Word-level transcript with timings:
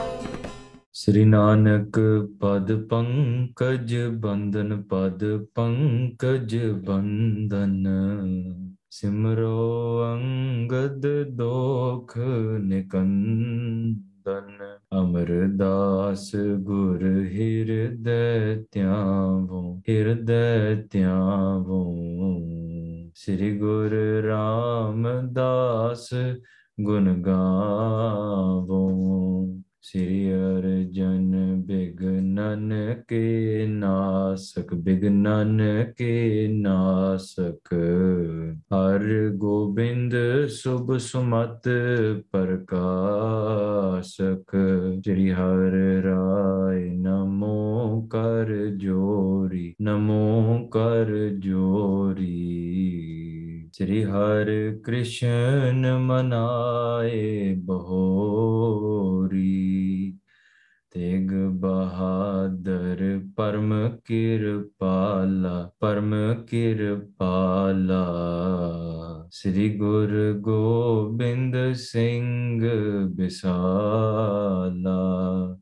ਸ੍ਰੀ 0.93 1.25
ਨਾਨਕ 1.25 1.99
ਪਦ 2.39 2.73
ਪੰਕਜ 2.85 3.95
ਬੰਦਨ 4.17 4.81
ਪਦ 4.81 5.25
ਪੰਕਜ 5.55 6.57
ਬੰਦਨ 6.87 7.83
ਸਿਮਰੋ 8.89 10.03
ਅੰਗਦ 10.13 11.05
ਦੋਖ 11.29 12.17
ਨਿਕੰਦਨ। 12.59 14.47
ਅਮਰਦਾਸ 14.91 16.31
ਗੁਰ 16.57 17.03
ਹਿਰਦੈ 17.05 18.55
ਧਿਆਵੋ 18.71 19.81
ਹਿਰਦੈ 19.89 20.75
ਧਿਆਵੋ। 20.91 21.81
ਸ੍ਰੀ 23.15 23.57
ਗੁਰ 23.57 23.93
ਰਾਮਦਾਸ 24.23 26.09
ਗੁਣ 26.81 27.21
ਗਾਵੋ। 27.21 28.81
श्री 29.87 30.29
अर्जन 30.29 31.63
बिगनन 31.67 32.95
के 32.99 33.67
नासक, 33.67 34.73
बिगनन 34.73 35.85
के 35.97 36.47
नासक। 36.47 37.69
हर 38.73 39.31
गोविंद 39.35 40.47
शुभ 40.47 40.97
सुमत 40.97 41.61
प्रकाशक। 42.31 45.01
श्री 45.05 45.29
हर 45.29 46.01
राय 46.05 46.83
नमो 46.83 48.09
कर 48.11 48.75
जोरी, 48.75 49.75
नमो 49.81 50.65
कर 50.65 51.29
जोरी। 51.33 52.63
श्री 53.73 54.01
हर 54.01 54.45
कृष्ण 54.85 55.99
मनाए 55.99 57.55
बहोरी। 57.55 59.35
ਤੇਗ 60.91 61.31
ਬਹਾਦਰ, 61.49 63.21
ਪਰਮ 63.35 63.89
ਕਿਰਪਾਲਾ 64.05 65.71
ਪਰਮ 65.79 66.13
ਕਿਰਪਾਲਾ। 66.47 68.07
ਸ੍ਰੀ 69.31 69.77
ਗੁਰ 69.77 70.33
ਗੋਬਿੰਦ 70.39 71.55
ਸਿੰਘ 71.73 72.69
ਬਿਸਾਲਾ। 73.13 74.97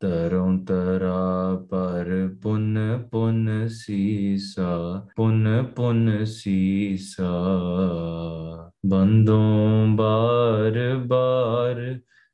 ਤਰੋਂ 0.00 0.58
ਤਰਾ 0.58 1.54
ਪਰ 1.70 2.28
ਪੁੰਨ 2.42 2.78
ਪੁੰਨ 3.12 3.68
ਸੀਸਾ, 3.68 5.06
ਪੁੰਨ 5.16 5.64
ਪੁੰਨ 5.76 6.24
ਸੀਸਾ। 6.24 7.32
ਬੰਦੋਂ 8.86 9.86
ਬਾਰ 9.88 11.02
ਬਾਰ 11.06 12.00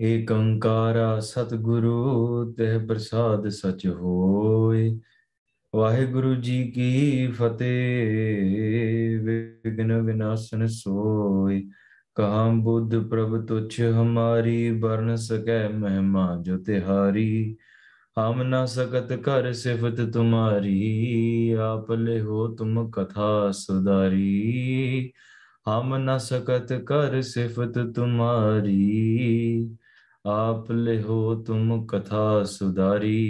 ਏਕ 0.00 0.32
ਓੰਕਾਰਾ 0.32 1.20
ਸਤਿਗੁਰੂ, 1.20 2.54
ਤਹਿ 2.58 2.78
ਪ੍ਰਸਾਦ 2.78 3.48
ਸਚ 3.48 3.86
ਹੋਏ। 3.86 5.00
ਵਾਹਿਗੁਰੂ 5.74 6.34
ਜੀ 6.34 6.70
ਕੀ 6.70 7.26
ਫਤਿਹ 7.26 9.20
ਵਿਗਨ 9.20 10.00
ਵਿਨਾਸ਼ਨ 10.02 10.66
ਸੋਈ 10.66 11.70
ਕਹਾਂ 12.14 12.52
ਬੁੱਧ 12.52 12.96
ਪ੍ਰਭ 12.96 13.46
ਤੁਛ 13.46 13.80
ਹਮਾਰੀ 13.80 14.70
ਬਰਨ 14.70 15.16
ਸਕੈ 15.16 15.68
ਮਹਿਮਾ 15.68 16.38
ਜੋ 16.42 16.58
ਤਿਹਾਰੀ। 16.58 17.56
ਹਮ 18.18 18.42
ਨਾ 18.42 18.64
ਸਕਤ 18.66 19.12
ਕਰ 19.12 19.52
ਸਿਫਤ 19.52 20.00
ਤੁਮਾਰੀ, 20.12 21.50
ਆਪ 21.52 21.92
ਲੈ 21.92 22.20
ਹੋ 22.20 22.54
ਤੁਮ 22.54 22.90
ਕਥਾ 22.90 23.50
ਸੁਦਾਰੀ 23.50 25.12
ਹਮ 25.68 25.96
ਨ 25.96 26.18
ਸਕਤ 26.18 26.72
ਕਰ 26.72 27.22
ਸਿਫਤ 27.22 27.78
ਤੁਮਾਰੀ 27.94 29.76
ਆਪ 30.28 30.72
ਲੈ 30.72 31.02
ਹੋ 31.02 31.34
ਤੁਮ 31.42 31.86
ਕਥਾ 31.86 32.44
ਸੁਦਾਰੀ 32.44 33.26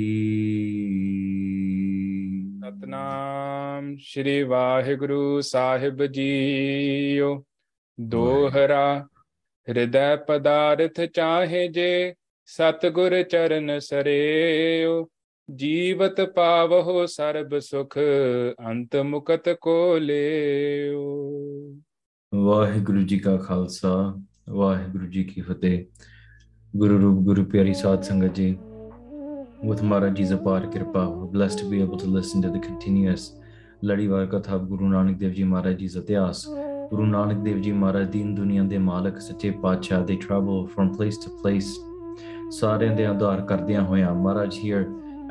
ਸਤਨਾਮ 2.59 3.97
ਸ਼੍ਰੀ 4.01 4.43
ਵਾਹਿਗੁਰੂ 4.43 5.41
ਸਾਹਿਬ 5.41 6.07
ਜੀਓ। 6.07 7.45
ਦੋਹਰਾ 8.01 9.09
ਹਿਰਦੈ 9.69 10.17
ਪਦਾਰਥ 10.17 11.01
ਚਾਹੇ 11.01 11.69
ਜੇ 11.69 12.15
ਸਤਗੁਰ 12.47 13.23
ਚਰਨ 13.23 13.79
ਸਰੇਓ। 13.79 15.09
ਜੀਵਤ 15.55 16.21
ਪਾਵਹੁ 16.21 17.07
ਸਰਬ 17.07 17.59
ਸੁਖ 17.59 17.99
ਅੰਤ 18.71 18.97
ਮੁਕਤ 18.97 19.57
ਕੋ 19.61 19.99
ਲਿਓ। 19.99 21.23
ਵਾਹਿਗੁਰੂ 22.35 23.03
ਜੀ 23.03 23.19
ਕਾ 23.19 23.37
ਖਾਲਸਾ 23.37 24.23
ਵਾਹਿਗੁਰੂ 24.49 25.07
ਜੀ 25.07 25.25
ਕੀ 25.25 25.41
ਫਤਿਹ। 25.41 25.85
ਗੁਰੂ 26.77 27.01
ਰੂਪ 27.01 27.19
ਗੁਰੂ 27.19 27.45
ਪਿਆਰੀ 27.45 27.75
ਸਾਧ 27.75 28.03
ਸੰਗਤ 28.03 28.35
ਜੀ। 28.35 28.59
with 29.69 29.83
Maharaj 29.83 30.11
Ji's 30.17 30.33
apart 30.37 30.65
kripa, 30.73 31.03
we're 31.13 31.29
blessed 31.37 31.61
to 31.61 31.69
be 31.71 31.79
able 31.85 32.01
to 32.03 32.09
listen 32.17 32.43
to 32.45 32.49
the 32.55 32.61
continuous 32.65 33.21
ਲੜੀਵਾਰ 33.85 34.27
ਕਥਾ 34.27 34.57
of 34.57 34.63
ਗੁਰੂ 34.63 34.89
ਨਾਨਕ 34.89 35.19
ਦੇਵ 35.19 35.31
ਜੀ 35.31 35.43
ਮਹਾਰਾਜ 35.43 35.77
ਜੀ 35.77 35.89
ਦਾ 35.89 36.01
ਇਤਿਹਾਸ। 36.01 36.49
ਗੁਰੂ 36.91 37.07
ਨਾਨਕ 37.07 37.37
ਦੇਵ 37.37 37.61
ਜੀ 37.61 37.73
ਮਹਾਰਾਜ 37.73 38.09
ਦੀਨ 38.09 38.35
ਦੁਨੀਆ 38.35 38.63
ਦੇ 38.63 38.79
ਮਾਲਕ 38.79 39.21
ਸੱਚੇ 39.21 39.51
ਪਾਤਸ਼ਾਹ 39.51 40.05
ਦੇ 40.05 40.19
travel 40.25 40.61
from 40.75 40.91
place 40.91 41.19
to 41.25 41.33
place 41.39 41.71
ਸਾਰਿਆਂ 42.51 42.97
ਦੇ 42.97 43.07
ਉਧਾਰ 43.07 43.41
ਕਰਦਿਆਂ 43.41 43.83
ਹੋਇਆਂ 43.83 44.15
ਮਹਾਰਾਜ 44.15 44.57
here 44.57 44.85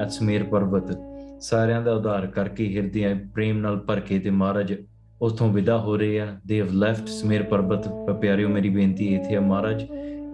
at 0.03 0.09
ਸਮੇਰ 0.09 0.44
ਪਰਬਤ 0.44 0.97
ਸਾਰਿਆਂ 1.41 1.81
ਦਾ 1.81 1.94
ਉਧਾਰ 1.94 2.27
ਕਰਕੇ 2.27 2.75
ਹਿਰਦੇ 2.75 3.13
ਪ੍ਰੇਮ 3.33 3.57
ਨਾਲ 3.57 3.77
ਭਰ 3.77 4.00
ਕੇ 4.00 4.19
ਤੇ 4.19 4.29
ਮਹਾਰਾਜ 4.29 4.73
ਉਥੋਂ 5.22 5.53
ਵਿਦਾ 5.53 5.77
ਹੋ 5.77 5.97
ਰਹੇ 5.97 6.19
ਆ। 6.19 6.25
They 6.25 6.66
have 6.66 6.75
left 6.85 7.06
ਸਮੇਰ 7.06 7.44
ਪਰਬਤ 7.44 7.88
ਪਿਆਰਿਓ 8.22 8.50
ਮੇਰੀ 8.50 8.69
ਬੇਨਤੀ 8.69 9.16
ਇੱਥੇ 9.16 9.35
ਆ 9.35 9.39
ਮਹਾਰਾਜ 9.39 9.83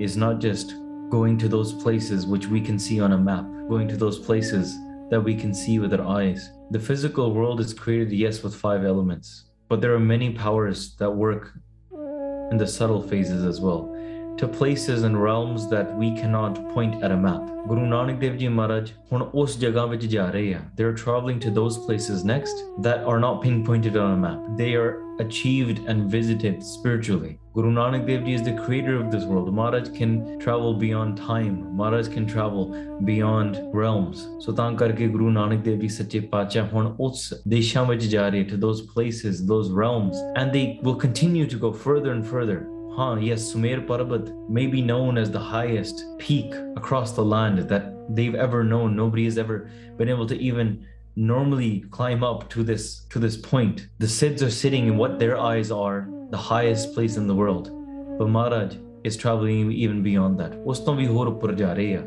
is 0.04 0.14
not 0.24 0.36
just 0.48 0.81
going 1.11 1.39
to 1.39 1.49
those 1.49 1.73
places 1.73 2.27
which 2.27 2.47
we 2.47 2.61
can 2.61 2.79
see 2.79 3.01
on 3.01 3.13
a 3.13 3.19
map, 3.19 3.47
going 3.69 3.89
to 3.89 3.97
those 3.97 4.19
places 4.19 4.77
that 5.11 5.21
we 5.21 5.35
can 5.35 5.55
see 5.55 5.79
with 5.79 5.95
our 5.95 6.07
eyes. 6.07 6.51
The 6.71 6.81
physical 6.81 7.33
world 7.33 7.61
is 7.61 7.73
created, 7.73 8.13
yes, 8.13 8.43
with 8.43 8.55
five 8.55 8.85
elements, 8.85 9.51
but 9.69 9.81
there 9.81 9.95
are 9.95 10.01
many 10.01 10.33
powers 10.33 10.97
that 10.97 11.11
work 11.11 11.53
in 12.51 12.57
the 12.57 12.67
subtle 12.67 13.03
phases 13.03 13.45
as 13.45 13.61
well, 13.61 13.93
to 14.37 14.49
places 14.49 15.05
and 15.05 15.21
realms 15.23 15.69
that 15.71 15.97
we 15.97 16.15
cannot 16.17 16.69
point 16.71 17.03
at 17.03 17.13
a 17.13 17.17
map. 17.17 17.49
Guru 17.69 17.87
Nanak 17.87 18.21
Dev 18.21 18.37
Ji 18.39 18.49
Maharaj 18.49 18.91
ਹੁਣ 19.13 19.23
ਉਸ 19.35 19.59
ਜਗ੍ਹਾ 19.61 19.85
ਵਿੱਚ 19.87 20.05
ਜਾ 20.07 20.31
ਰਹੇ 20.31 20.53
ਆ 20.55 20.61
they 20.77 20.85
are 20.89 20.95
traveling 21.05 21.41
to 21.45 21.51
those 21.59 21.79
places 21.87 22.25
next 22.25 22.63
that 22.87 23.07
are 23.13 23.19
not 23.25 23.41
pinpointed 23.45 23.97
on 24.03 24.13
a 24.17 24.21
map 24.25 24.45
they 24.61 24.75
are 24.83 24.93
achieved 25.25 25.81
and 25.89 26.09
visited 26.17 26.63
spiritually 26.63 27.33
Guru 27.54 27.70
Nanak 27.70 28.08
Dev 28.08 28.24
Ji 28.24 28.34
is 28.34 28.44
the 28.44 28.54
creator 28.54 28.96
of 28.96 29.12
this 29.12 29.26
world. 29.26 29.54
Maharaj 29.54 29.90
can 29.90 30.40
travel 30.40 30.74
beyond 30.74 31.18
time. 31.18 31.76
Maharaj 31.76 32.08
can 32.08 32.26
travel 32.26 32.72
beyond 33.04 33.60
realms. 33.74 34.30
So 34.40 34.54
ਤਾਂ 34.54 34.72
Karke 34.78 35.12
Guru 35.12 35.30
Nanak 35.38 35.62
Dev 35.66 35.82
Ji 35.82 35.90
ਸੱਚੇ 35.90 36.20
ਪਾਤਸ਼ਾਹ 36.32 36.70
ਹੁਣ 36.74 36.96
ਉਸ 37.00 37.34
ਦੇਸ਼ਾਂ 37.48 37.84
ਵਿੱਚ 37.86 38.06
ਜਾ 38.06 38.28
ਰਹੇ 38.30 38.44
to 38.52 38.60
those 38.62 38.82
places, 38.94 39.44
those 39.52 39.70
realms 39.82 40.22
and 40.38 40.56
they 40.58 40.80
will 40.82 40.96
continue 40.96 41.50
to 41.56 41.60
go 41.66 41.74
further 41.74 42.14
and 42.14 42.26
further. 42.26 42.58
Huh, 42.96 43.18
yes, 43.26 43.52
Sumer 43.52 43.82
Parbat 43.92 44.32
may 44.60 44.66
be 44.78 44.82
known 44.92 45.18
as 45.18 45.30
the 45.36 45.44
highest 45.52 46.06
peak 46.24 46.56
across 46.78 47.14
the 47.20 47.28
land 47.36 47.68
that 47.74 47.92
they've 48.16 48.42
ever 48.48 48.64
known. 48.64 48.96
Nobody 48.96 49.26
has 49.26 49.38
ever 49.38 49.70
been 49.98 50.16
able 50.16 50.28
to 50.34 50.40
even 50.52 50.74
normally 51.16 51.84
climb 51.90 52.24
up 52.24 52.50
to 52.50 52.64
this 52.64 53.06
to 53.10 53.20
this 53.20 53.38
point. 53.38 53.88
The 54.00 54.08
Siddhs 54.08 54.42
are 54.42 54.50
sitting 54.50 54.88
in 54.88 54.98
what 54.98 55.20
their 55.20 55.38
eyes 55.38 55.72
are 55.72 56.08
the 56.32 56.38
highest 56.38 56.94
place 56.94 57.18
in 57.18 57.28
the 57.28 57.36
world. 57.36 57.70
But 58.18 58.30
Maharaj 58.30 58.76
is 59.04 59.18
traveling 59.18 59.72
even 59.72 60.04
beyond 60.04 60.40
that. 60.40 60.56
ਉਸ 60.66 60.80
ਤੋਂ 60.80 60.96
ਵੀ 60.96 61.08
ਹੋਰ 61.08 61.28
ਉੱਪਰ 61.28 61.54
ਜਾ 61.54 61.74
ਰਹੇ 61.74 61.96
ਆ 61.96 62.02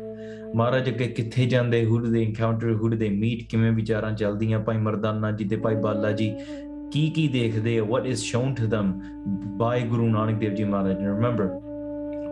ਮਹਾਰਾਜ 0.55 0.89
who 0.89 1.99
do 1.99 2.11
they 2.11 2.23
encounter 2.23 2.73
who 2.79 2.89
do 2.89 2.97
they 2.97 3.09
meet 3.09 3.45
ਕਿਵੇਂ 3.49 3.71
ਵਿਚਾਰਾਂ 3.71 4.11
ਚੱਲਦੀਆਂ 4.11 4.59
ਭਾਈ 4.59 4.77
ਮਰਦਾਨਾ 4.77 5.31
ਜੀ 5.31 5.49
what 7.81 8.05
is 8.05 8.23
shown 8.23 8.55
to 8.61 8.67
them 8.75 8.93
by 9.61 9.87
ਗੁਰੂ 9.89 10.09
ਨਾਨਕ 10.09 10.39
ਦੇਵ 10.39 10.55
ਜੀ 10.55 10.63
ਮਹਾਰਾਜ 10.63 10.99
ਨੇ 10.99 11.07
remember 11.07 11.65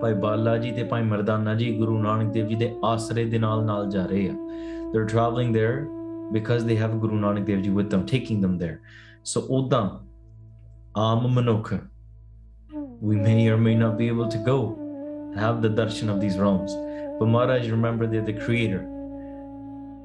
Bhai 0.04 0.14
Balaji, 0.22 0.62
ਜੀ 0.62 0.72
ਤੇ 0.72 0.84
ਭਾਈ 0.84 1.04
ਮਰਦਾਨਾ 1.04 1.56
ਜੀ 1.56 1.78
ਗੁਰੂ 1.78 2.00
ਨਾਨਕ 2.00 2.34
ਦੇਵ 2.34 2.48
ਜੀ 2.48 2.56
ਦੇ 2.56 2.72
ਆਸਰੇ 2.86 3.26
they're 4.94 5.08
traveling 5.08 5.52
there 5.52 6.03
because 6.32 6.66
they 6.66 6.76
have 6.76 7.00
Guru 7.02 7.20
Nanak 7.20 7.46
Dev 7.46 7.64
Ji 7.64 7.70
with 7.70 7.90
them, 7.90 8.06
taking 8.06 8.42
them 8.42 8.58
there. 8.58 8.82
So, 9.24 9.42
Odam, 9.44 10.02
I'm 10.96 11.38
a 11.38 11.82
We 13.02 13.16
may 13.16 13.48
or 13.48 13.58
may 13.58 13.76
not 13.76 13.98
be 13.98 14.08
able 14.08 14.28
to 14.30 14.38
go 14.38 14.76
and 15.32 15.40
have 15.40 15.62
the 15.62 15.70
darshan 15.70 16.10
of 16.10 16.22
these 16.22 16.38
realms. 16.38 16.74
But 17.20 17.28
Maharaj, 17.28 17.70
remember 17.70 18.08
they're 18.08 18.22
the 18.22 18.34
creator. 18.34 18.88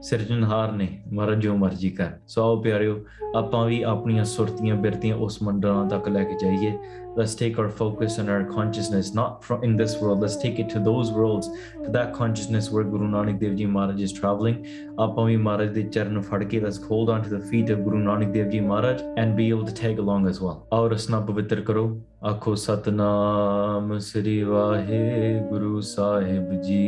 ਸਿਰਜਣਹਾਰ 0.03 0.73
ਨੇ 0.73 0.89
ਮਹਾਰਾਜ 1.13 1.41
ਜੋ 1.43 1.57
ਮਰਜ਼ੀ 1.57 1.91
ਕਰ 1.91 2.11
ਸੋ 2.29 2.43
ਆਓ 2.43 2.61
ਪਿਆਰਿਓ 2.63 2.99
ਆਪਾਂ 3.37 3.65
ਵੀ 3.67 3.83
ਆਪਣੀਆਂ 3.83 4.25
ਸੁਰਤੀਆਂ 4.25 4.77
ਬਿਰਤੀਆਂ 4.77 5.17
ਉਸ 5.17 5.43
ਮੰਡਲਾਂ 5.43 5.87
ਤੱਕ 5.89 6.09
ਲੈ 6.09 6.25
ਕੇ 6.25 6.37
ਜਾਈਏ 6.43 6.73
let's 7.19 7.35
take 7.35 7.57
our 7.59 7.69
focus 7.69 8.17
and 8.19 8.31
our 8.31 8.45
consciousness 8.45 9.09
not 9.13 9.45
from 9.45 9.65
in 9.69 9.73
this 9.77 9.95
world 10.01 10.21
let's 10.25 10.37
take 10.43 10.59
it 10.65 10.69
to 10.73 10.83
those 10.89 11.09
worlds 11.11 11.49
to 11.85 11.95
that 11.97 12.13
consciousness 12.19 12.69
where 12.75 12.85
guru 12.93 13.09
nanak 13.15 13.41
dev 13.41 13.57
ji 13.61 13.67
maharaj 13.77 14.03
is 14.05 14.13
traveling 14.19 14.59
ਆਪਾਂ 15.01 15.25
ਵੀ 15.27 15.37
ਮਹਾਰਾਜ 15.37 15.73
ਦੇ 15.73 15.83
ਚਰਨ 15.83 16.21
ਫੜ 16.29 16.43
ਕੇ 16.45 16.61
let's 16.61 16.79
hold 16.91 17.11
on 17.15 17.25
to 17.25 17.33
the 17.35 17.41
feet 17.49 17.73
of 17.77 17.83
guru 17.87 18.03
nanak 18.05 18.31
dev 18.37 18.53
ji 18.53 18.61
maharaj 18.69 19.03
and 19.23 19.37
be 19.41 19.49
able 19.49 19.65
to 19.71 19.75
tag 19.81 20.03
along 20.05 20.29
as 20.33 20.39
well 20.45 20.61
ਆਓ 20.73 20.89
ਰਸਨਾ 20.89 21.21
ਪਵਿੱਤਰ 21.31 21.61
ਕਰੋ 21.61 21.85
ਆਖੋ 22.25 22.55
ਸਤਨਾਮ 22.67 23.99
ਸ੍ਰੀ 24.11 24.43
ਵਾਹਿਗੁਰੂ 24.43 25.81
ਸਾਹਿਬ 25.81 26.61
ਜੀ 26.63 26.85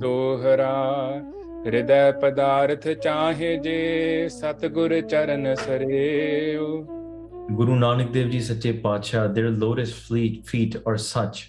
ਦੋਹਰਾ 0.00 0.72
ਹਿਰਦੈ 1.64 2.10
ਪਦਾਰਥ 2.20 2.88
ਚਾਹੇ 3.02 3.56
ਜੇ 3.64 4.28
ਸਤਗੁਰ 4.28 5.00
ਚਰਨ 5.00 5.54
ਸਰੇਉ 5.54 6.66
Guru 7.58 7.76
Nanak 7.78 8.12
Dev 8.14 8.28
Ji 8.32 8.40
Sache 8.46 8.68
Pacha, 8.82 9.20
their 9.36 9.48
lotus 9.50 9.92
feet, 9.92 10.34
feet 10.50 10.76
are 10.90 10.96
such 10.96 11.40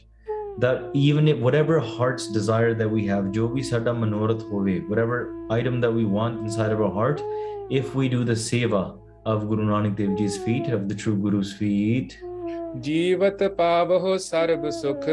that 0.64 0.80
even 1.02 1.28
if 1.28 1.44
whatever 1.48 1.78
heart's 1.90 2.26
desire 2.38 2.72
that 2.80 2.90
we 2.96 3.04
have, 3.10 3.28
jo 3.36 3.50
bhi 3.58 3.66
sada 3.68 3.94
manorath 4.00 4.42
hove, 4.54 4.72
whatever 4.90 5.20
item 5.58 5.78
that 5.86 5.94
we 6.00 6.06
want 6.16 6.42
inside 6.48 6.74
of 6.78 6.82
our 6.82 6.92
heart, 6.98 7.22
if 7.82 7.94
we 8.02 8.10
do 8.16 8.24
the 8.32 8.38
seva 8.46 8.82
of 9.26 9.48
Guru 9.52 9.70
Nanak 9.70 9.96
Dev 10.02 10.18
Ji's 10.18 10.40
feet, 10.48 10.74
of 10.80 10.90
the 10.90 11.00
true 11.06 11.16
Guru's 11.28 11.56
feet, 11.62 12.20
ਜੀਵਤ 12.82 13.44
ਪਾਵਹੁ 13.58 14.18
ਸਰਬ 14.18 14.70
ਸੁਖ 14.70 15.08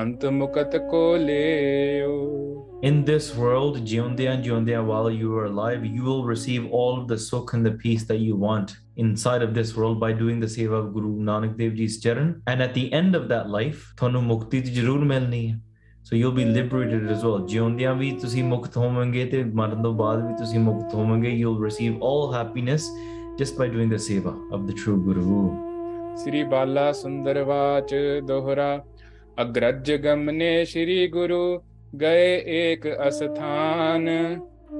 ਅੰਤ 0.00 0.24
ਮੁਕਤ 0.38 0.76
ਕੋ 0.90 1.16
ਲੇਉ 1.16 2.47
in 2.81 3.05
this 3.05 3.35
world, 3.35 3.77
Jyondya 3.85 4.31
and 4.31 4.45
Jyondya, 4.45 4.83
while 4.85 5.09
you 5.09 5.35
are 5.37 5.45
alive, 5.45 5.85
you 5.85 6.03
will 6.03 6.23
receive 6.25 6.69
all 6.71 6.99
of 7.01 7.07
the 7.07 7.15
sukh 7.15 7.53
and 7.53 7.65
the 7.65 7.71
peace 7.71 8.03
that 8.05 8.19
you 8.19 8.35
want 8.35 8.75
inside 8.97 9.41
of 9.41 9.53
this 9.53 9.75
world 9.75 9.99
by 9.99 10.11
doing 10.13 10.39
the 10.39 10.47
seva 10.47 10.79
of 10.79 10.93
Guru 10.93 11.11
Nanak 11.29 11.57
Dev 11.57 11.75
Ji's 11.75 11.99
charan. 12.01 12.41
And 12.47 12.61
at 12.61 12.73
the 12.73 12.91
end 12.93 13.15
of 13.15 13.27
that 13.29 13.49
life, 13.49 13.93
ਤੁਹਾਨੂੰ 13.97 14.23
ਮੁਕਤੀ 14.23 14.61
ਤੇ 14.61 14.71
ਜ਼ਰੂਰ 14.71 15.05
ਮਿਲਣੀ 15.05 15.47
ਹੈ 15.51 15.59
So 16.05 16.17
you'll 16.19 16.37
be 16.37 16.45
liberated 16.45 17.09
as 17.11 17.21
well. 17.25 17.45
ਜਿਉਂਦਿਆਂ 17.47 17.93
ਵੀ 17.95 18.11
ਤੁਸੀਂ 18.21 18.43
ਮੁਕਤ 18.43 18.77
ਹੋਵੋਗੇ 18.77 19.25
ਤੇ 19.25 19.43
ਮਰਨ 19.43 19.83
ਤੋਂ 19.83 19.93
ਬਾਅਦ 19.93 20.25
ਵੀ 20.27 20.33
ਤੁਸੀਂ 20.37 20.59
ਮੁਕਤ 20.59 20.93
ਹੋਵੋਗੇ. 20.95 21.29
You'll 21.41 21.61
receive 21.65 22.01
all 22.09 22.31
happiness 22.33 22.87
just 23.41 23.61
by 23.61 23.69
doing 23.75 23.93
the 23.93 24.01
seva 24.07 24.33
of 24.57 24.67
the 24.69 24.79
true 24.83 24.97
Guru. 25.05 25.45
Sri 26.23 26.43
Bala 26.43 26.91
Sundar 26.91 27.43
watch 27.43 27.93
ਦੋਹਰਾ 28.27 28.83
ਅਗਰਜ 29.41 29.91
ਗਮਨੇ 30.03 30.65
ਸ੍ਰੀ 30.65 31.07
ਗੁਰੂ 31.07 31.61
ਗਏ 31.96 32.42
ਏਕ 32.46 32.86
ਅਸਥਾਨ 33.08 34.08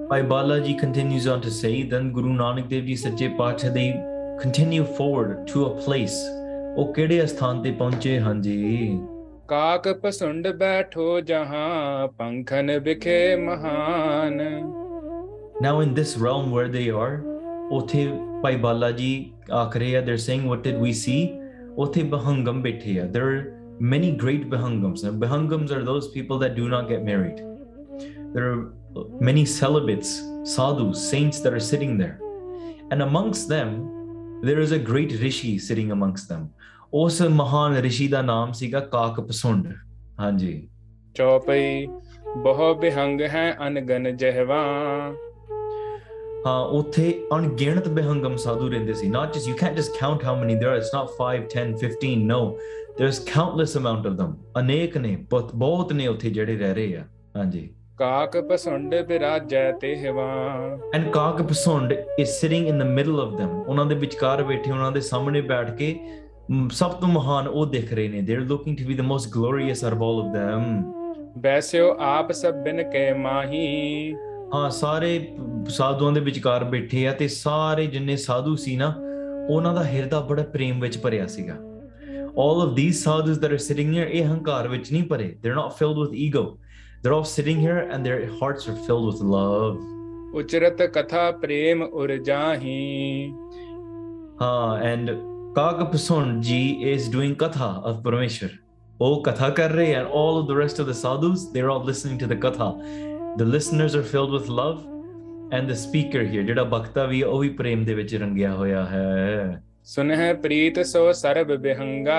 Bhai 0.08 0.22
Balaji 0.30 0.72
continues 0.80 1.26
on 1.26 1.40
to 1.44 1.50
say, 1.50 1.82
then 1.82 2.12
Guru 2.12 2.32
Nanak 2.38 2.68
Dev 2.68 2.84
Ji 2.86 2.96
Sache 2.96 3.22
Pacha, 3.38 3.70
they 3.70 3.86
continue 4.40 4.84
forward 4.98 5.46
to 5.52 5.64
a 5.66 5.70
place. 5.84 6.18
ਉਹ 6.76 6.92
ਕਿਹੜੇ 6.94 7.26
ਸਥਾਨ 7.26 7.62
ਤੇ 7.62 7.70
ਪਹੁੰਚੇ 7.78 8.18
ਹਾਂ 8.20 8.34
ਜੀ 8.42 8.98
ਕਾਕ 9.48 9.88
ਪਸੁੰਡ 10.02 10.48
ਬੈਠੋ 10.56 11.20
ਜਹਾਂ 11.20 12.08
ਪੰਖਨ 12.18 12.78
ਵਿਖੇ 12.78 13.36
ਮਹਾਨ 13.36 14.38
Now 15.62 15.74
in 15.84 15.94
this 15.94 16.14
realm 16.24 16.52
where 16.56 16.68
they 16.76 16.86
are, 17.04 17.14
ਉਥੇ 17.78 18.06
ਭਾਈ 18.42 18.56
ਬਾਲਾ 18.66 18.90
ਜੀ 19.00 19.10
ਆਖ 19.60 19.76
ਰਹੇ 19.76 19.96
ਆ 19.96 20.02
they're 20.06 20.24
saying 20.28 20.46
what 20.52 20.62
did 20.68 20.80
we 20.84 20.92
see? 21.04 21.22
ਉਥੇ 21.78 22.02
ਬਹੰਗਮ 22.12 22.62
ਬੈਠੇ 22.62 22.98
ਆ 23.00 23.04
there 23.16 23.32
are 23.32 23.42
many 23.79 24.11
great 24.11 24.49
bahangams. 24.49 25.03
Now 25.03 25.11
bahangams 25.11 25.71
are 25.71 25.83
those 25.83 26.07
people 26.09 26.39
that 26.39 26.55
do 26.55 26.69
not 26.69 26.87
get 26.87 27.03
married. 27.03 27.37
There 28.33 28.51
are 28.51 28.73
many 29.19 29.45
celibates, 29.45 30.21
sadhus, 30.43 31.09
saints 31.09 31.39
that 31.41 31.53
are 31.53 31.59
sitting 31.59 31.97
there. 31.97 32.19
And 32.91 33.01
amongst 33.01 33.49
them, 33.49 34.39
there 34.41 34.59
is 34.59 34.71
a 34.71 34.79
great 34.79 35.19
rishi 35.21 35.57
sitting 35.59 35.91
amongst 35.91 36.29
them. 36.29 36.51
ਉਸ 36.93 37.21
ਮਹਾਨ 37.21 37.75
ਰਿਸ਼ੀ 37.81 38.07
ਦਾ 38.07 38.21
ਨਾਮ 38.21 38.51
ਸੀਗਾ 38.53 38.79
ਕਾਕ 38.79 39.19
ਪਸੁੰਡ 39.27 39.67
ਹਾਂਜੀ 40.19 40.51
ਚੌਪਈ 41.15 41.87
ਬਹੁ 42.43 42.73
ਬਿਹੰਗ 42.81 43.21
ਹੈ 43.31 43.45
ਅਨਗਨ 43.67 44.15
ਜਹਵਾ 44.17 44.59
ਹਾਂ 46.45 46.59
ਉੱਥੇ 46.77 47.13
ਅਣਗਿਣਤ 47.33 47.87
ਬੇਹੰਗਮ 47.87 48.35
ਸਾਧੂ 48.43 48.69
ਰਹਿੰਦੇ 48.69 48.93
ਸੀ 48.93 49.09
not 49.11 49.33
just 49.35 49.49
you 49.51 49.55
can't 49.63 49.79
just 49.81 49.97
count 49.99 50.25
how 50.27 50.35
many 50.43 50.59
there 50.61 50.71
are 50.73 50.79
it's 50.81 50.93
not 50.95 51.13
5 51.19 51.47
10 51.55 51.73
15 51.83 52.25
no 52.31 52.39
there's 53.00 53.18
countless 53.24 53.74
amount 53.80 54.06
of 54.10 54.14
them. 54.20 54.32
ਅਨੇਕ 54.58 54.96
ਨੇ 54.98 55.16
ਬਹੁਤ 55.30 55.54
ਬਹੁਤ 55.54 55.92
ਨੇ 55.92 56.06
ਉੱਥੇ 56.06 56.30
ਜਿਹੜੇ 56.30 56.56
ਰਹਿ 56.56 56.74
ਰਹੇ 56.74 56.96
ਆ 56.96 57.04
ਹਾਂਜੀ 57.36 57.68
ਕਾਕ 57.96 58.36
ਪਸੁੰਡ 58.40 58.94
ਬਿਰਾਜੈ 58.94 59.70
ਤੇਹਵਾ 59.72 60.26
and 60.96 61.10
ਕਾਕ 61.10 61.42
ਪਸੁੰਡ 61.42 61.92
is 61.92 62.34
sitting 62.42 62.66
in 62.72 62.82
the 62.82 62.88
middle 62.98 63.20
of 63.24 63.36
them. 63.40 63.54
ਉਹਨਾਂ 63.66 63.86
ਦੇ 63.86 63.94
ਵਿਚਕਾਰ 63.94 64.42
ਬੈਠੇ 64.42 64.70
ਉਹਨਾਂ 64.70 64.92
ਦੇ 64.92 65.00
ਸਾਹਮਣੇ 65.00 65.40
ਬੈਠ 65.40 65.70
ਕੇ 65.70 65.94
ਸਭ 66.72 66.92
ਤੋਂ 66.92 67.08
ਮਹਾਨ 67.08 67.48
ਉਹ 67.48 67.66
ਦਿਖ 67.66 67.92
ਰਹੇ 67.92 68.08
ਨੇ। 68.08 68.20
They're 68.20 68.46
looking 68.52 68.76
to 68.80 68.86
be 68.90 68.94
the 69.00 69.06
most 69.08 69.30
glorious 69.36 69.82
out 69.86 69.96
of 69.96 70.04
all 70.06 70.20
of 70.24 70.30
them. 70.36 70.62
ਬੈਸਿਓ 71.38 71.96
ਆਪ 72.00 72.32
ਸਭਿਨ 72.32 72.82
ਕੇ 72.90 73.12
ਮਾਹੀ। 73.12 74.14
ਹਾਂ 74.54 74.70
ਸਾਰੇ 74.70 75.36
ਸਾਧੂਆਂ 75.68 76.12
ਦੇ 76.12 76.20
ਵਿਚਕਾਰ 76.20 76.64
ਬੈਠੇ 76.64 77.06
ਆ 77.08 77.12
ਤੇ 77.12 77.28
ਸਾਰੇ 77.28 77.86
ਜਿੰਨੇ 77.86 78.16
ਸਾਧੂ 78.16 78.56
ਸੀ 78.56 78.76
ਨਾ 78.76 78.94
ਉਹਨਾਂ 79.50 79.74
ਦਾ 79.74 79.84
ਹਿਰਦਾ 79.84 80.20
ਬੜਾ 80.20 80.42
ਪ੍ਰੇਮ 80.42 80.80
ਵਿੱਚ 80.80 80.98
ਭਰਿਆ 80.98 81.26
ਸੀਗਾ। 81.26 81.54
all 82.34 82.62
of 82.62 82.74
these 82.76 83.02
sadhus 83.02 83.38
that 83.38 83.52
are 83.52 83.58
sitting 83.58 83.92
here, 83.92 84.08
eh, 84.10 84.22
ahankar 84.22 84.70
which 84.70 84.90
nahi 84.90 85.40
they're 85.42 85.54
not 85.54 85.78
filled 85.78 85.98
with 85.98 86.14
ego. 86.14 86.58
They're 87.02 87.12
all 87.12 87.24
sitting 87.24 87.60
here 87.60 87.78
and 87.78 88.04
their 88.04 88.30
hearts 88.38 88.68
are 88.68 88.76
filled 88.76 89.06
with 89.06 89.20
love. 89.20 89.78
उचरत 90.34 90.80
कथा 90.96 91.30
प्रेम 91.40 91.82
उर्जाही. 91.82 93.32
Uh, 94.40 94.74
and 94.74 95.08
Kagapason 95.54 96.42
ji 96.42 96.88
is 96.88 97.08
doing 97.08 97.34
katha 97.34 97.82
of 97.82 98.02
Parameshwar. 98.02 98.56
Oh, 99.00 99.22
katha 99.22 99.54
kar 99.56 99.70
and 99.80 100.06
all 100.06 100.38
of 100.38 100.46
the 100.46 100.54
rest 100.54 100.78
of 100.78 100.86
the 100.86 100.94
sadhus, 100.94 101.46
they're 101.46 101.70
all 101.70 101.82
listening 101.82 102.18
to 102.18 102.26
the 102.26 102.36
katha. 102.36 103.38
The 103.38 103.44
listeners 103.44 103.94
are 103.94 104.02
filled 104.02 104.30
with 104.30 104.48
love, 104.48 104.86
and 105.50 105.68
the 105.68 105.74
speaker 105.74 106.22
here, 106.24 106.44
jada 106.44 106.68
bhaktavi, 106.68 107.08
vi, 107.08 107.24
oh 107.24 107.40
vi 107.40 107.50
prem 107.50 107.84
rangya 107.84 108.56
hoya 108.56 108.84
hai. 108.84 109.67
ਸੁਨਹਿ 109.88 110.32
ਪ੍ਰੀਤ 110.34 110.78
ਸੋ 110.86 111.12
ਸਰਬ 111.12 111.54
ਬਿਹੰਗਾ 111.56 112.14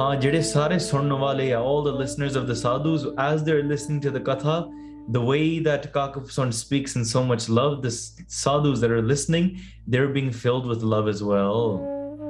ਹਾਂ 0.00 0.14
ਜਿਹੜੇ 0.20 0.40
ਸਾਰੇ 0.42 0.78
ਸੁਣਨ 0.78 1.12
ਵਾਲੇ 1.12 1.52
ਆ 1.52 1.58
all 1.62 1.84
the 1.86 1.92
listeners 1.98 2.38
of 2.40 2.46
the 2.48 2.56
sadhus 2.60 3.02
as 3.24 3.42
they're 3.48 3.66
listening 3.72 4.00
to 4.06 4.10
the 4.14 4.22
katha 4.28 4.54
the 5.16 5.20
way 5.28 5.42
that 5.66 5.84
Kakapasund 5.96 6.56
speaks 6.60 6.96
in 7.00 7.04
so 7.10 7.22
much 7.28 7.46
love 7.58 7.76
the 7.84 7.92
sadhus 8.38 8.82
that 8.84 8.94
are 8.96 9.04
listening 9.10 9.46
they're 9.94 10.10
being 10.16 10.30
filled 10.40 10.66
with 10.72 10.82
love 10.94 11.10
as 11.12 11.22
well 11.28 11.78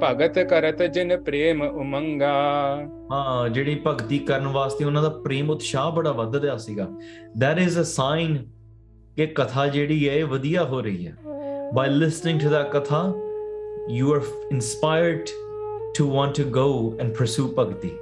ਭਗਤ 0.03 0.37
ਕਰਤ 0.49 0.83
ਜਿਨ 0.83 1.15
ਪ੍ਰੇਮ 1.23 1.61
ਉਮੰਗਾ 1.61 2.33
ਹਾਂ 3.11 3.49
ਜਿਹੜੀ 3.49 3.81
ਭਗਤੀ 3.87 4.19
ਕਰਨ 4.19 4.47
ਵਾਸਤੇ 4.47 4.85
ਉਹਨਾਂ 4.85 5.01
ਦਾ 5.03 5.09
ਪ੍ਰੇਮ 5.23 5.49
ਉਤਸ਼ਾਹ 5.49 5.91
ਬੜਾ 5.91 6.11
ਵੱਧਦਾ 6.11 6.57
ਸੀਗਾ 6.57 6.87
that 7.45 7.63
is 7.63 7.79
a 7.79 7.87
sign 7.95 8.37
ਕਿ 9.15 9.27
ਕਥਾ 9.27 9.67
ਜਿਹੜੀ 9.67 10.09
ਹੈ 10.09 10.13
ਇਹ 10.15 10.25
ਵਧੀਆ 10.25 10.63
ਹੋ 10.63 10.81
ਰਹੀ 10.81 11.07
ਹੈ 11.07 11.15
by 11.79 11.87
listening 11.95 12.39
to 12.45 12.53
that 12.53 12.71
katha 12.75 13.03
you 13.89 14.13
are 14.13 14.23
inspired 14.51 15.31
to 15.95 16.05
want 16.05 16.35
to 16.35 16.43
go 16.43 16.95
and 16.99 17.11
pursue 17.11 17.47
bhakti. 17.47 17.97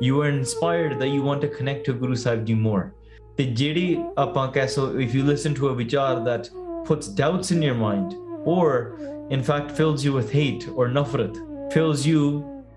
You 0.00 0.20
are 0.22 0.28
inspired 0.28 0.98
that 0.98 1.08
you 1.08 1.22
want 1.22 1.40
to 1.42 1.48
connect 1.48 1.86
to 1.86 1.92
guru 1.92 2.16
sahib 2.16 2.44
ji 2.46 2.54
more. 2.54 2.94
The 3.36 3.46
jiri 3.54 4.14
apan 4.16 4.68
so 4.68 4.98
if 4.98 5.14
you 5.14 5.22
listen 5.22 5.54
to 5.54 5.68
a 5.68 5.74
vichar 5.76 6.24
that 6.24 6.50
puts 6.84 7.06
doubts 7.06 7.52
in 7.52 7.62
your 7.62 7.76
mind 7.76 8.16
or 8.44 8.98
in 9.30 9.44
fact 9.44 9.70
fills 9.70 10.04
you 10.04 10.12
with 10.12 10.32
hate 10.32 10.66
or 10.74 10.88
nafrat 10.88 11.38
fills 11.72 12.04
you 12.04 12.24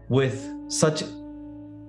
with 0.10 0.48
such 0.68 1.04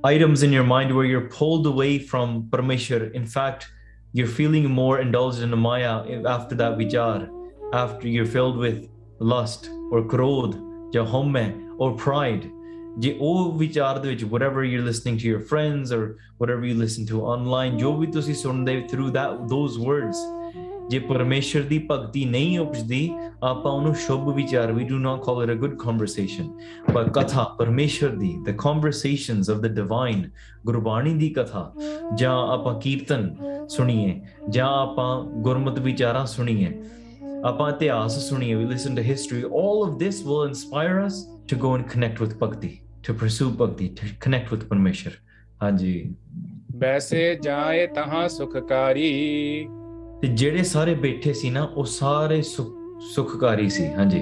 items 0.04 0.42
in 0.42 0.52
your 0.52 0.64
mind 0.64 0.96
where 0.96 1.04
you're 1.04 1.28
pulled 1.28 1.66
away 1.66 1.98
from 1.98 2.44
Parameshwar. 2.44 3.12
In 3.12 3.26
fact, 3.26 3.68
you're 4.14 4.34
feeling 4.40 4.70
more 4.70 5.00
indulged 5.00 5.42
in 5.42 5.50
the 5.50 5.56
Maya 5.56 5.92
after 6.26 6.54
that 6.54 6.78
vichar, 6.78 7.28
after 7.74 8.08
you're 8.08 8.32
filled 8.38 8.56
with 8.56 8.88
lust, 9.18 9.68
ਔਰ 9.92 10.08
ਕ੍ਰੋਧ 10.08 10.54
ਜਾਂ 10.92 11.04
ਹਉਮੈ 11.04 11.52
ਔਰ 11.80 11.96
pride 12.04 12.42
ਜੇ 12.98 13.16
ਉਹ 13.20 13.52
ਵਿਚਾਰ 13.58 13.98
ਦੇ 13.98 14.08
ਵਿੱਚ 14.08 14.24
whatever 14.24 14.64
you're 14.64 14.86
listening 14.88 15.18
to 15.20 15.28
your 15.32 15.42
friends 15.52 15.92
or 15.96 16.02
whatever 16.42 16.68
you 16.70 16.74
listen 16.82 17.06
to 17.12 17.20
online 17.24 17.78
ਜੋ 17.78 17.96
ਵੀ 17.96 18.06
ਤੁਸੀਂ 18.06 18.34
ਸੁਣਦੇ 18.34 18.82
through 18.92 19.10
that 19.10 19.44
those 19.54 19.78
words 19.84 20.42
ਜੇ 20.90 20.98
ਪਰਮੇਸ਼ਰ 20.98 21.62
ਦੀ 21.62 21.78
ਭਗਤੀ 21.90 22.24
ਨਹੀਂ 22.24 22.58
ਉਪਜਦੀ 22.58 23.10
ਆਪਾਂ 23.42 23.72
ਉਹਨੂੰ 23.72 23.94
ਸ਼ੁਭ 23.94 24.28
ਵਿਚਾਰ 24.28 24.72
we 24.72 24.84
do 24.84 24.98
not 24.98 25.20
call 25.24 25.42
it 25.42 25.50
a 25.50 25.54
good 25.54 25.74
conversation 25.74 26.48
ਪਰ 26.94 27.08
ਕਥਾ 27.08 27.44
ਪਰਮੇਸ਼ਰ 27.58 28.08
ਦੀ 28.08 28.36
the 28.42 28.50
conversations 28.50 29.50
of 29.50 29.58
the 29.58 29.66
divine 29.66 30.30
Gurbani 30.66 31.14
ਦੀ 31.14 31.28
ਕਥਾ 31.28 31.72
ਜਾਂ 32.14 32.34
ਆਪਾਂ 32.48 32.80
ਕੀਰਤਨ 32.80 33.36
ਸੁਣੀਏ 33.68 34.20
ਜਾਂ 34.48 34.68
ਆਪਾਂ 34.68 35.22
ਗੁਰਮਤ 35.24 35.78
ਵਿਚਾਰਾਂ 35.78 36.26
ਸੁਣੀਏ 36.26 36.72
ਆਪਾਂ 37.45 37.69
ਇਤਿਹਾਸ 37.71 38.17
ਸੁਣੀਏ 38.29 38.55
we 38.55 38.67
listen 38.73 38.95
to 38.99 39.03
history 39.09 39.41
all 39.61 39.81
of 39.87 39.97
this 40.03 40.21
will 40.29 40.43
inspire 40.49 40.95
us 41.07 41.17
to 41.51 41.57
go 41.65 41.71
and 41.77 41.87
connect 41.93 42.21
with 42.25 42.35
bhakti 42.43 42.71
to 43.07 43.15
pursue 43.23 43.49
bhakti 43.61 43.87
to 43.99 44.07
connect 44.25 44.53
with 44.55 44.65
ਪਰਮੇਸ਼ਰ 44.69 45.11
ਹਾਂਜੀ 45.63 45.93
ਵੈਸੇ 46.77 47.23
ਜਾਏ 47.43 47.85
ਤਹਾਂ 47.95 48.27
ਸੁਖਕਾਰੀ 48.29 49.11
ਤੇ 50.21 50.27
ਜਿਹੜੇ 50.27 50.63
ਸਾਰੇ 50.63 50.93
ਬੈਠੇ 51.05 51.33
ਸੀ 51.33 51.49
ਨਾ 51.49 51.63
ਉਹ 51.75 51.85
ਸਾਰੇ 51.85 52.41
ਸੁਖ- 52.41 53.01
ਸੁਖਕਾਰੀ 53.13 53.69
ਸੀ 53.69 53.85
ਹਾਂਜੀ 53.93 54.21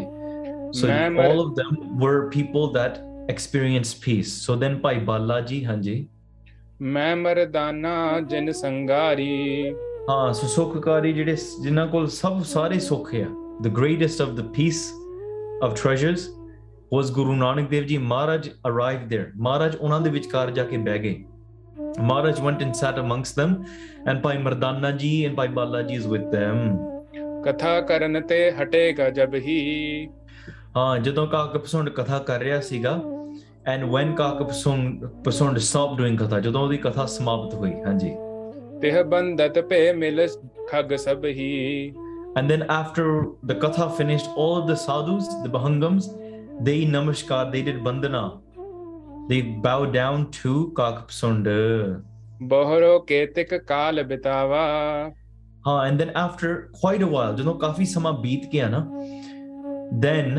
so 0.80 0.88
ਮੈਂ 0.88 1.10
ਮਰ- 1.12 1.26
all 1.30 1.42
of 1.46 1.52
them 1.60 1.76
were 2.04 2.18
people 2.38 2.66
that 2.78 3.02
experienced 3.34 4.00
peace 4.06 4.32
so 4.48 4.56
then 4.64 4.80
Bhai 4.82 5.00
Bala 5.10 5.40
ji 5.52 5.64
ਹਾਂਜੀ 5.66 6.06
ਮੈਂ 6.96 7.16
ਮਰਦਾਨਾ 7.16 8.20
ਜਿਨ 8.30 8.52
ਸੰਗਾਰੀ 8.52 9.74
ਹਾਂ 10.11 10.33
ਸੋ 10.33 10.47
ਸੁਖਕਾਰੀ 10.47 11.13
ਜਿਹੜੇ 11.13 11.37
ਜਿਨ੍ਹਾਂ 11.63 11.87
ਕੋਲ 11.87 12.07
ਸਭ 12.09 12.43
ਸਾਰੇ 12.43 12.79
ਸੁੱਖ 12.79 13.15
ਆ। 13.15 13.27
The 13.67 13.71
greatest 13.71 14.23
of 14.25 14.31
the 14.39 14.45
peace 14.47 14.81
of 15.67 15.73
treasures 15.73 16.23
was 16.95 17.13
Guru 17.13 17.35
Nanak 17.35 17.69
Dev 17.69 17.85
ji 17.85 17.99
Maharaj 17.99 18.49
arrived 18.49 19.13
there. 19.13 19.27
ਮਹਾਰਾਜ 19.37 19.77
ਉਹਨਾਂ 19.77 20.01
ਦੇ 20.01 20.11
ਵਿਚਕਾਰ 20.11 20.51
ਜਾ 20.51 20.65
ਕੇ 20.65 20.77
ਬਹਿ 20.77 20.99
ਗਏ। 20.99 21.25
ਮਹਾਰਾਜ 22.01 22.41
went 22.41 22.65
and 22.67 22.73
sat 22.81 22.99
amongst 23.03 23.39
them 23.43 23.55
and 24.11 24.21
ਭਾਈ 24.23 24.39
ਮਰਦਾਨਾ 24.39 24.91
ਜੀ 24.91 25.27
and 25.29 25.37
Bhai 25.37 25.49
Bala 25.49 25.83
ji 25.83 25.99
is 25.99 26.03
with 26.03 26.27
them 26.35 26.59
ਕਥਾ 27.45 27.81
ਕਰਨ 27.81 28.21
ਤੇ 28.21 28.53
ਹਟੇਗਾ 28.63 29.11
ਜਬ 29.11 29.35
ਹੀ। 29.35 30.09
ਹਾਂ 30.77 30.99
ਜਦੋਂ 30.99 31.27
ਕਾਕ 31.27 31.59
ਪਸੰਦ 31.59 31.89
ਕਥਾ 31.89 32.19
ਕਰ 32.19 32.41
ਰਿਹਾ 32.41 32.61
ਸੀਗਾ 32.61 33.01
and 33.75 33.83
when 33.95 34.17
ਕਾਕ 34.17 34.43
ਪਸੰਦ 34.43 35.07
ਪਸੰਦ 35.25 35.59
stop 35.59 36.03
doing 36.03 36.17
ਕਥਾ 36.17 36.41
ਜਦੋਂ 36.41 36.61
ਉਹਦੀ 36.63 36.77
ਕਥਾ 36.77 37.07
ਸਮਾਪਤ 37.07 37.55
ਹੋਈ 37.55 37.73
ਹਾਂਜੀ। 37.87 38.13
ਤਿਹ 38.82 39.04
ਬੰਦਤ 39.04 39.60
ਪੇ 39.60 39.92
ਮਿਲ 39.94 40.28
ਖਗ 40.70 40.96
ਸਭ 40.96 41.26
ਹੀ 41.26 41.94
and 42.40 42.52
then 42.52 42.64
after 42.76 43.04
the 43.50 43.56
katha 43.60 43.86
finished 43.98 44.26
all 44.44 44.56
of 44.62 44.66
the 44.70 44.76
sadhus 44.80 45.28
the 45.44 45.52
bahangams 45.52 46.08
they 46.68 46.80
namaskar 46.96 47.38
they 47.54 47.62
did 47.68 47.78
bandana 47.86 48.24
they 49.30 49.38
bowed 49.66 49.94
down 49.94 50.26
to 50.38 50.56
ਕਾਕ 50.78 51.00
ਪਸੰਦ 51.08 51.48
ਬੋਹਰੋ 52.44 53.00
ਕੇਤਿਕ 53.00 53.54
ਕਾਲ 53.56 54.04
ਬਿਤਾਵਾ 54.04 54.64
ਹਾਂ 55.68 55.78
and 55.90 56.02
then 56.02 56.12
after 56.24 56.52
quite 56.82 57.06
a 57.06 57.10
while 57.14 57.36
ਜਦੋਂ 57.38 57.56
ਕਾਫੀ 57.60 57.86
ਸਮਾਂ 57.86 58.14
ਬੀਤ 58.14 58.50
ਗਿਆ 58.52 58.68
ਨਾ 58.70 58.86
then 60.06 60.32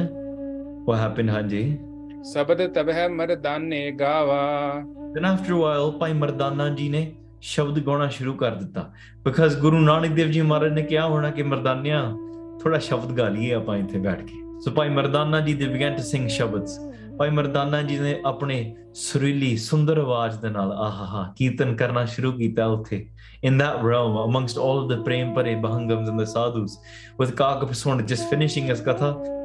what 0.88 0.98
happened 1.04 1.30
ਹਾਂਜੀ 1.30 1.78
ਸ਼ਬਦ 2.32 2.66
ਤਬਹਿ 2.66 3.08
ਮਰਦਾਨੇ 3.08 3.90
ਗਾਵਾ 3.90 4.42
then 5.16 5.34
after 5.34 5.54
a 5.54 5.62
while 5.62 5.98
ਭਾਈ 5.98 6.12
ਮਰਦਾਨਾ 6.12 6.68
ਜੀ 6.68 6.88
ਨੇ 6.88 7.12
ਸ਼ਬਦ 7.41 7.79
ਗਾਉਣਾ 7.79 8.07
ਸ਼ੁਰੂ 8.07 8.33
ਕਰ 8.33 8.51
ਦਿੱਤਾ। 8.51 8.91
ਬਿਕਾਜ਼ 9.23 9.57
ਗੁਰੂ 9.57 9.79
ਨਾਨਕ 9.79 10.09
ਦੇਵ 10.09 10.27
ਜੀ 10.27 10.41
ਮਹਾਰਾਜ 10.41 10.73
ਨੇ 10.73 10.81
ਕਿਹਾ 10.81 11.05
ਹੋਣਾ 11.05 11.29
ਕਿ 11.29 11.43
ਮਰਦਾਨਿਆਂ 11.43 12.11
ਥੋੜਾ 12.59 12.77
ਸ਼ਬਦ 12.77 13.17
ਗਾ 13.17 13.29
ਲਈਏ 13.29 13.53
ਆਪਾਂ 13.53 13.77
ਇੱਥੇ 13.77 13.99
ਬੈਠ 13.99 14.21
ਕੇ। 14.21 14.59
ਸੋ 14.59 14.71
ਭਾਈ 14.71 14.89
ਮਰਦਾਨਾ 14.89 15.39
ਜੀ 15.39 15.53
ਦੇ 15.53 15.65
began 15.65 15.97
to 15.97 16.03
sing 16.15 16.27
ਸ਼ਬਦਸ 16.27 16.79
ਭਾਈ 17.19 17.29
ਮਰਦਾਨਾ 17.29 17.81
ਜੀ 17.81 17.99
ਨੇ 17.99 18.21
ਆਪਣੇ 18.25 18.75
ਸੁਰੀਲੀ, 18.93 19.57
ਸੁੰਦਰ 19.57 19.97
ਆਵਾਜ਼ 19.97 20.39
ਦੇ 20.39 20.49
ਨਾਲ 20.49 20.71
ਆਹਾਹਾ 20.71 21.33
ਕੀਰਤਨ 21.37 21.75
ਕਰਨਾ 21.75 22.05
ਸ਼ੁਰੂ 22.05 22.31
ਕੀਤਾ 22.31 22.65
ਉੱਥੇ। 22.65 23.09
In 23.47 23.55
that 23.55 23.85
realm, 23.85 24.31
amongst 24.31 24.55
all 24.57 24.81
of 24.81 24.89
the 24.93 24.99
prem 24.99 25.35
pare 25.35 25.61
bahangams 25.61 26.09
and 26.09 26.19
the 26.19 26.25
sadhus 26.25 26.77
with 27.23 27.35
ਕਾਕ 27.35 27.65
ਪਸੰਦ 27.65 28.01
just 28.01 28.23
finishing 28.35 28.69
his 28.73 28.81
katha 28.89 29.41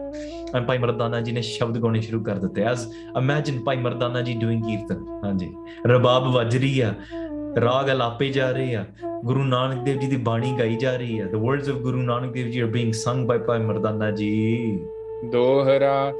and 0.57 0.67
ਭਾਈ 0.67 0.79
ਮਰਦਾਨਾ 0.79 1.21
ਜੀ 1.21 1.33
ਨੇ 1.33 1.43
ਸ਼ਬਦ 1.43 1.79
ਗਾਉਣੇ 1.79 2.01
ਸ਼ੁਰੂ 2.01 2.25
ਕਰ 2.25 2.35
ਦਿੱਤੇ। 2.35 2.65
As 2.65 2.79
imagine 3.23 3.65
ਭਾਈ 3.65 3.77
ਮਰਦਾਨਾ 3.77 4.23
ਜੀ 4.23 4.39
doing 4.45 4.67
ਕੀਰਤਨ। 4.67 5.21
ਹਾਂਜੀ। 5.25 5.55
ਰਬਾਬ 5.87 6.33
ਵੱਜ 6.33 6.57
ਰਹੀ 6.57 6.81
ਆ। 6.81 6.95
ਰਾਗ 7.61 7.91
ਅਲਾਪੇ 7.91 8.29
ਜਾ 8.29 8.51
ਰਹੇ 8.51 8.75
ਆ 8.75 8.85
ਗੁਰੂ 9.25 9.45
ਨਾਨਕ 9.45 9.85
ਦੇਵ 9.85 9.99
ਜੀ 9.99 10.07
ਦੀ 10.07 10.17
ਬਾਣੀ 10.17 10.57
ਗਾਈ 10.59 10.77
ਜਾ 10.77 10.97
ਰਹੀ 10.97 11.19
ਆ 11.19 11.25
the 11.25 11.41
words 11.41 11.75
of 11.75 11.79
ਗੁਰੂ 11.79 12.03
ਨਾਨਕ 12.03 12.33
ਦੇਵ 12.33 12.47
ਜੀ 12.47 12.63
are 12.63 12.71
being 12.71 12.91
sung 12.91 13.23
by 13.31 13.45
ਭਾਈ 13.45 13.59
ਮਰਦਾਨਾ 13.59 14.11
ਜੀ। 14.11 14.81
ਦੋਹਰਾ 15.33 16.13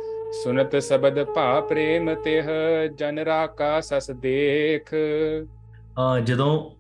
ਸੁਨਤ 0.45 0.77
ਸ਼ਬਦ 0.77 1.25
ਭਾ 1.25 1.61
ਪ੍ਰੇਮ 1.61 2.15
ਤਿਹ 2.15 2.43
ਜਨ 2.95 3.19
ਰਾਕਾ 3.19 3.81
ਸਸ 3.81 4.11
ਦੇਖ। 4.11 4.95
ਹਾਂ 5.99 6.21
ਜਦੋਂ 6.21 6.71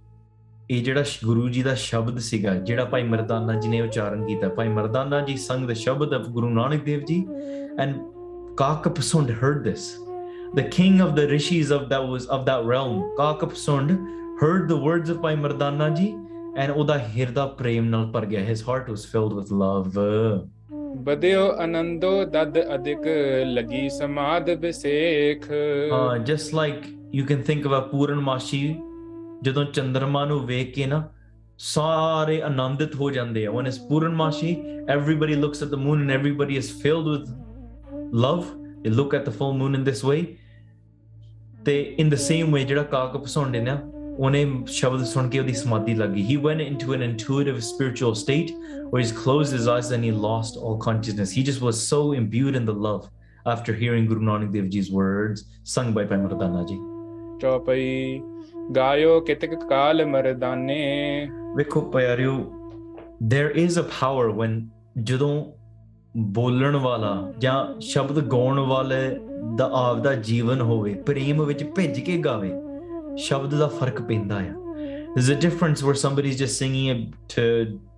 ਇਹ 0.70 0.82
ਜਿਹੜਾ 0.82 1.04
ਗੁਰੂ 1.24 1.48
ਜੀ 1.48 1.62
ਦਾ 1.62 1.74
ਸ਼ਬਦ 1.74 2.18
ਸੀਗਾ 2.18 2.54
ਜਿਹੜਾ 2.54 2.84
ਭਾਈ 2.84 3.02
ਮਰਦਾਨਾ 3.02 3.60
ਜੀ 3.60 3.68
ਨੇ 3.68 3.80
ਉਚਾਰਨ 3.80 4.26
ਕੀਤਾ 4.26 4.48
ਭਾਈ 4.48 4.68
ਮਰਦਾਨਾ 4.68 5.20
ਜੀ 5.20 5.36
ਸੰਗ 5.36 5.64
the 5.64 5.74
ਸ਼ਬਦ 5.74 6.14
of 6.14 6.30
ਗੁਰੂ 6.30 6.48
ਨਾਨਕ 6.48 6.84
ਦੇਵ 6.84 7.00
ਜੀ 7.00 7.26
and 7.84 7.94
Kakapasund 8.62 9.30
heard 9.40 9.58
this 9.64 9.82
the 10.58 10.62
king 10.76 10.94
of 11.06 11.10
the 11.16 11.24
rishis 11.32 11.72
of 11.76 11.82
that 11.88 12.04
was 12.12 12.28
of 12.36 12.44
that 12.46 12.62
realm 12.68 12.94
Kakapasund 13.18 13.90
heard 14.40 14.68
the 14.68 14.76
words 14.86 15.10
of 15.10 15.18
ਭਾਈ 15.22 15.36
ਮਰਦਾਨਾ 15.36 15.88
ਜੀ 15.88 16.12
and 16.62 16.72
ਉਹਦਾ 16.76 16.98
ਹਿਰਦਾ 17.16 17.46
ਪ੍ਰੇਮ 17.60 17.84
ਨਾਲ 17.84 18.06
ਭਰ 18.12 18.26
ਗਿਆ 18.26 18.40
his 18.50 18.62
heart 18.68 18.90
was 18.92 19.04
filled 19.12 19.34
with 19.38 19.52
love 19.62 19.98
ਬਦਿਓ 21.04 21.46
ਆਨੰਦੋ 21.62 22.10
ਦਦ 22.24 22.58
ਅਧਿਕ 22.74 23.06
ਲਗੀ 23.46 23.88
ਸਮਾਦ 23.88 24.50
ਵਿਸੇਖ 24.60 25.50
ਹਾਂ 25.92 26.16
just 26.30 26.54
like 26.58 26.86
you 27.18 27.24
can 27.30 27.42
think 27.48 27.68
of 27.70 27.76
a 27.78 27.80
ਪੂਰਨਮਾਸ਼ੀ 27.90 28.60
ਜਦੋਂ 29.42 29.64
ਚੰਦਰਮਾ 29.64 30.24
ਨੂੰ 30.24 30.40
ਵੇਖ 30.46 30.74
ਕੇ 30.74 30.86
ਨਾ 30.86 31.02
ਸਾਰੇ 31.58 32.40
ਆਨੰਦਿਤ 32.42 32.94
ਹੋ 32.94 33.10
ਜਾਂਦੇ 33.10 33.46
ਆ 33.46 33.50
when 33.50 33.70
it's 33.72 33.82
ਪੂਰਨਮਾਸ਼ੀ 33.88 34.54
everybody 34.96 35.36
looks 35.42 35.66
at 35.66 35.74
the 35.74 35.82
moon 35.84 36.02
and 36.04 36.16
everybody 36.18 36.58
is 36.62 36.70
filled 36.84 37.12
with 37.12 37.28
love 38.24 38.44
they 38.84 38.96
look 39.00 39.14
at 39.20 39.28
the 39.28 39.36
full 39.40 39.54
moon 39.60 39.78
in 39.80 39.86
this 39.90 40.02
way 40.10 40.22
ਤੇ 41.66 41.76
in 42.02 42.14
the 42.14 42.22
same 42.30 42.56
way 42.56 42.66
ਜਿਹੜਾ 42.66 42.82
ਕਾਕ 42.82 43.16
ਪਸੰਦ 43.16 43.56
ਨਾ 43.56 43.78
ਉਹਨੇ 44.17 44.45
ਸ਼ਬਦ 44.67 45.03
ਸੁਣ 45.05 45.29
ਕੇ 45.29 45.39
ਉਹਦੀ 45.39 45.53
ਸਮਾਧੀ 45.53 45.93
ਲੱਗੀ 45.95 46.23
he 46.27 46.37
went 46.45 46.63
into 46.67 46.93
an 46.97 47.03
intuitive 47.07 47.59
spiritual 47.67 48.15
state 48.21 48.53
where 48.91 49.03
he 49.03 49.15
closed 49.21 49.57
his 49.57 49.67
eyes 49.73 49.91
and 49.97 50.07
he 50.07 50.11
lost 50.25 50.59
all 50.61 50.77
consciousness 50.85 51.35
he 51.37 51.43
just 51.49 51.65
was 51.67 51.81
so 51.87 52.01
imbued 52.19 52.59
in 52.61 52.69
the 52.71 52.77
love 52.87 53.09
after 53.45 53.75
hearing 53.81 54.09
Guru 54.11 54.25
Nanak 54.29 54.51
Dev 54.55 54.69
Ji's 54.75 54.91
words 54.91 55.45
sung 55.75 55.93
by 55.99 56.05
Pai 56.13 56.23
Mardana 56.25 56.65
ji 56.71 56.79
ਚੌਪਈ 57.41 58.21
ਗਾਇਓ 58.75 59.19
ਕਿਤਕ 59.27 59.53
ਕਾਲ 59.69 60.05
ਮਰਦਾਨੇ 60.05 60.75
ਵੇਖੋ 61.57 61.81
ਪਿਆਰਿਓ 61.93 62.33
there 63.33 63.49
is 63.63 63.79
a 63.81 63.85
power 63.93 64.27
when 64.41 64.59
ਜਦੋਂ 65.03 65.31
ਬੋਲਣ 66.17 66.75
ਵਾਲਾ 66.75 67.33
ਜਾਂ 67.39 67.79
ਸ਼ਬਦ 67.81 68.19
ਗਾਉਣ 68.31 68.59
ਵਾਲੇ 68.59 68.99
ਦਾ 69.57 69.69
ਆਪਦਾ 69.73 70.13
ਜੀਵਨ 70.29 70.61
ਹੋਵੇ 70.61 70.93
ਪ੍ਰੇਮ 71.05 71.43
ਵਿੱਚ 71.45 71.63
ਭਿੱਜ 71.75 71.99
ਕੇ 71.99 72.17
ਗਾਵੇ 72.17 72.51
ਸ਼ਬਦ 73.16 73.54
ਦਾ 73.54 73.66
ਫਰਕ 73.80 74.00
ਪੈਂਦਾ 74.02 74.38
ਆ 74.38 74.54
there's 75.16 75.28
a 75.32 75.36
difference 75.42 75.82
where 75.82 75.98
somebody's 75.98 76.38
just 76.38 76.58
singing 76.62 77.14
to 77.34 77.44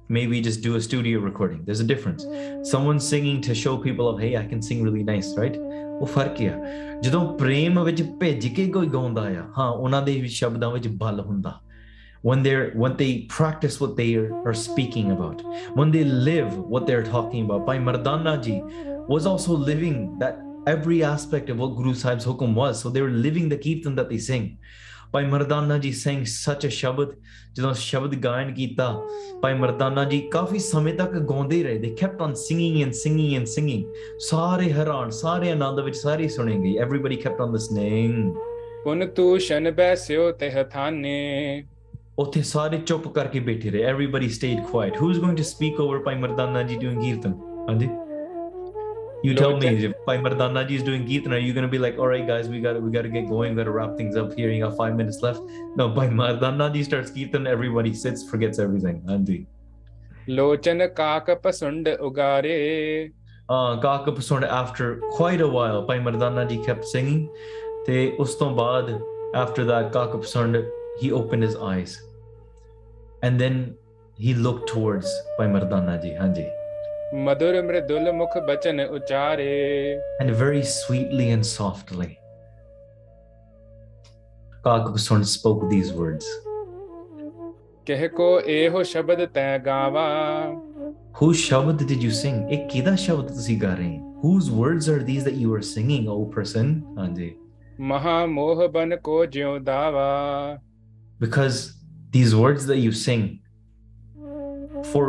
maybe 0.08 0.40
just 0.40 0.60
do 0.62 0.76
a 0.76 0.80
studio 0.80 1.20
recording. 1.20 1.64
There's 1.64 1.80
a 1.80 1.84
difference. 1.84 2.24
Someone's 2.62 3.06
singing 3.06 3.40
to 3.46 3.54
show 3.54 3.76
people 3.86 4.16
hey 4.16 4.36
i 4.36 4.44
can 4.52 4.62
sing 4.62 4.84
really 4.88 5.04
nice 5.08 5.30
right? 5.40 5.56
ਉਹ 6.00 6.06
ਫਰਕ 6.06 6.42
ਆ 6.42 7.00
ਜਦੋਂ 7.02 7.20
ਪ੍ਰੇਮ 7.38 7.82
ਵਿੱਚ 7.84 8.02
ਭਿੱਜ 8.20 8.46
ਕੇ 8.56 8.66
ਕੋਈ 8.72 8.86
ਗਾਉਂਦਾ 8.88 9.22
ਆ 9.22 9.44
ਹਾਂ 9.58 9.68
ਉਹਨਾਂ 9.70 10.02
ਦੇ 10.02 10.26
ਸ਼ਬਦਾਂ 10.26 10.70
ਵਿੱਚ 10.70 10.88
ਬਲ 10.88 11.20
ਹੁੰਦਾ 11.20 11.60
when 12.28 12.42
they 12.42 12.54
when 12.82 12.94
they 13.00 13.10
practice 13.32 13.80
what 13.80 13.92
they 13.96 14.06
are, 14.20 14.30
are, 14.44 14.54
speaking 14.54 15.10
about. 15.16 15.42
When 15.80 15.92
they 15.96 16.02
live 16.28 16.56
what 16.72 16.86
they're 16.88 17.04
talking 17.10 17.44
about. 17.44 17.64
Bhai 17.68 17.76
mardana 17.88 18.32
ji 18.46 18.56
was 19.14 19.28
also 19.32 19.56
living 19.68 20.18
that 20.22 20.40
every 20.72 20.98
aspect 21.10 21.52
of 21.54 21.62
what 21.64 21.76
guru 21.76 21.94
sahib's 22.00 22.26
hukum 22.30 22.56
was. 22.62 22.80
So 22.80 22.90
they 22.96 23.04
were 23.06 23.14
living 23.26 23.48
the 23.54 23.60
kirtan 23.66 23.94
that 24.00 24.10
they 24.14 24.18
sing. 24.18 24.48
ਭਾਈ 25.12 25.24
ਮਰਦਾਨਾ 25.24 25.78
ਜੀ 25.78 25.92
ਸਿੰਘ 25.92 26.24
ਸੱਚ 26.24 26.66
ਸ਼ਬਦ 26.66 27.12
ਜਦੋਂ 27.54 27.72
ਸ਼ਬਦ 27.74 28.14
ਗਾਇਨ 28.14 28.54
ਕੀਤਾ 28.54 29.02
ਭਾਈ 29.42 29.54
ਮਰਦਾਨਾ 29.54 30.04
ਜੀ 30.04 30.20
ਕਾਫੀ 30.20 30.58
ਸਮੇਂ 30.58 30.94
ਤੱਕ 30.94 31.12
ਗਾਉਂਦੇ 31.12 31.62
ਰਹੇ 31.62 31.78
they 31.78 31.90
kept 32.00 32.22
on 32.22 32.34
singing 32.34 32.82
and 32.82 32.92
singing 32.92 33.34
and 33.34 33.46
singing 33.46 33.84
ਸਾਰੇ 34.18 34.72
ਹੈਰਾਨ 34.72 35.10
ਸਾਰੇ 35.10 35.50
ਆਨੰਦ 35.50 35.80
ਵਿੱਚ 35.80 35.96
ਸਾਰੇ 35.96 36.28
ਸੁਣੇ 36.28 36.56
ਗਏ 36.58 36.76
ਐਵਰੀਬਾਡੀ 36.76 37.16
ਕੈਪਟ 37.16 37.40
ਔਨ 37.40 37.52
ਲਿਸਨਿੰਗ 37.52 38.34
ਪੁਨ 38.84 39.06
ਤੂ 39.06 39.38
ਸ਼ਨ 39.38 39.70
ਬੈਸਿਓ 39.70 40.30
ਤੇ 40.32 40.50
ਹਥਾਨੇ। 40.50 41.64
ਉੱਥੇ 42.18 42.42
ਸਾਰੇ 42.42 42.78
ਚੁੱਪ 42.78 43.08
ਕਰਕੇ 43.08 43.40
ਬੈਠੇ 43.40 43.70
ਰਹੇ 43.70 43.82
everybody 43.82 44.28
stayed 44.28 44.60
quiet 44.70 45.00
who 45.02 45.10
is 45.10 45.20
going 45.20 45.36
to 45.36 45.42
speak 45.42 45.80
over 45.80 45.98
Bhai 45.98 46.14
Mardana 46.14 46.62
ji 46.62 46.76
doing 46.76 47.02
ਕੀਰਤਨ? 47.02 47.32
ਹਾਂਜੀ? 47.68 47.88
You 49.22 49.34
no, 49.34 49.40
tell 49.40 49.56
exactly. 49.56 49.78
me 49.78 49.84
if 49.86 50.06
Bhai 50.06 50.18
Mardana 50.18 50.66
ji 50.68 50.76
is 50.76 50.82
doing 50.84 51.02
are 51.32 51.38
you 51.38 51.52
gonna 51.52 51.66
be 51.66 51.78
like, 51.78 51.98
all 51.98 52.06
right, 52.06 52.24
guys, 52.26 52.48
we 52.48 52.60
gotta 52.60 52.78
we 52.78 52.90
gotta 52.92 53.08
get 53.08 53.28
going, 53.28 53.54
we 53.54 53.56
gotta 53.56 53.72
wrap 53.72 53.96
things 53.96 54.16
up 54.16 54.34
here. 54.34 54.50
You 54.50 54.64
got 54.64 54.76
five 54.76 54.94
minutes 54.94 55.22
left. 55.22 55.40
No, 55.74 55.88
Bhai 55.88 56.06
Mardana 56.06 56.72
ji 56.72 56.84
starts 56.84 57.10
Gitan, 57.10 57.48
everybody 57.48 57.94
sits, 57.94 58.22
forgets 58.22 58.60
everything. 58.60 59.02
Andy. 59.08 59.46
Lochan 60.28 60.86
kakapasund 60.94 61.98
ugare. 61.98 63.12
Uh, 63.48 64.44
after 64.44 64.96
quite 65.10 65.40
a 65.40 65.48
while, 65.48 65.82
Bhai 65.84 65.98
Mardana 65.98 66.48
ji 66.48 66.64
kept 66.64 66.84
singing. 66.84 67.28
Te 67.86 68.12
ustombad 68.18 69.02
after 69.34 69.64
that, 69.64 69.90
kakapasund 69.92 70.70
he 71.00 71.10
opened 71.10 71.42
his 71.42 71.56
eyes, 71.56 72.00
and 73.22 73.40
then 73.40 73.74
he 74.16 74.34
looked 74.34 74.68
towards 74.68 75.12
by 75.38 75.46
Mardana 75.46 76.00
ji, 76.00 76.10
Hanji. 76.10 76.57
मधुर 77.14 77.60
मृदुल 77.66 78.10
मुख 78.12 78.36
बचन 78.48 78.80
उचारे 78.84 79.98
and 80.20 80.30
very 80.30 80.62
sweetly 80.62 81.30
and 81.30 81.46
softly 81.50 82.18
Kakbhusan 84.64 85.24
spoke 85.24 85.62
these 85.70 85.92
words 86.00 86.26
कह 87.88 88.06
को 88.16 88.26
एहो 88.54 88.82
शब्द 88.90 89.22
तै 89.34 89.46
गावा 89.68 90.04
whose 91.20 91.44
shabad 91.44 91.86
did 91.92 92.02
you 92.06 92.10
sing 92.18 92.42
ek 92.56 92.66
kida 92.72 92.94
shabad 93.04 93.30
tusi 93.36 93.56
ga 93.62 93.70
rahe 93.78 93.86
hain 93.86 94.02
whose 94.24 94.50
words 94.50 94.88
are 94.94 95.02
these 95.06 95.24
that 95.28 95.38
you 95.44 95.54
are 95.58 95.62
singing 95.68 96.10
o 96.16 96.18
person 96.34 96.74
ਹਾਂਜੀ 96.98 97.30
ਮਹਾ 97.92 98.24
ਮੋਹ 98.26 98.66
ਬਨ 98.74 98.96
ਕੋ 99.08 99.24
ਜਿਉ 99.36 99.58
ਦਾਵਾ 99.70 100.58
because 101.24 101.62
these 102.18 102.36
words 102.42 102.68
that 102.72 102.84
you 102.84 102.92
sing 103.04 103.24
for 104.92 105.06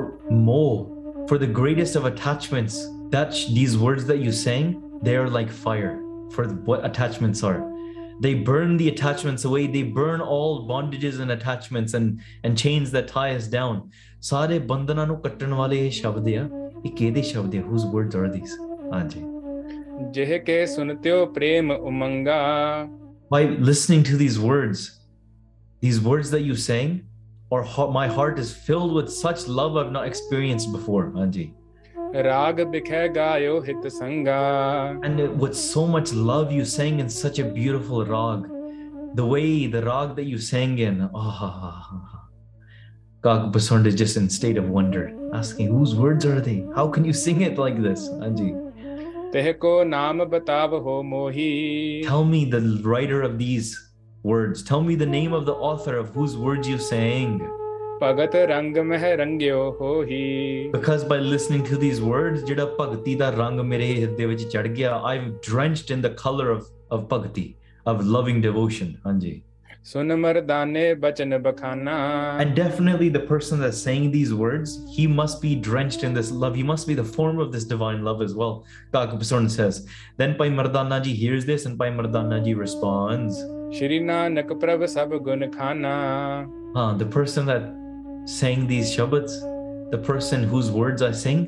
moh 0.48 0.99
for 1.29 1.39
the 1.39 1.51
greatest 1.61 1.97
of 1.97 2.05
attachments 2.13 2.77
that 3.11 3.33
sh- 3.35 3.47
these 3.59 3.77
words 3.85 4.07
that 4.11 4.19
you 4.27 4.33
sang 4.33 4.73
they 5.03 5.17
are 5.17 5.29
like 5.37 5.51
fire 5.51 5.93
for 6.35 6.45
what 6.71 6.85
attachments 6.89 7.43
are 7.51 7.61
they 8.27 8.33
burn 8.49 8.77
the 8.81 8.89
attachments 8.95 9.45
away 9.51 9.63
they 9.77 9.83
burn 10.01 10.21
all 10.37 10.53
bondages 10.73 11.21
and 11.25 11.31
attachments 11.37 11.95
and 12.01 12.21
and 12.45 12.57
chains 12.65 12.93
that 12.97 13.09
tie 13.17 13.31
us 13.39 13.49
down 13.59 13.81
ਸਾਰੇ 14.31 14.59
ਬੰਧਨਾਂ 14.69 15.07
ਨੂੰ 15.07 15.17
ਕੱਟਣ 15.23 15.53
ਵਾਲੇ 15.55 15.79
ਇਹ 15.87 15.91
ਸ਼ਬਦ 15.91 16.29
ਆ 16.29 16.49
ਇਹ 16.85 16.91
ਕਿਹਦੇ 16.91 17.23
ਸ਼ਬਦ 17.31 17.55
ਆ 17.57 17.61
whose 17.71 17.87
words 17.95 18.15
are 18.21 18.29
these 18.37 18.53
ਹਾਂਜੀ 18.93 19.21
ਜਿਹ 20.13 20.39
ਕੇ 20.47 20.65
ਸੁਨਤਿਓ 20.67 21.25
ਪ੍ਰੇਮ 21.35 21.71
ਉਮੰਗਾ 21.71 22.39
by 23.35 23.41
listening 23.69 24.03
to 24.09 24.17
these 24.21 24.37
words, 24.47 24.81
these 25.85 25.99
words 26.09 26.31
that 26.35 26.43
you 26.49 26.57
sang, 26.65 26.91
or 27.50 27.64
my 27.92 28.08
heart 28.08 28.38
is 28.38 28.54
filled 28.54 28.94
with 28.94 29.12
such 29.12 29.48
love 29.48 29.76
I've 29.76 29.92
not 29.92 30.06
experienced 30.06 30.72
before, 30.72 31.12
Anji. 31.12 31.54
And 35.04 35.40
with 35.40 35.56
so 35.56 35.86
much 35.86 36.14
love, 36.14 36.52
you 36.52 36.66
sang 36.66 37.00
in 37.00 37.10
such 37.10 37.40
a 37.40 37.44
beautiful 37.44 38.06
rag. 38.06 38.50
The 39.16 39.26
way 39.26 39.68
the 39.68 39.84
rag 39.84 40.16
that 40.16 40.26
you 40.26 40.38
sang 40.38 40.78
in, 40.80 41.10
ah, 41.14 41.88
oh, 43.24 43.50
Basund 43.52 43.86
is 43.86 43.96
just 43.96 44.18
in 44.18 44.30
state 44.30 44.58
of 44.58 44.70
wonder, 44.70 45.12
asking 45.34 45.68
whose 45.68 45.94
words 45.96 46.26
are 46.26 46.40
they? 46.40 46.66
How 46.76 46.88
can 46.88 47.04
you 47.04 47.14
sing 47.14 47.42
it 47.42 47.58
like 47.58 47.82
this, 47.82 48.08
Anji? 48.10 48.54
Tell 52.04 52.24
me 52.26 52.46
the 52.46 52.82
writer 52.84 53.22
of 53.22 53.38
these 53.38 53.89
words. 54.23 54.63
Tell 54.63 54.83
me 54.83 54.95
the 54.95 55.07
name 55.07 55.33
of 55.33 55.45
the 55.47 55.55
author 55.55 55.97
of 55.97 56.11
whose 56.15 56.37
words 56.37 56.69
you 56.69 56.79
sang. 56.79 57.39
ਭਗਤ 58.03 58.35
ਰੰਗ 58.49 58.79
ਮਹਿ 58.79 59.15
ਰੰਗਿਓ 59.17 59.71
ਹੋਹੀ 59.81 60.71
Because 60.73 61.05
by 61.13 61.19
listening 61.35 61.63
to 61.71 61.77
these 61.83 62.01
words, 62.03 62.45
ਜਿਹੜਾ 62.47 62.65
ਭਗਤੀ 62.81 63.15
ਦਾ 63.15 63.31
ਰੰਗ 63.31 63.61
ਮੇਰੇ 63.61 63.95
ਹਿਰਦੇ 64.01 64.27
ਵਿੱਚ 64.27 64.43
ਚੜ 64.43 64.67
ਗਿਆ, 64.67 65.01
I'm 65.11 65.29
drenched 65.49 65.95
in 65.97 66.03
the 66.07 66.13
color 66.25 66.49
of 66.57 66.65
of 66.97 67.07
ਭਗਤੀ, 67.13 67.55
of 67.93 68.03
loving 68.17 68.43
devotion. 68.47 68.93
ਹਾਂਜੀ. 69.07 69.41
ਸੁਨ 69.85 70.15
ਮਰਦਾਨੇ 70.17 70.83
ਬਚਨ 71.01 71.39
ਬਖਾਨਾ 71.43 71.95
And 72.43 72.55
definitely 72.59 73.09
the 73.17 73.23
person 73.31 73.59
that's 73.65 73.81
saying 73.89 74.07
these 74.15 74.31
words, 74.43 74.71
he 74.99 75.07
must 75.17 75.43
be 75.43 75.51
drenched 75.67 76.05
in 76.09 76.15
this 76.19 76.31
love. 76.45 76.55
He 76.61 76.65
must 76.71 76.89
be 76.91 76.95
the 77.01 77.09
form 77.17 77.43
of 77.45 77.51
this 77.57 77.67
divine 77.73 78.01
love 78.07 78.23
as 78.27 78.35
well. 78.43 78.55
Kaka 78.95 79.19
Pasorn 79.23 79.51
says. 79.57 79.81
Then 80.23 80.35
Pai 80.39 80.49
Mardana 80.61 81.01
ji 81.09 81.13
hears 81.25 81.45
this 81.51 81.67
and 81.67 81.79
Pai 81.83 81.91
Mardana 81.99 82.39
ji 82.47 82.55
responds. 82.63 83.43
Shri 83.72 84.00
Nanak 84.00 84.48
Prabhu 84.48 84.90
Sab 84.90 85.12
Gun 85.24 85.42
Khana. 85.52 86.50
Uh, 86.76 86.94
the 86.98 87.06
person 87.06 87.46
that 87.46 87.62
sang 88.26 88.66
these 88.66 88.90
Shabbats, 88.96 89.40
the 89.92 89.98
person 89.98 90.42
whose 90.44 90.72
words 90.72 91.04
I 91.04 91.12
sing, 91.12 91.48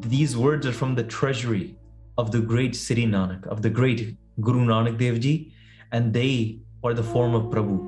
these 0.00 0.36
words 0.36 0.66
are 0.66 0.72
from 0.72 0.96
the 0.96 1.04
treasury 1.04 1.76
of 2.18 2.32
the 2.32 2.40
great 2.40 2.74
Sri 2.74 3.06
Nanak, 3.06 3.46
of 3.46 3.62
the 3.62 3.70
great 3.70 4.16
Guru 4.40 4.64
Nanak 4.64 4.98
Dev 4.98 5.20
Ji, 5.20 5.52
and 5.92 6.12
they 6.12 6.58
are 6.82 6.92
the 6.92 7.04
form 7.04 7.36
of 7.36 7.44
Prabhu. 7.44 7.78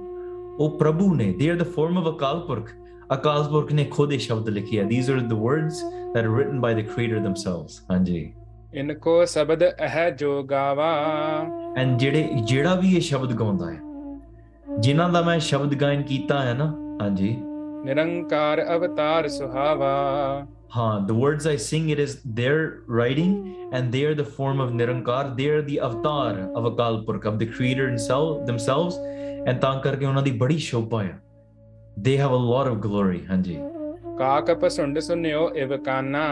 Oh 0.61 0.79
Prabhu 0.79 1.17
ne, 1.17 1.33
they 1.33 1.49
are 1.49 1.57
the 1.57 1.65
form 1.65 1.97
of 1.97 2.07
a 2.07 2.13
Purkh. 2.13 2.73
Ne 3.11 3.89
khode 3.91 4.15
shabd 4.15 4.47
likhiya. 4.47 4.89
These 4.89 5.11
are 5.11 5.21
the 5.21 5.35
words 5.35 5.83
that 6.15 6.25
are 6.25 6.31
written 6.31 6.61
by 6.61 6.73
the 6.73 6.85
creator 6.85 7.19
themselves. 7.21 7.83
Hanji. 7.91 8.35
ਇਨਕੋ 8.75 9.25
ਸ਼ਬਦ 9.25 9.65
ਅਹ 9.65 10.09
ਜੋ 10.19 10.43
ਗਾਵਾ 10.51 10.91
And 11.83 11.97
ਜਿਹੜੇ 11.99 12.29
ਜਿਹੜਾ 12.45 12.75
ਵੀ 12.75 12.95
ਇਹ 12.97 13.01
ਸ਼ਬਦ 13.01 13.33
ਗਾਉਂਦਾ 13.39 13.71
ਹੈ 13.71 13.81
ਜਿਨ੍ਹਾਂ 14.81 15.09
ਦਾ 15.09 15.23
ਮੈਂ 15.23 15.39
ਸ਼ਬਦ 15.39 15.75
ਗਾਇਨ 15.81 16.03
ਕੀਤਾ 16.03 16.41
ਹੈ 16.41 16.55
ਨਾ 16.55 16.67
ਹਾਂਜੀ 17.03 17.37
ਨਿਰੰਕਾਰ 17.85 18.65
ਅਵਤਾਰ 18.77 19.29
ਸੁਹਾਵਾ 19.29 19.95
Huh, 20.75 20.93
the 21.09 21.15
words 21.15 21.47
I 21.49 21.55
sing, 21.63 21.89
it 21.95 21.99
is 22.03 22.13
their 22.37 22.61
writing, 22.99 23.33
and 23.79 23.97
they 23.97 24.01
are 24.11 24.15
the 24.21 24.25
form 24.37 24.61
of 24.65 24.71
Nirankar. 24.77 25.19
They 25.41 25.49
are 25.57 25.59
the 25.67 25.75
avatar 25.89 26.31
of 26.61 26.69
Akal 26.69 26.97
Purkh, 27.09 27.27
of 27.31 27.37
the 27.43 27.49
Creator 27.49 27.89
himself, 27.89 28.31
themselves. 28.47 28.97
And 29.47 29.61
ਤਾਂ 29.61 29.75
ਕਰਕੇ 29.81 30.07
ਉਹਨਾਂ 30.07 30.23
ਦੀ 30.23 30.31
ਬੜੀ 30.45 30.57
ਸ਼ੋਭਾ 30.69 31.03
ਆ 31.03 31.19
They 32.07 32.15
have 32.23 32.37
a 32.37 32.41
lot 32.47 32.71
of 32.71 32.79
glory, 32.87 33.19
ਹਾਂਜੀ 33.31 33.59
ਕਾਕ 34.19 34.51
ਪਸੁੰਡ 34.61 34.99
ਸੁਨਿਓ 34.99 35.49
ਇਵ 35.57 35.77
ਕਾਨਾ 35.85 36.25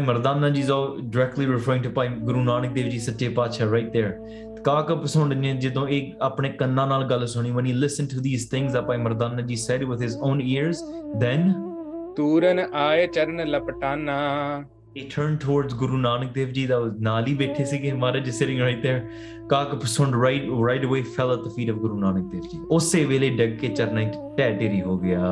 Mardana 0.00 0.54
ji 0.54 0.60
is 0.60 0.70
all 0.70 0.98
directly 0.98 1.46
referring 1.46 1.82
to 1.82 1.90
Bhai 1.90 2.08
Guru 2.08 2.44
Nanak 2.44 2.74
Dev 2.74 2.90
Ji 2.90 2.98
Sache 2.98 3.34
Pacha 3.34 3.68
right 3.68 3.92
there. 3.92 4.16
ਕਾਕਾ 4.64 4.94
ਪਸੰਦ 4.94 5.32
ਨੇ 5.32 5.52
ਜਦੋਂ 5.60 5.86
ਇਹ 5.88 6.12
ਆਪਣੇ 6.22 6.48
ਕੰਨਾਂ 6.58 6.86
ਨਾਲ 6.86 7.04
ਗੱਲ 7.10 7.26
ਸੁਣੀ 7.26 7.50
when 7.52 7.68
he 7.68 7.72
listened 7.84 8.10
to 8.10 8.20
these 8.26 8.44
things 8.52 8.76
that 8.76 8.86
Bhai 8.90 8.98
Mardana 9.06 9.44
ji 9.48 9.56
said 9.62 9.84
with 9.92 10.04
his 10.06 10.14
own 10.28 10.42
ears 10.42 10.82
then 11.22 11.48
ਤੂਰਨ 12.16 12.60
ਆਏ 12.74 13.06
ਚਰਨ 13.06 13.44
ਲਪਟਾਨਾ 13.50 14.64
he 14.98 15.02
turned 15.12 15.40
towards 15.40 15.74
Guru 15.80 15.98
Nanak 16.04 16.32
Dev 16.38 16.54
Ji 16.56 16.66
that 16.70 16.82
was 16.84 17.02
ਨਾਲ 17.02 17.26
ਹੀ 17.26 17.34
ਬੈਠੇ 17.34 17.64
ਸੀਗੇ 17.64 17.92
ਮਹਾਰਾਜ 17.92 18.28
just 18.28 18.42
sitting 18.42 18.62
right 18.64 18.86
there 18.86 19.00
ਕਾਕਾ 19.50 19.78
ਪਸੰਦ 19.78 20.14
right 20.14 20.48
right 20.68 20.86
away 20.90 21.02
fell 21.16 21.34
at 21.36 21.44
the 21.46 21.52
feet 21.56 21.74
of 21.74 21.82
Guru 21.84 22.00
Nanak 22.04 22.30
Dev 22.34 22.48
Ji 22.52 22.62
ਉਸੇ 22.70 23.04
ਵੇਲੇ 23.04 23.30
ਡਿੱਗ 23.36 23.58
ਕੇ 23.58 23.68
ਚਰਨਾਂ 23.68 24.04
ਢਹਿ 24.38 24.56
ਢੇਰੀ 24.58 24.80
ਹੋ 24.82 24.96
ਗਿਆ 24.98 25.28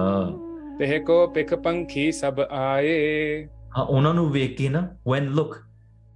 ਤਿਹ 0.79 1.01
ਕੋ 1.05 1.27
ਪਿਖ 1.27 1.55
ਪੰਖੀ 1.55 2.11
ਸਭ 2.13 2.41
ਆਏ 2.51 3.47
ਹਾਂ 3.47 3.60
ਉਹਨਾਂ 3.79 4.15
ਨੂੰ 4.15 4.31
ਵੇਖ 4.31 4.57
ਕੇ 4.57 4.69
ਨਾ 4.69 4.89
when 5.09 5.29
look 5.39 5.55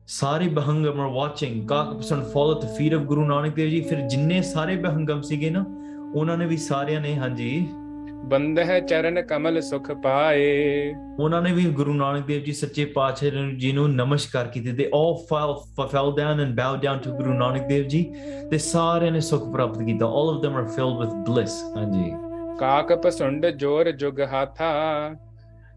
ਸਾਰੇ 0.07 0.49
ਬਹੰਗਮ 0.49 1.01
are 1.01 1.13
watching 1.13 1.67
ਕਾਕ 1.67 1.95
ਪਸੰਦ 1.99 2.25
fall 2.25 2.53
at 2.55 2.65
the 2.65 2.71
feet 2.79 2.97
of 2.99 3.07
Guru 3.11 3.27
Nanak 3.27 3.55
Dev 3.59 3.71
Ji 3.75 3.89
ਫਿਰ 3.89 4.01
ਜਿੰਨੇ 4.09 4.41
ਸਾਰੇ 4.43 4.77
ਬਹੰਗਮ 4.77 5.23
ਸੀਗੇ 5.23 5.51
ਨਾ 5.51 5.65
ਉਹਨਾਂ 6.15 6.37
ਨੇ 6.39 6.47
ਵੀ 6.47 6.57
ਸਾਰਿਆਂ 6.57 7.01
ਨੇ 7.01 7.15
ਹਾਂਜੀ 7.17 7.67
ਬੰਦ 8.25 8.59
ਹੈ 8.59 8.81
ਚਰਨ 8.81 9.23
ਕਮਲ 9.23 9.61
ਸੁਖ 9.61 9.91
ਪਾਏ 9.93 10.93
ਉਹਨਾਂ 11.21 11.43
ਨੇ 11.43 11.53
ਵੀ 11.53 11.65
ਗੁਰੂ 11.71 11.95
ਨਾਨਕ 11.95 12.27
ਦੇਵ 12.27 12.43
ਜੀ 12.45 12.53
ਸੱਚੇ 12.53 12.85
ਪਾਤਸ਼ਾਹ 12.85 13.51
ਜੀ 13.59 13.73
ਨੂੰ 13.73 13.89
ਨਮਸਕਾਰ 13.95 14.49
ਕੀਤੇ 14.49 14.71
they 14.71 14.89
all 14.99 15.15
fell 15.31 15.55
fell 15.93 16.11
down 16.19 16.43
and 16.45 16.57
bowed 16.61 16.83
down 16.87 17.03
to 17.07 17.15
Guru 17.19 17.37
Nanak 17.43 17.69
Dev 17.71 17.87
Ji 17.95 18.03
ਤੇ 18.51 18.59
ਸਾਰਿਆਂ 18.59 19.13
ਨੇ 19.13 19.21
ਸੁਖ 19.21 19.53
ਪ੍ਰਾਪਤ 19.53 19.83
ਕੀਤਾ 19.83 20.07
all 20.07 20.33
of 20.35 20.43
them 20.45 20.59
are 20.63 20.67
filled 20.79 20.99
with 21.03 21.15
bliss 21.29 21.57
ਹਾਂਜੀ 21.77 22.13
ਕਾਕ 22.59 22.93
ਪਸੁੰਡ 23.03 23.47
ਜੋਰ 23.47 23.91
ਜੁਗ 23.91 24.21
ਹਾਥਾ 24.21 24.73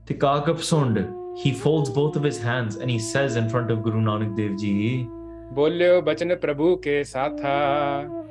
ਤੇ 0.07 0.13
ਕਾਕ 0.13 0.51
ਪਸੰਦ 0.51 1.26
he 1.37 1.51
folds 1.53 1.89
both 1.89 2.15
of 2.15 2.23
his 2.23 2.41
hands 2.41 2.77
and 2.77 2.89
he 2.89 2.97
says 2.97 3.35
in 3.35 3.49
front 3.49 3.69
of 3.71 3.83
Guru 3.83 4.01
Nanak 4.01 4.35
Dev 4.35 4.57
Ji 4.63 4.73
ਬੋਲਿਓ 5.53 6.01
ਬਚਨ 6.01 6.35
ਪ੍ਰਭੂ 6.35 6.75
ਕੇ 6.77 7.03
ਸਾਥਾ 7.03 7.51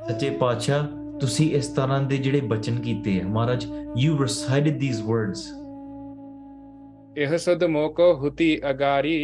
ਸੱਚੇ 0.09 0.31
ਪਾਤਸ਼ਾਹ 0.40 0.87
ਤੁਸੀਂ 1.21 1.51
ਇਸ 1.57 1.69
ਤਰ੍ਹਾਂ 1.77 2.01
ਦੇ 2.09 2.16
ਜਿਹੜੇ 2.16 2.40
ਬਚਨ 2.49 2.81
ਕੀਤੇ 2.81 3.21
ਆ 3.21 3.29
ਮਹਾਰਾਜ 3.29 3.64
you 4.03 4.16
recited 4.23 4.77
these 4.83 5.01
words 5.11 5.45
ਇਹ 7.19 7.37
ਸੁਧ 7.38 7.64
ਮੋਕੋ 7.64 8.12
ਹੁਤੀ 8.23 8.49
ਅਗਾਰੀ 8.71 9.16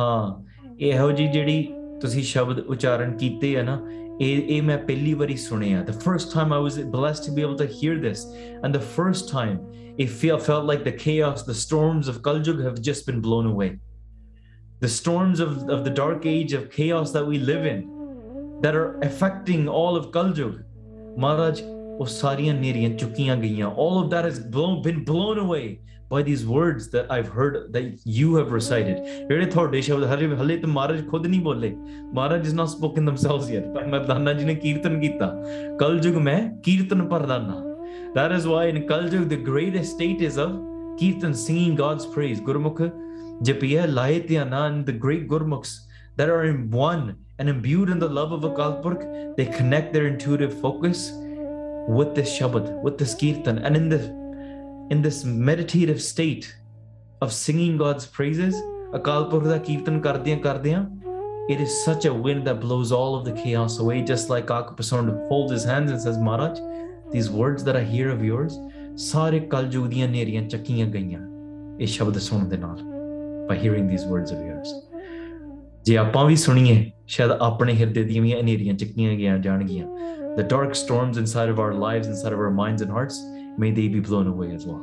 ਹਾਂ 0.00 0.44
ਇਹੋ 0.80 1.10
ਜੀ 1.10 1.26
ਜਿਹੜੀ 1.26 1.62
ਤੁਸੀਂ 2.00 2.22
ਸ਼ਬਦ 2.22 2.58
ਉਚਾਰਨ 2.58 3.16
ਕੀਤੇ 3.16 3.54
ਆ 3.56 3.62
ਨਾ 3.62 3.78
ਇਹ 4.21 4.41
ਇਹ 4.55 4.61
ਮੈਂ 4.63 4.77
ਪਹਿਲੀ 4.77 5.13
ਵਾਰੀ 5.13 5.35
ਸੁਣਿਆ 5.37 5.83
the 5.89 5.97
first 6.05 6.31
time 6.31 6.53
i 6.55 6.59
was 6.63 6.77
blessed 6.95 7.27
to 7.27 7.35
be 7.35 7.43
able 7.47 7.59
to 7.61 7.67
hear 7.75 7.93
this 8.05 8.23
and 8.63 8.77
the 8.77 8.85
first 8.95 9.29
time 9.33 9.59
it 9.97 10.09
feel, 10.09 10.39
felt 10.47 10.65
like 10.71 10.83
the 10.87 10.95
chaos 11.03 11.43
the 11.51 11.57
storms 11.61 12.09
of 12.13 12.21
kaljug 12.27 12.63
have 12.67 12.81
just 12.89 13.07
been 13.09 13.21
blown 13.27 13.47
away 13.51 13.69
the 14.85 14.91
storms 14.95 15.39
of, 15.45 15.55
of 15.75 15.83
the 15.87 15.93
dark 16.01 16.25
age 16.25 16.53
of 16.59 16.69
chaos 16.77 17.11
that 17.11 17.25
we 17.31 17.39
live 17.51 17.65
in 17.65 17.81
that 18.61 18.75
are 18.75 18.89
affecting 19.09 19.67
all 19.81 19.99
of 20.01 20.09
kaljug 20.17 20.55
maharaj 21.17 21.61
ਉਹ 21.99 22.05
ਸਾਰੀਆਂ 22.05 22.53
ਨੇਰੀਆਂ 22.53 22.89
ਚੁੱਕੀਆਂ 22.89 23.37
ਗਈਆਂ 23.37 23.67
all 23.67 23.97
of 24.01 24.09
that 24.11 24.27
has 24.29 24.37
blown, 24.55 24.75
been 24.89 25.03
blown 25.09 25.41
away 25.45 25.65
by 26.08 26.22
these 26.22 26.46
words 26.46 26.90
that 26.90 27.10
I've 27.10 27.28
heard 27.28 27.72
that 27.72 27.98
you 28.04 28.36
have 28.36 28.52
recited. 28.52 28.98
Maharaj 29.28 29.54
ਤੁਹਾਡੇ 29.54 32.52
not 32.60 32.70
spoken 32.70 33.04
themselves 33.04 33.50
yet. 33.50 33.64
that 38.14 38.32
is 38.32 38.46
why 38.46 38.66
in 38.66 38.86
Kaljug 38.90 39.28
the 39.28 39.36
greatest 39.36 39.94
state 39.94 40.20
is 40.20 40.38
of 40.38 40.50
Kirtan, 40.98 41.34
singing 41.34 41.74
God's 41.74 42.06
praise. 42.06 42.40
Gurmukh 42.40 42.92
Japiya 43.42 43.88
Lahityanand, 43.88 44.86
the 44.86 44.92
great 44.92 45.28
Gurmukhs 45.28 45.80
that 46.16 46.28
are 46.28 46.44
in 46.44 46.70
one 46.70 47.16
and 47.38 47.48
imbued 47.48 47.90
in 47.90 47.98
the 47.98 48.08
love 48.08 48.30
of 48.30 48.42
Akal 48.42 48.82
Purkh, 48.82 49.36
they 49.36 49.46
connect 49.46 49.92
their 49.92 50.06
intuitive 50.06 50.60
focus 50.60 51.10
with 51.88 52.14
this 52.14 52.38
Shabad, 52.38 52.82
with 52.82 52.98
this 52.98 53.14
Kirtan. 53.14 53.58
And 53.58 53.76
in 53.76 53.88
this 53.88 54.06
in 54.89 55.01
this 55.01 55.23
meditative 55.23 56.01
state 56.01 56.47
of 57.21 57.31
singing 57.31 57.77
God's 57.77 58.05
praises, 58.05 58.55
Akal 58.95 59.29
Purakh 59.29 59.43
ਦਾ 59.47 59.57
ਕੀਰਤਨ 59.57 59.99
ਕਰਦਿਆਂ 60.01 60.37
ਕਰਦਿਆਂ 60.37 60.85
it 61.53 61.59
is 61.65 61.75
such 61.83 62.05
a 62.05 62.13
wind 62.13 62.47
that 62.47 62.59
blows 62.63 62.91
all 62.91 63.15
of 63.17 63.23
the 63.25 63.31
chaos 63.43 63.79
away, 63.83 64.01
just 64.09 64.29
like 64.29 64.51
Akapasarn 64.55 65.07
folds 65.29 65.51
his 65.51 65.63
hands 65.63 65.91
and 65.91 65.99
says, 65.99 66.19
Maharaj, 66.19 66.59
these 67.11 67.29
words 67.31 67.63
that 67.63 67.75
I 67.75 67.83
hear 67.83 68.11
of 68.15 68.23
yours, 68.23 68.57
ਸਾਰੇ 68.99 69.39
ਕਲਯੁਗ 69.51 69.85
ਦੀਆਂ 69.87 70.07
ਨੇਰੀਆਂ 70.09 70.41
ਚੱਕੀਆਂ 70.49 70.85
ਗਈਆਂ 70.93 71.19
ਇਹ 71.79 71.87
ਸ਼ਬਦ 71.87 72.17
ਸੁਣਨ 72.17 72.47
ਦੇ 72.49 72.57
ਨਾਲ 72.57 72.77
by 73.49 73.55
hearing 73.61 73.85
these 73.91 74.05
words 74.13 74.33
of 74.35 74.41
yours 74.47 74.73
ਜੇ 75.85 75.97
ਆਪਾਂ 75.97 76.25
ਵੀ 76.25 76.35
ਸੁਣੀਏ 76.35 76.91
ਸ਼ਾਇਦ 77.07 77.31
ਆਪਣੇ 77.41 77.73
ਹਿਰਦੇ 77.79 78.03
ਦੀਆਂ 78.03 78.23
ਵੀ 78.23 78.33
ਹਨੇਰੀਆਂ 78.33 78.73
ਚੱਕੀਆਂ 78.73 79.15
ਗਿਆ 79.17 79.37
ਜਾਣਗੀਆਂ 79.37 79.85
the 80.37 80.45
dark 80.55 80.75
storms 80.81 81.21
inside 81.21 81.53
of 81.53 81.61
our 81.65 81.73
lives 81.85 82.09
inside 82.13 82.35
of 82.37 82.43
our 82.45 82.51
minds 82.59 82.85
and 82.85 82.97
hearts 82.97 83.21
may 83.58 83.70
they 83.76 83.86
be 83.94 84.00
blown 84.08 84.28
away 84.32 84.48
as 84.56 84.66
well. 84.68 84.82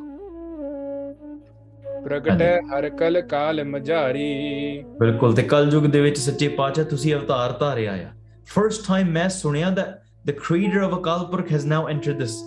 ਪ੍ਰਗਟ 2.03 2.41
ਹੈ 2.41 2.59
ਹਰ 2.69 2.89
ਕਲ 2.89 3.21
ਕਾਲ 3.21 3.63
ਮਝਾਰੀ। 3.63 4.83
ਬਿਲਕੁਲ 4.99 5.33
ਤੇ 5.35 5.43
ਕਲ 5.43 5.69
ਯੁਗ 5.73 5.83
ਦੇ 5.83 6.01
ਵਿੱਚ 6.01 6.17
ਸੱਚੇ 6.19 6.47
ਪਾਤਸ਼ਾਹ 6.47 6.85
ਤੁਸੀਂ 6.85 7.13
ਅਵਤਾਰ 7.15 7.51
ਧਾਰਿਆ 7.59 7.93
ਆ। 7.93 8.09
ਫਰਸਟ 8.53 8.87
ਟਾਈਮ 8.87 9.07
ਮੈਂ 9.11 9.27
ਸੁਣਿਆ 9.29 9.69
ਦਾ 9.69 9.85
ਦ 10.27 10.31
creator 10.31 10.81
of 10.83 10.97
Akal 10.99 11.25
Purakh 11.31 11.51
has 11.51 11.65
now 11.67 11.87
entered 11.89 12.17
this 12.19 12.41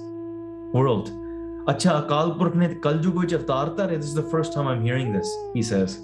world 0.75 1.09
ਅੱਛਾ 1.71 1.99
ਅਕਾਲ 1.99 2.33
ਪੁਰਖ 2.39 2.57
ਨੇ 2.57 2.69
ਕਲ 2.85 3.01
ਯੁਗ 3.05 3.19
ਵਿੱਚ 3.19 3.35
ਅਵਤਾਰ 3.35 3.69
ਧਾਰਿਆ 3.77 3.99
this 3.99 4.09
is 4.09 4.19
the 4.19 4.29
first 4.31 4.55
time 4.55 4.69
I'm 4.69 4.83
hearing 4.85 5.15
this 5.15 5.37
he 5.57 5.63
says 5.63 5.97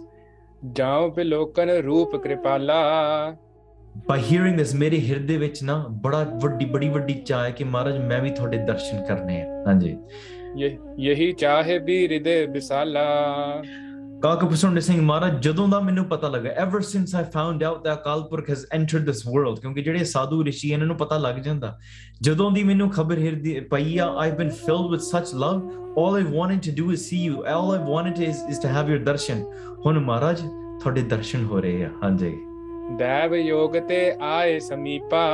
ਜਾਉ 0.72 1.11
ਪੇ 1.11 1.24
ਲੋਕਨ 1.24 1.70
ਰੂਪ 1.70 2.16
ਕਿਰਪਾਲਾ। 2.22 2.80
By 3.98 4.18
hearing 4.18 4.55
this 4.55 4.76
ਮੇਰੇ 4.76 5.00
ਹਿਰਦੇ 5.00 5.37
ਵਿੱਚ 5.37 5.62
ਨਾ 5.62 5.87
ਬੜਾ 5.88 6.26
ਵੱਡੀ 6.42 6.64
ਬੜੀ 6.64 6.88
ਵੱਡੀ 6.88 7.14
ਚਾਹ 7.14 7.44
ਹੈ 7.44 7.50
ਕਿ 7.50 7.64
ਮਹਾਰਾਜ 7.64 7.98
ਮੈਂ 7.98 8.22
ਵੀ 8.22 8.31
ਤੁਹਾਡੇ 8.31 8.57
ਦਰਸ਼ਨ 8.59 9.05
ਕਰਨੇ 9.05 9.42
ਆ। 9.42 9.64
ਹਾਂਜੀ। 9.66 9.96
ਯਹ- 10.59 10.79
ਯਹੀ 11.00 11.33
ਚਾਹੇ 11.33 11.79
ਵੀ 11.79 12.07
ਹਿਰਦੇ 12.07 12.46
ਵਿਸਾਲਾ। 12.46 13.05
ਕਾਕਾ 14.22 14.46
ਪ੍ਰਸੰਨ 14.46 14.81
ਸਿੰਘ 14.81 15.03
ਮਹਾਰਾਜ 15.03 15.42
ਜਦੋਂ 15.42 15.68
ਦਾ 15.68 15.81
ਮੈਨੂੰ 15.81 16.05
ਪਤਾ 16.05 16.29
ਲੱਗਾ 16.29 16.48
ever 16.48 16.81
since 16.81 17.14
I 17.14 17.24
found 17.33 17.64
out 17.64 17.76
that 17.76 18.00
Akal 18.00 18.22
Purakh 18.22 18.50
has 18.50 18.66
entered 18.72 19.05
this 19.05 19.26
world 19.26 19.59
ਕਿਉਂਕਿ 19.59 19.83
ਜਿਹੜੇ 19.83 20.05
ਸਾਧੂ 20.05 20.44
ਰਿਸ਼ੀ 20.44 20.72
ਇਹਨਾਂ 20.72 20.87
ਨੂੰ 20.87 20.96
ਪਤਾ 20.96 21.18
ਲੱਗ 21.18 21.35
ਜਾਂਦਾ। 21.35 21.79
ਜਦੋਂ 22.20 22.50
ਦੀ 22.50 22.64
ਮੈਨੂੰ 22.64 22.90
ਖਬਰ 22.90 23.18
ਹਿਰਦੀ 23.18 23.61
ਪਈ 23.61 23.98
ਆ 23.98 24.14
I've 24.16 24.35
been 24.35 24.48
filled 24.48 24.90
with 24.90 25.00
such 25.00 25.35
love 25.35 25.70
all 25.90 26.24
i 26.24 26.26
wanted 26.26 26.59
to 26.59 26.83
do 26.83 26.87
is 26.87 26.98
see 26.98 27.31
you 27.31 27.37
all 27.37 27.79
i 27.79 27.83
wanted 27.83 28.22
is, 28.22 28.35
is 28.35 28.57
to 28.57 28.68
have 28.70 28.94
your 28.94 29.09
darshan 29.09 29.46
ਹੁਣ 29.87 29.98
ਮਹਾਰਾਜ 29.98 30.40
ਤੁਹਾਡੇ 30.81 31.03
ਦਰਸ਼ਨ 31.03 31.44
ਹੋ 31.44 31.61
ਰਹੇ 31.61 31.85
ਆ। 31.85 31.90
ਹਾਂਜੀ। 32.05 32.37
ਦੇਵ 32.97 33.34
ਯੋਗ 33.36 33.77
ਤੇ 33.88 33.99
ਆਏ 34.21 34.60
ਸਮੀਪਾ 34.60 35.25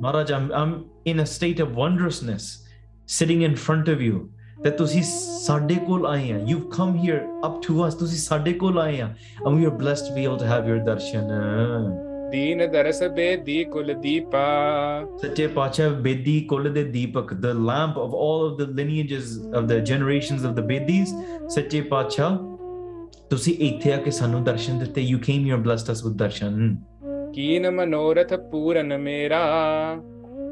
Maharaj, 0.00 0.30
I'm, 0.30 0.46
I'm 0.60 0.72
in 1.12 1.20
a 1.20 1.26
state 1.26 1.60
of 1.66 1.76
wondrousness 1.82 2.46
sitting 3.18 3.42
in 3.42 3.56
front 3.66 3.88
of 3.94 4.02
you 4.06 4.20
that 4.64 4.76
ਤੁਸੀਂ 4.78 5.02
ਸਾਡੇ 5.46 5.74
ਕੋਲ 5.86 6.06
ਆਏ 6.06 6.32
ਆ 6.32 6.38
you've 6.50 6.68
come 6.78 6.94
here 7.04 7.20
up 7.48 7.60
to 7.66 7.78
us 7.86 7.98
ਤੁਸੀਂ 7.98 8.18
ਸਾਡੇ 8.18 8.52
ਕੋਲ 8.52 8.78
ਆਏ 8.78 9.00
ਆ 9.00 9.12
and 9.44 9.58
we 9.58 9.68
are 9.70 9.76
blessed 9.84 10.08
to 10.08 10.14
be 10.18 10.26
able 10.28 10.40
to 10.44 10.50
have 10.54 10.68
your 10.72 10.80
darshan 10.88 11.30
ਦੀਨ 12.30 12.66
ਦਰਸ 12.72 13.02
ਬੇਦੀ 13.16 13.62
ਕੁਲ 13.64 13.92
ਦੀਪਾ 14.02 14.44
ਸੱਚੇ 15.22 15.46
ਪਾਤਸ਼ਾਹ 15.46 15.90
ਬੇਦੀ 16.06 16.40
ਕੁਲ 16.50 16.68
ਦੇ 16.72 16.84
ਦੀਪਕ 16.84 17.32
the 17.44 17.52
lamp 17.68 18.00
of 18.04 18.16
all 18.24 18.42
of 18.46 18.56
the 18.62 18.66
lineages 18.80 19.36
of 19.60 19.68
the 19.72 19.78
generations 19.92 20.46
of 20.48 20.56
the 20.58 20.64
bedis 20.70 21.12
ਸੱਚੇ 21.54 21.80
ਪਾਤਸ਼ਾਹ 21.92 22.38
ਤੁਸੀਂ 23.30 23.54
ਇੱਥੇ 23.66 23.92
ਆ 23.92 23.96
ਕੇ 23.96 24.10
ਸਾਨੂੰ 24.10 24.42
ਦਰਸ਼ਨ 24.44 24.78
ਦਿੱਤੇ 24.78 25.06
you 25.12 25.18
came 25.28 25.46
here 25.46 25.56
and 25.58 25.64
blessed 25.68 25.92
us 25.94 26.02
with 26.06 26.18
darshan 26.22 26.76
ਕੀਨ 27.32 27.70
ਮਨੋਰਥ 27.70 28.34
ਪੂਰਨ 28.50 28.96
ਮੇਰਾ 28.98 29.40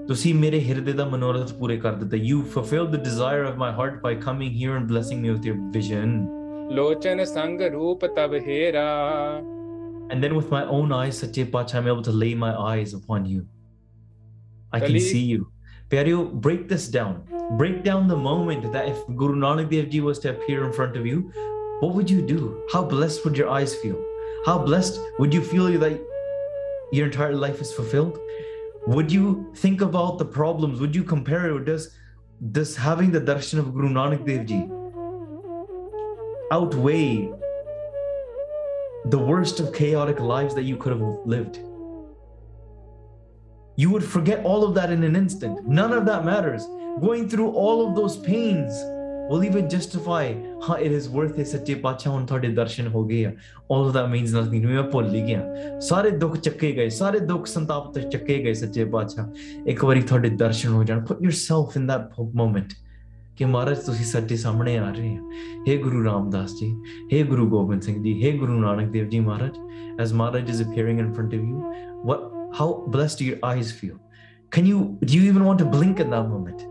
ਤੁਸੀਂ 0.09 0.35
ਮੇਰੇ 0.35 0.61
ਹਿਰਦੇ 0.61 0.93
ਦਾ 0.93 1.05
ਮਨੋਰਥ 1.09 1.53
ਪੂਰੇ 1.53 1.77
ਕਰ 1.77 1.93
ਦਿੱਤਾ 1.93 2.17
you 2.17 2.41
fulfilled 2.57 2.91
the 2.97 3.03
desire 3.05 3.45
of 3.51 3.61
my 3.63 3.71
heart 3.79 4.01
by 4.07 4.13
coming 4.27 4.53
here 4.61 4.75
and 4.81 4.91
blessing 4.93 5.23
me 5.25 5.33
with 5.37 5.49
your 5.51 5.57
vision 5.79 6.17
ਲੋਚਨ 6.73 7.25
ਸੰਗ 7.25 7.61
ਰੂਪ 7.73 8.05
ਤਬ 8.17 8.35
ਹੇਰਾ 8.47 8.87
and 10.13 10.25
then 10.25 10.35
with 10.39 10.51
my 10.55 10.63
own 10.77 10.93
eyes 10.97 11.19
sache 11.23 11.43
pacha 11.53 11.79
i'm 11.81 11.87
able 11.91 12.05
to 12.09 12.15
lay 12.23 12.33
my 12.45 12.53
eyes 12.71 12.91
upon 12.99 13.29
you 13.35 13.43
i 14.77 14.81
can 14.81 14.89
Kali- 14.89 15.05
see 15.11 15.25
you 15.33 15.47
Pyareo, 15.93 16.21
break 16.47 16.63
this 16.73 16.85
down 16.97 17.15
break 17.61 17.83
down 17.87 18.07
the 18.13 18.19
moment 18.27 18.67
that 18.75 18.91
if 18.93 19.01
guru 19.23 19.39
nanak 19.45 19.71
dev 19.73 19.89
ji 19.95 20.01
was 20.09 20.21
to 20.25 20.31
appear 20.35 20.61
in 20.69 20.73
front 20.79 20.99
of 21.01 21.09
you 21.11 21.19
what 21.80 21.96
would 21.96 22.10
you 22.10 22.22
do? 22.22 22.62
How 22.72 22.84
blessed 22.84 23.24
would 23.24 23.38
your 23.38 23.50
eyes 23.50 23.74
feel? 23.76 24.04
How 24.46 24.58
blessed 24.58 25.00
would 25.18 25.34
you 25.34 25.42
feel 25.42 25.66
that 25.80 26.00
your 26.92 27.06
entire 27.06 27.34
life 27.34 27.62
is 27.62 27.72
fulfilled? 27.72 28.20
Would 28.88 29.12
you 29.12 29.54
think 29.56 29.82
about 29.82 30.18
the 30.18 30.26
problems? 30.26 30.82
Would 30.82 30.94
you 30.94 31.04
compare 31.04 31.56
it 31.56 31.66
does 31.66 31.96
this 32.42 32.76
having 32.76 33.12
the 33.12 33.22
darshan 33.22 33.60
of 33.60 33.74
guru 33.74 33.90
nanak 33.90 34.26
dev 34.26 34.46
ji? 34.46 34.68
Outweigh 36.52 37.32
the 39.06 39.20
worst 39.20 39.60
of 39.62 39.74
chaotic 39.74 40.20
lives 40.20 40.56
that 40.56 40.64
you 40.64 40.76
could 40.76 40.92
have 40.92 41.02
lived. 41.26 41.60
You 43.78 43.90
would 43.92 44.04
forget 44.04 44.44
all 44.44 44.66
of 44.66 44.76
that 44.76 44.92
in 44.92 45.04
an 45.04 45.16
instant. 45.16 45.66
None 45.66 45.94
of 45.94 46.06
that 46.08 46.26
matters. 46.26 46.66
Going 47.00 47.30
through 47.30 47.52
all 47.52 47.88
of 47.88 47.96
those 47.96 48.18
pains 48.18 48.74
will 49.29 49.45
even 49.45 49.69
justify 49.69 50.35
huh, 50.61 50.77
it 50.77 50.93
is 50.93 51.09
worth 51.09 51.39
it 51.39 51.47
ਸੱਚੇ 51.49 51.75
ਪਾਤਸ਼ਾਹ 51.75 52.13
ਹੁਣ 52.13 52.27
ਤੁਹਾਡੇ 52.27 52.49
ਦਰਸ਼ਨ 52.55 52.89
ਹੋ 52.95 53.05
ਗਏ 53.05 53.25
ਆ 53.25 53.33
all 53.73 53.85
of 53.87 53.93
that 53.97 54.09
means 54.15 54.35
nothing 54.37 54.67
ਮੈਂ 54.67 54.83
ਭੁੱਲ 54.93 55.15
ਹੀ 55.15 55.23
ਗਿਆ 55.27 55.79
ਸਾਰੇ 55.89 56.11
ਦੁੱਖ 56.23 56.37
ਚੱਕੇ 56.37 56.73
ਗਏ 56.73 56.89
ਸਾਰੇ 56.99 57.19
ਦੁੱਖ 57.33 57.47
ਸੰਤਾਪ 57.47 57.93
ਤੇ 57.95 58.01
ਚੱਕੇ 58.11 58.39
ਗਏ 58.45 58.55
ਸੱਚੇ 58.63 58.85
ਪਾਤਸ਼ਾਹ 58.95 59.69
ਇੱਕ 59.71 59.85
ਵਾਰੀ 59.85 60.03
ਤੁਹਾਡੇ 60.03 60.29
ਦਰਸ਼ਨ 60.45 60.73
ਹੋ 60.73 60.85
ਜਾਣ 60.85 61.05
put 61.11 61.25
yourself 61.29 61.79
in 61.81 61.91
that 61.93 62.23
moment 62.43 62.75
ਕਿ 63.37 63.45
ਮਹਾਰਾਜ 63.45 63.79
ਤੁਸੀਂ 63.87 64.05
ਸਾਡੇ 64.05 64.37
ਸਾਹਮਣੇ 64.37 64.77
ਆ 64.79 64.91
ਰਹੇ 64.91 65.17
ਆ 65.17 65.21
हे 65.69 65.79
ਗੁਰੂ 65.83 66.05
ਰਾਮਦਾਸ 66.05 66.55
ਜੀ 66.59 66.69
हे 67.13 67.27
ਗੁਰੂ 67.29 67.47
ਗੋਬਿੰਦ 67.51 67.83
ਸਿੰਘ 67.83 68.03
ਜੀ 68.03 68.13
हे 68.23 68.39
ਗੁਰੂ 68.39 68.59
ਨਾਨਕ 68.61 68.91
ਦੇਵ 68.91 69.09
ਜੀ 69.09 69.21
ਮਹਾਰਾਜ 69.21 69.59
as 69.97 70.13
Maharaj 70.21 70.49
is 70.51 70.61
appearing 70.61 71.01
in 71.01 71.11
front 71.17 71.35
of 71.35 71.43
you 71.49 71.73
what 72.09 72.23
how 72.61 72.69
blessed 72.95 73.21
do 73.21 73.27
your 73.27 73.41
eyes 73.49 73.73
feel 73.81 73.99
can 74.53 74.71
you 74.71 74.79
do 75.11 75.19
you 75.19 75.27
even 75.33 75.45
want 75.49 75.61
to 75.65 75.67
blink 75.75 76.01
in 76.05 76.15
that 76.15 76.31
moment 76.31 76.65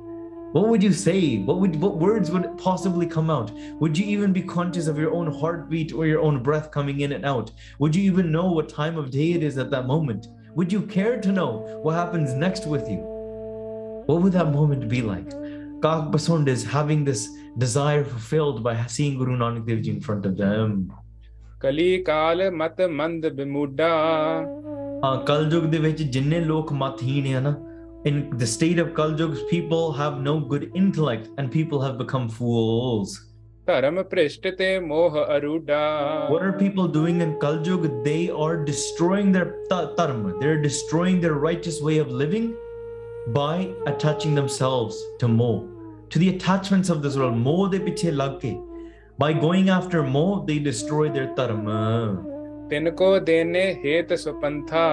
what 0.56 0.68
would 0.70 0.84
you 0.84 0.92
say 0.94 1.38
what 1.46 1.60
would 1.60 1.76
what 1.84 1.96
words 1.98 2.32
would 2.34 2.44
possibly 2.58 3.08
come 3.14 3.30
out 3.36 3.52
would 3.84 3.98
you 3.98 4.06
even 4.16 4.34
be 4.34 4.44
conscious 4.52 4.88
of 4.88 5.00
your 5.04 5.14
own 5.20 5.32
heartbeat 5.40 5.94
or 5.94 6.06
your 6.06 6.20
own 6.28 6.42
breath 6.48 6.70
coming 6.76 7.00
in 7.08 7.14
and 7.14 7.26
out 7.26 7.50
would 7.80 7.96
you 7.96 8.04
even 8.12 8.32
know 8.32 8.46
what 8.58 8.70
time 8.70 9.00
of 9.04 9.10
day 9.16 9.32
it 9.38 9.44
is 9.50 9.58
at 9.58 9.72
that 9.72 9.88
moment 9.88 10.28
would 10.56 10.72
you 10.72 10.82
care 10.96 11.16
to 11.20 11.32
know 11.32 11.50
what 11.88 11.96
happens 12.02 12.34
next 12.46 12.68
with 12.76 12.88
you 12.96 13.00
what 14.06 14.22
would 14.22 14.34
that 14.34 14.52
moment 14.52 14.88
be 14.88 15.02
like 15.02 15.32
Kak 15.84 16.12
Basund 16.12 16.48
is 16.48 16.64
having 16.64 17.04
this 17.04 17.28
desire 17.58 18.04
fulfilled 18.06 18.64
by 18.64 18.74
seeing 18.86 19.18
Guru 19.18 19.36
Nanak 19.38 19.66
Dev 19.68 19.82
Ji 19.82 19.92
in 19.92 20.00
front 20.00 20.26
of 20.26 20.38
them. 20.38 20.76
ਕਲੀ 21.60 21.98
ਕਾਲ 22.04 22.50
ਮਤ 22.52 22.82
ਮੰਦ 22.92 23.28
ਬਿਮੂਡਾ 23.34 23.88
ਹਾਂ 25.04 25.16
ਕਲਯੁਗ 25.26 25.64
ਦੇ 25.72 25.78
ਵਿੱਚ 25.78 26.02
ਜਿੰਨੇ 26.04 26.40
ਲੋਕ 26.40 26.72
ਮਤਹੀਨ 26.74 27.36
ਆ 27.36 27.40
ਨਾ 27.40 27.54
in 28.06 28.16
the 28.38 28.48
state 28.54 28.80
of 28.80 28.90
Kaljug 28.96 29.38
people 29.50 29.94
have 29.94 30.20
no 30.22 30.40
good 30.40 30.72
intellect 30.76 31.30
and 31.38 31.52
people 31.60 31.82
have 31.82 31.98
become 31.98 32.28
fools 32.40 33.20
ਧਰਮ 33.68 34.02
ਭ੍ਰਿਸ਼ਟ 34.12 34.48
ਤੇ 34.58 34.68
ਮੋਹ 34.80 35.18
ਅਰੂਡਾ 35.36 35.78
what 36.32 36.42
are 36.46 36.56
people 36.62 36.88
doing 36.96 37.22
in 37.26 37.30
Kaljug 37.44 37.86
they 38.08 38.24
are 38.46 38.58
destroying 38.70 39.32
their 39.36 39.46
ta- 39.70 39.86
dharma 40.00 40.34
they're 40.42 40.62
destroying 40.66 41.22
their 41.26 41.38
righteous 41.46 41.78
way 41.90 41.96
of 42.06 42.12
living 42.24 42.50
by 43.38 43.56
attaching 43.92 44.36
themselves 44.40 45.00
to 45.22 45.30
mo 45.38 45.50
to 46.16 46.20
the 46.24 46.30
attachments 46.34 46.94
of 46.96 47.02
this 47.06 47.16
world 47.22 47.40
mo 47.48 47.56
de 47.76 47.80
piche 47.88 48.10
lag 48.22 48.36
ke 48.44 48.54
by 49.24 49.32
going 49.46 49.70
after 49.78 50.04
mo 50.18 50.26
they 50.50 50.60
destroy 50.68 51.06
their 51.18 51.30
dharma 51.40 51.80
ਤਿਨ 52.70 52.90
ਕੋ 52.92 53.18
ਦੇਨੇ 53.20 53.62
ਹੇਤ 53.86 54.14
ਸੁਪੰਥਾ 54.20 54.84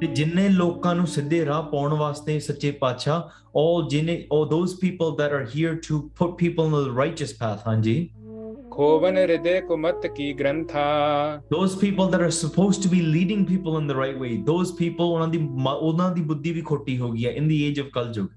ਤੇ 0.00 0.06
ਜਿੰਨੇ 0.06 0.48
ਲੋਕਾਂ 0.48 0.94
ਨੂੰ 0.94 1.06
ਸਿੱਧੇ 1.06 1.44
ਰਾਹ 1.46 1.62
ਪਾਉਣ 1.62 1.94
ਵਾਸਤੇ 1.94 2.38
ਸੱਚੇ 2.40 2.70
ਪਾਤਸ਼ਾਹ 2.80 3.38
all 3.60 3.88
ਜਿੰਨੇ 3.90 4.14
all 4.34 4.44
those 4.50 4.74
people 4.82 5.14
that 5.20 5.32
are 5.36 5.44
here 5.54 5.72
to 5.86 5.96
put 6.20 6.34
people 6.42 6.66
on 6.66 6.74
the 6.76 6.92
righteous 7.00 7.32
path 7.40 7.66
ਹਾਂਜੀ 7.66 7.94
ਖੋਵਨ 8.72 9.16
ਹਿਰਦੇ 9.16 9.60
ਕੁਮਤ 9.60 10.06
ਕੀ 10.06 10.32
ਗ੍ਰੰਥਾ 10.32 10.82
those 11.54 11.74
people 11.80 12.10
that 12.12 12.22
are 12.26 12.34
supposed 12.36 12.82
to 12.84 12.90
be 12.92 13.00
leading 13.14 13.42
people 13.48 13.78
in 13.80 13.88
the 13.92 13.96
right 14.00 14.20
way 14.24 14.30
those 14.50 14.72
people 14.80 15.10
ਉਹਨਾਂ 15.12 15.28
ਦੀ 15.28 15.38
ਮ- 15.38 15.76
ਉਹਨਾਂ 15.80 16.10
ਦੀ 16.14 16.22
ਬੁੱਧੀ 16.30 16.52
ਵੀ 16.52 16.60
ਖੋਟੀ 16.70 16.98
ਹੋ 16.98 17.10
ਗਈ 17.12 17.26
ਹੈ 17.26 17.34
in 17.40 17.50
the 17.52 17.58
age 17.68 17.82
of 17.84 17.90
kaljug 17.98 18.28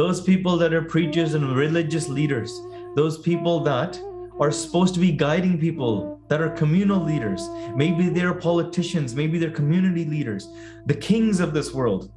those 0.00 0.20
people 0.28 0.60
that 0.62 0.76
are 0.78 0.84
preachers 0.94 1.34
and 1.40 1.50
religious 1.58 2.06
leaders 2.14 2.54
those 2.96 3.18
people 3.26 3.58
that 3.66 3.98
are 4.44 4.52
supposed 4.60 4.96
to 4.96 5.02
be 5.02 5.10
guiding 5.18 5.58
people 5.64 5.98
that 6.28 6.40
are 6.40 6.50
communal 6.62 7.00
leaders 7.10 7.48
maybe 7.82 8.08
they're 8.16 8.34
politicians 8.34 9.14
maybe 9.14 9.38
they're 9.38 9.58
community 9.62 10.04
leaders 10.16 10.48
the 10.86 10.98
kings 11.08 11.40
of 11.40 11.54
this 11.58 11.72
world 11.74 12.10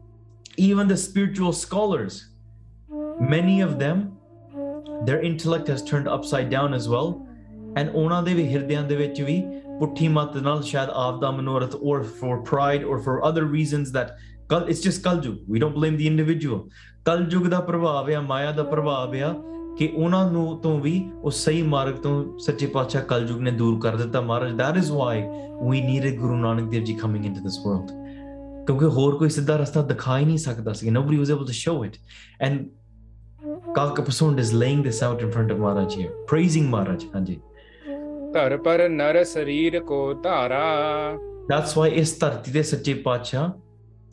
even 0.58 0.88
the 0.88 1.00
spiritual 1.06 1.54
scholars 1.54 2.20
many 3.20 3.62
of 3.62 3.80
them 3.80 4.04
their 5.06 5.22
intellect 5.22 5.68
has 5.68 5.84
turned 5.84 6.08
upside 6.18 6.50
down 6.58 6.74
as 6.82 6.88
well 6.96 7.10
and 7.78 7.90
ਉਹਨਾਂ 7.96 8.22
ਦੇ 8.24 8.34
ਵੀ 8.34 8.48
ਹਿਰਦਿਆਂ 8.54 8.84
ਦੇ 8.84 8.96
ਵਿੱਚ 8.96 9.22
ਵੀ 9.22 9.42
ਪੁੱਠੀ 9.80 10.08
ਮਤ 10.08 10.38
ਨਾਲ 10.44 10.62
ਸ਼ਾਇਦ 10.64 10.90
ਆਪ 10.90 11.20
ਦਾ 11.22 11.32
ਮਨੋਰਥ 11.32 11.76
or 11.76 11.98
for 12.22 12.38
pride 12.52 12.86
or 12.92 12.98
for 13.08 13.18
other 13.30 13.44
reasons 13.56 13.92
that 13.98 14.16
ਕਲ 14.52 14.66
it's 14.72 14.84
just 14.88 15.04
ਕਲਯੁਗ 15.04 15.52
we 15.54 15.62
don't 15.64 15.78
blame 15.80 16.00
the 16.02 16.08
individual 16.14 16.60
ਕਲਯੁਗ 17.06 17.48
ਦਾ 17.48 17.60
ਪ੍ਰਭਾਵ 17.68 18.10
ਆ 18.16 18.22
ਮਾਇਆ 18.22 18.52
ਦਾ 18.52 18.64
ਪ੍ਰਭਾਵ 18.64 19.14
ਆ 19.24 19.34
ਕਿ 19.79 19.93
ਉਹਨਾਂ 19.97 20.31
ਨੂੰ 20.31 20.59
ਤੋਂ 20.63 20.79
ਵੀ 20.81 20.95
ਉਹ 21.23 21.31
ਸਹੀ 21.31 21.63
ਮਾਰਗ 21.63 21.95
ਤੋਂ 21.95 22.39
ਸੱਚੇ 22.39 22.67
ਪਾਤਸ਼ਾਹ 22.67 23.03
ਕਲਯੁਗ 23.03 23.41
ਨੇ 23.41 23.51
ਦੂਰ 23.51 23.81
ਕਰ 23.81 23.97
ਦਿੱਤਾ 23.97 24.21
ਮਹਾਰਾਜ 24.21 24.61
that 24.61 24.79
is 24.83 24.91
why 24.99 25.17
we 25.69 25.81
needed 25.89 26.19
ਗੁਰੂ 26.21 26.37
ਨਾਨਕ 26.37 26.71
ਦੇਵ 26.71 26.85
ਜੀ 26.85 26.97
coming 27.05 27.25
into 27.31 27.45
this 27.47 27.59
world 27.67 27.93
ਕਿਉਂਕਿ 28.67 28.87
ਹੋਰ 28.97 29.17
ਕੋਈ 29.19 29.29
ਸਿੱਧਾ 29.29 29.57
ਰਸਤਾ 29.57 29.83
ਦਿਖਾ 29.83 30.19
ਹੀ 30.19 30.25
ਨਹੀਂ 30.25 30.39
ਸਕਦਾ 30.39 30.73
ਸੀ 30.73 30.91
nobody 30.91 31.21
was 31.23 31.35
able 31.37 31.49
to 31.49 31.59
show 31.63 31.77
it 31.89 31.99
and 32.47 32.61
Kalka 33.77 34.03
Pasund 34.07 34.43
is 34.43 34.53
laying 34.55 34.83
this 34.83 35.01
out 35.03 35.23
in 35.25 35.33
front 35.37 35.53
of 35.55 35.63
Maharaj 35.63 35.97
here 35.97 36.13
praising 36.33 36.69
Maharaj 36.75 37.07
ਹਾਂਜੀ 37.15 37.41
ਧਰ 38.35 38.57
ਪਰ 38.57 38.89
ਨਰ 38.89 39.23
ਸਰੀਰ 39.25 39.81
ਕੋ 39.81 40.15
ਧਾਰਾ 40.15 40.63
That's 41.53 41.75
why 41.79 41.89
ਇਸ 41.95 42.19
ਧਰਤੀ 42.21 42.53
ਦੇ 42.53 42.63
ਸੱਚੇ 42.63 42.95
ਪਾਤਸ਼ਾਹ 42.95 43.49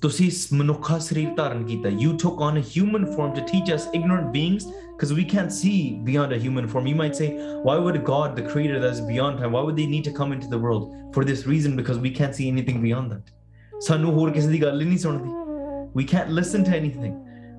ਤੁਸੀਂ 0.03 0.27
ਇਸ 0.27 0.53
ਮਨੁੱਖਾ 0.53 0.99
ਸਰੀਰ 1.09 1.29
ਧਾਰਨ 1.37 1.64
ਕੀਤਾ 1.66 1.88
you 2.05 2.11
took 2.23 2.40
on 2.47 2.59
a 2.61 2.64
human 2.73 3.05
form 3.12 3.31
to 3.37 3.44
teach 3.51 3.70
us 3.77 3.87
ignorant 3.99 4.33
beings 4.35 4.66
because 4.94 5.12
we 5.18 5.25
can't 5.35 5.55
see 5.59 5.77
beyond 6.09 6.37
a 6.38 6.40
human 6.47 6.66
form 6.73 6.88
you 6.92 6.97
might 7.03 7.20
say 7.20 7.29
why 7.68 7.77
would 7.85 7.99
god 8.11 8.37
the 8.40 8.44
creator 8.51 8.81
that 8.83 8.97
is 8.99 9.03
beyond 9.12 9.42
time 9.42 9.57
why 9.57 9.62
would 9.68 9.79
they 9.83 9.88
need 9.94 10.05
to 10.09 10.14
come 10.18 10.35
into 10.37 10.51
the 10.55 10.61
world 10.66 10.85
for 11.16 11.25
this 11.31 11.47
reason 11.53 11.79
because 11.83 12.03
we 12.09 12.12
can't 12.18 12.40
see 12.40 12.49
anything 12.57 12.83
beyond 12.88 13.16
that 13.16 13.33
ਸਾਨੂੰ 13.87 14.12
ਹੋਰ 14.18 14.31
ਕਿਸੇ 14.33 14.49
ਦੀ 14.49 14.62
ਗੱਲ 14.62 14.81
ਹੀ 14.81 14.87
ਨਹੀਂ 14.87 14.99
ਸੁਣਦੀ 14.99 15.31
we 16.01 16.05
can't 16.11 16.37
listen 16.40 16.68
to 16.68 16.77
anything 16.83 17.14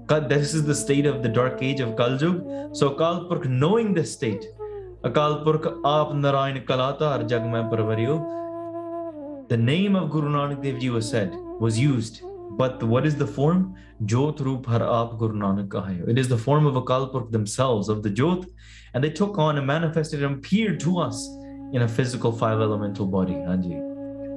God, 0.08 0.30
this 0.30 0.54
is 0.54 0.66
the 0.66 0.76
state 0.76 1.08
of 1.08 1.24
the 1.24 1.30
dark 1.30 1.64
age 1.64 1.80
of 1.80 1.96
Kaljug. 1.96 2.76
So 2.78 2.92
Akal 2.92 3.28
Purkh, 3.28 3.46
knowing 3.46 3.94
this 3.96 4.14
state, 4.14 4.44
Akal 5.04 5.44
Purkh 5.44 5.64
Aap 5.84 6.14
Narayan 6.14 6.64
Kalatar 6.64 7.28
Jag 7.28 7.42
Mein 7.44 7.72
Parvariyo, 7.72 9.48
the 9.50 9.58
name 9.58 9.96
of 9.96 10.12
Guru 10.12 10.30
Nanak 10.30 10.62
Dev 10.62 10.80
Ji 10.80 10.92
was 10.92 11.10
said, 11.10 11.34
was 11.60 11.80
used. 11.80 12.22
but 12.61 12.83
what 12.83 13.07
is 13.07 13.17
the 13.17 13.27
form? 13.27 13.75
Jot 14.05 14.41
Roop 14.41 14.67
Har 14.67 14.81
Aap 14.81 15.19
Guru 15.19 15.35
Nanak 15.43 16.09
It 16.09 16.19
is 16.19 16.29
the 16.29 16.37
form 16.37 16.67
of 16.67 16.75
Akal 16.75 17.11
Purkh 17.11 17.31
themselves, 17.31 17.89
of 17.89 18.03
the 18.03 18.11
Jot, 18.11 18.45
and 18.93 19.03
they 19.03 19.09
took 19.09 19.39
on 19.39 19.57
and 19.57 19.67
manifested 19.67 20.23
and 20.23 20.37
appeared 20.37 20.79
to 20.81 20.99
us 20.99 21.27
in 21.73 21.83
a 21.83 21.89
physical 21.89 22.33
five 22.33 22.61
elemental 22.61 23.07
body. 23.07 23.39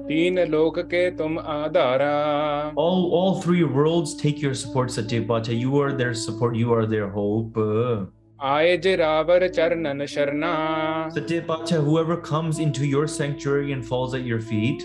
तीन 0.08 0.40
लोक 0.52 0.80
के 0.92 1.10
तुम 1.18 1.38
आधारा 1.40 2.76
all 2.86 3.06
all 3.18 3.42
three 3.42 3.64
worlds 3.76 4.16
take 4.22 4.42
your 4.46 4.54
support 4.62 4.92
satya 4.96 5.22
pacha 5.30 5.54
you 5.54 5.80
are 5.84 5.94
their 6.02 6.14
support. 6.14 6.58
You 6.64 6.74
are 6.74 6.86
their 6.86 7.10
hope. 7.10 7.62
So 11.14 11.22
dear 11.22 11.42
Bacha, 11.42 11.76
whoever 11.76 12.18
comes 12.18 12.60
into 12.60 12.86
your 12.86 13.08
sanctuary 13.08 13.72
and 13.72 13.86
falls 13.86 14.14
at 14.14 14.24
your 14.24 14.42
feet, 14.42 14.84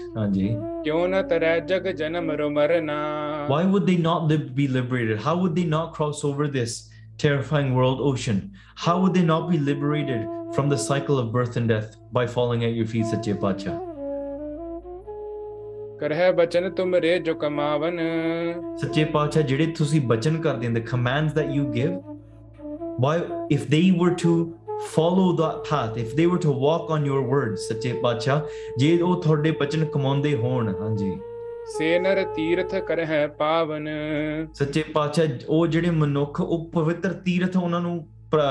Why 3.48 3.64
would 3.64 3.86
they 3.86 3.96
not 3.96 4.28
live, 4.28 4.54
be 4.54 4.68
liberated? 4.68 5.18
How 5.18 5.36
would 5.38 5.54
they 5.56 5.64
not 5.64 5.92
cross 5.92 6.24
over 6.24 6.46
this 6.46 6.88
terrifying 7.16 7.74
world 7.74 8.00
ocean? 8.00 8.52
How 8.76 9.00
would 9.00 9.14
they 9.14 9.24
not 9.24 9.50
be 9.50 9.58
liberated 9.58 10.26
from 10.54 10.68
the 10.68 10.78
cycle 10.78 11.18
of 11.18 11.32
birth 11.32 11.56
and 11.56 11.68
death 11.68 11.96
by 12.12 12.26
falling 12.26 12.64
at 12.64 12.74
your 12.74 12.86
feet, 12.86 13.06
Satya 13.06 13.34
Bacha? 13.34 13.74
ਕਰਹਿ 16.00 16.32
ਬਚਨ 16.32 16.70
ਤੁਮਰੇ 16.74 17.18
ਜੋ 17.18 17.34
ਕਮਾਵਨ 17.34 17.96
ਸੱਚੇ 18.80 19.04
the 20.76 20.84
commands 20.90 21.34
that 21.38 21.50
you 21.56 21.64
give 21.78 21.96
why 22.98 23.16
if 23.56 23.68
they 23.74 23.86
were 24.00 24.14
to 24.24 24.32
follow 24.94 25.26
that 25.40 25.64
path 25.68 25.96
if 25.96 26.14
they 26.16 26.26
were 26.26 26.40
to 26.46 26.52
walk 26.64 26.90
on 26.96 27.06
your 27.10 27.22
words 27.32 27.66
ਸੱਚੇ 27.68 27.92
ਪਾਤਸ਼ਾਹ 28.02 28.40
ਜੇ 28.78 29.00
ਉਹ 29.00 29.14
ਤੁਹਾਡੇ 29.22 29.50
ਬਚਨ 29.60 29.84
ਕਮਾਉਂਦੇ 29.84 30.34
ਹੋਣ 30.36 30.68
ਹਾਂਜੀ 30.80 31.10
ਸੇ 31.78 31.98
ਨਰ 31.98 32.24
ਤੀਰਥ 32.36 32.74
ਕਰਹਿ 32.88 33.26
ਪਾਵਨ 33.38 33.88
ਸੱਚੇ 34.54 34.82
ਪਾਤਸ਼ਾਹ 34.94 35.48
ਉਹ 35.48 35.66
ਜਿਹੜੇ 35.66 35.90
ਮਨੁੱਖ 35.90 36.40
ਉਹ 36.40 36.70
ਪਵਿੱਤਰ 36.74 37.12
ਤੀਰਥ 37.24 37.56
ਉਹਨਾਂ 37.56 37.80
ਨੂੰ 37.80 38.06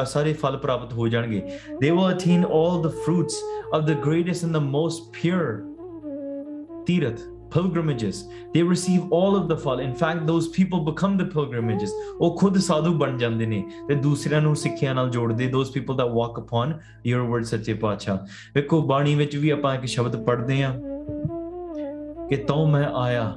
ਸਾਰੇ 0.06 0.34
ਫਲ 0.34 0.58
ਪ੍ਰਾਪਤ 0.58 0.94
ਹੋ 0.94 1.08
ਜਾਣਗੇ 1.08 1.42
they 1.82 1.92
will 1.98 2.08
attain 2.12 2.46
all 2.60 2.78
the 2.86 2.94
fruits 3.06 3.36
of 3.78 3.84
the 3.90 3.98
greatest 4.06 4.46
and 4.48 4.60
the 4.60 4.64
most 4.70 5.12
pure 5.18 5.50
tirath 6.88 7.26
pilgrimages 7.56 8.18
they 8.54 8.62
receive 8.70 9.14
all 9.18 9.36
of 9.40 9.46
the 9.52 9.58
fal 9.64 9.80
in 9.86 9.94
fact 10.02 10.26
those 10.30 10.48
people 10.58 10.82
become 10.90 11.18
the 11.22 11.28
pilgrimages 11.36 11.94
ਉਹ 12.20 12.36
ਖੁਦ 12.40 12.58
ਸਾਧੂ 12.58 12.94
ਬਣ 12.98 13.18
ਜਾਂਦੇ 13.18 13.46
ਨੇ 13.46 13.64
ਤੇ 13.88 13.96
ਦੂਸਰਿਆਂ 13.96 14.42
ਨੂੰ 14.42 14.56
ਸਿੱਖਿਆ 14.56 14.94
ਨਾਲ 14.94 15.10
ਜੋੜਦੇ 15.10 15.52
those 15.52 15.72
people 15.78 16.00
that 16.02 16.14
walk 16.20 16.42
upon 16.44 16.74
your 17.12 17.22
word 17.32 17.44
ਸੱਚੇ 17.44 17.74
ਪਾਤਸ਼ਾਹ 17.74 18.18
ਵੇਖੋ 18.56 18.82
ਬਾਣੀ 18.88 19.16
ਵਿੱਚ 19.16 19.36
ਵੀ 19.36 19.50
ਆਪਾਂ 19.50 19.76
ਇੱਕ 19.76 19.86
ਸ਼ਬਦ 19.86 20.16
ਪੜ੍ਹਦੇ 20.26 20.64
ਆ 20.64 20.74
ਕਿ 22.30 22.36
ਤਉ 22.36 22.66
ਮੈਂ 22.66 22.86
ਆਇਆ 23.04 23.34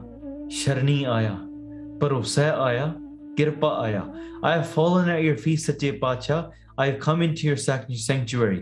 ਸ਼ਰਣੀ 0.51 1.05
ਆਇਆ 1.05 1.37
ਭਰੋਸਾ 2.01 2.51
ਆਇਆ 2.65 2.93
ਕਿਰਪਾ 3.37 3.69
ਆਇਆ 3.81 4.03
I 4.45 4.51
have 4.57 4.69
fallen 4.77 5.09
at 5.17 5.23
your 5.29 5.37
feet 5.47 5.61
ਸੱਚੇ 5.67 5.91
ਪਾਤਸ਼ਾਹ 5.91 6.43
I 6.83 6.87
have 6.89 6.99
come 7.07 7.23
into 7.27 7.49
your 7.49 7.59
sac- 7.67 7.89
sanctuary 8.09 8.61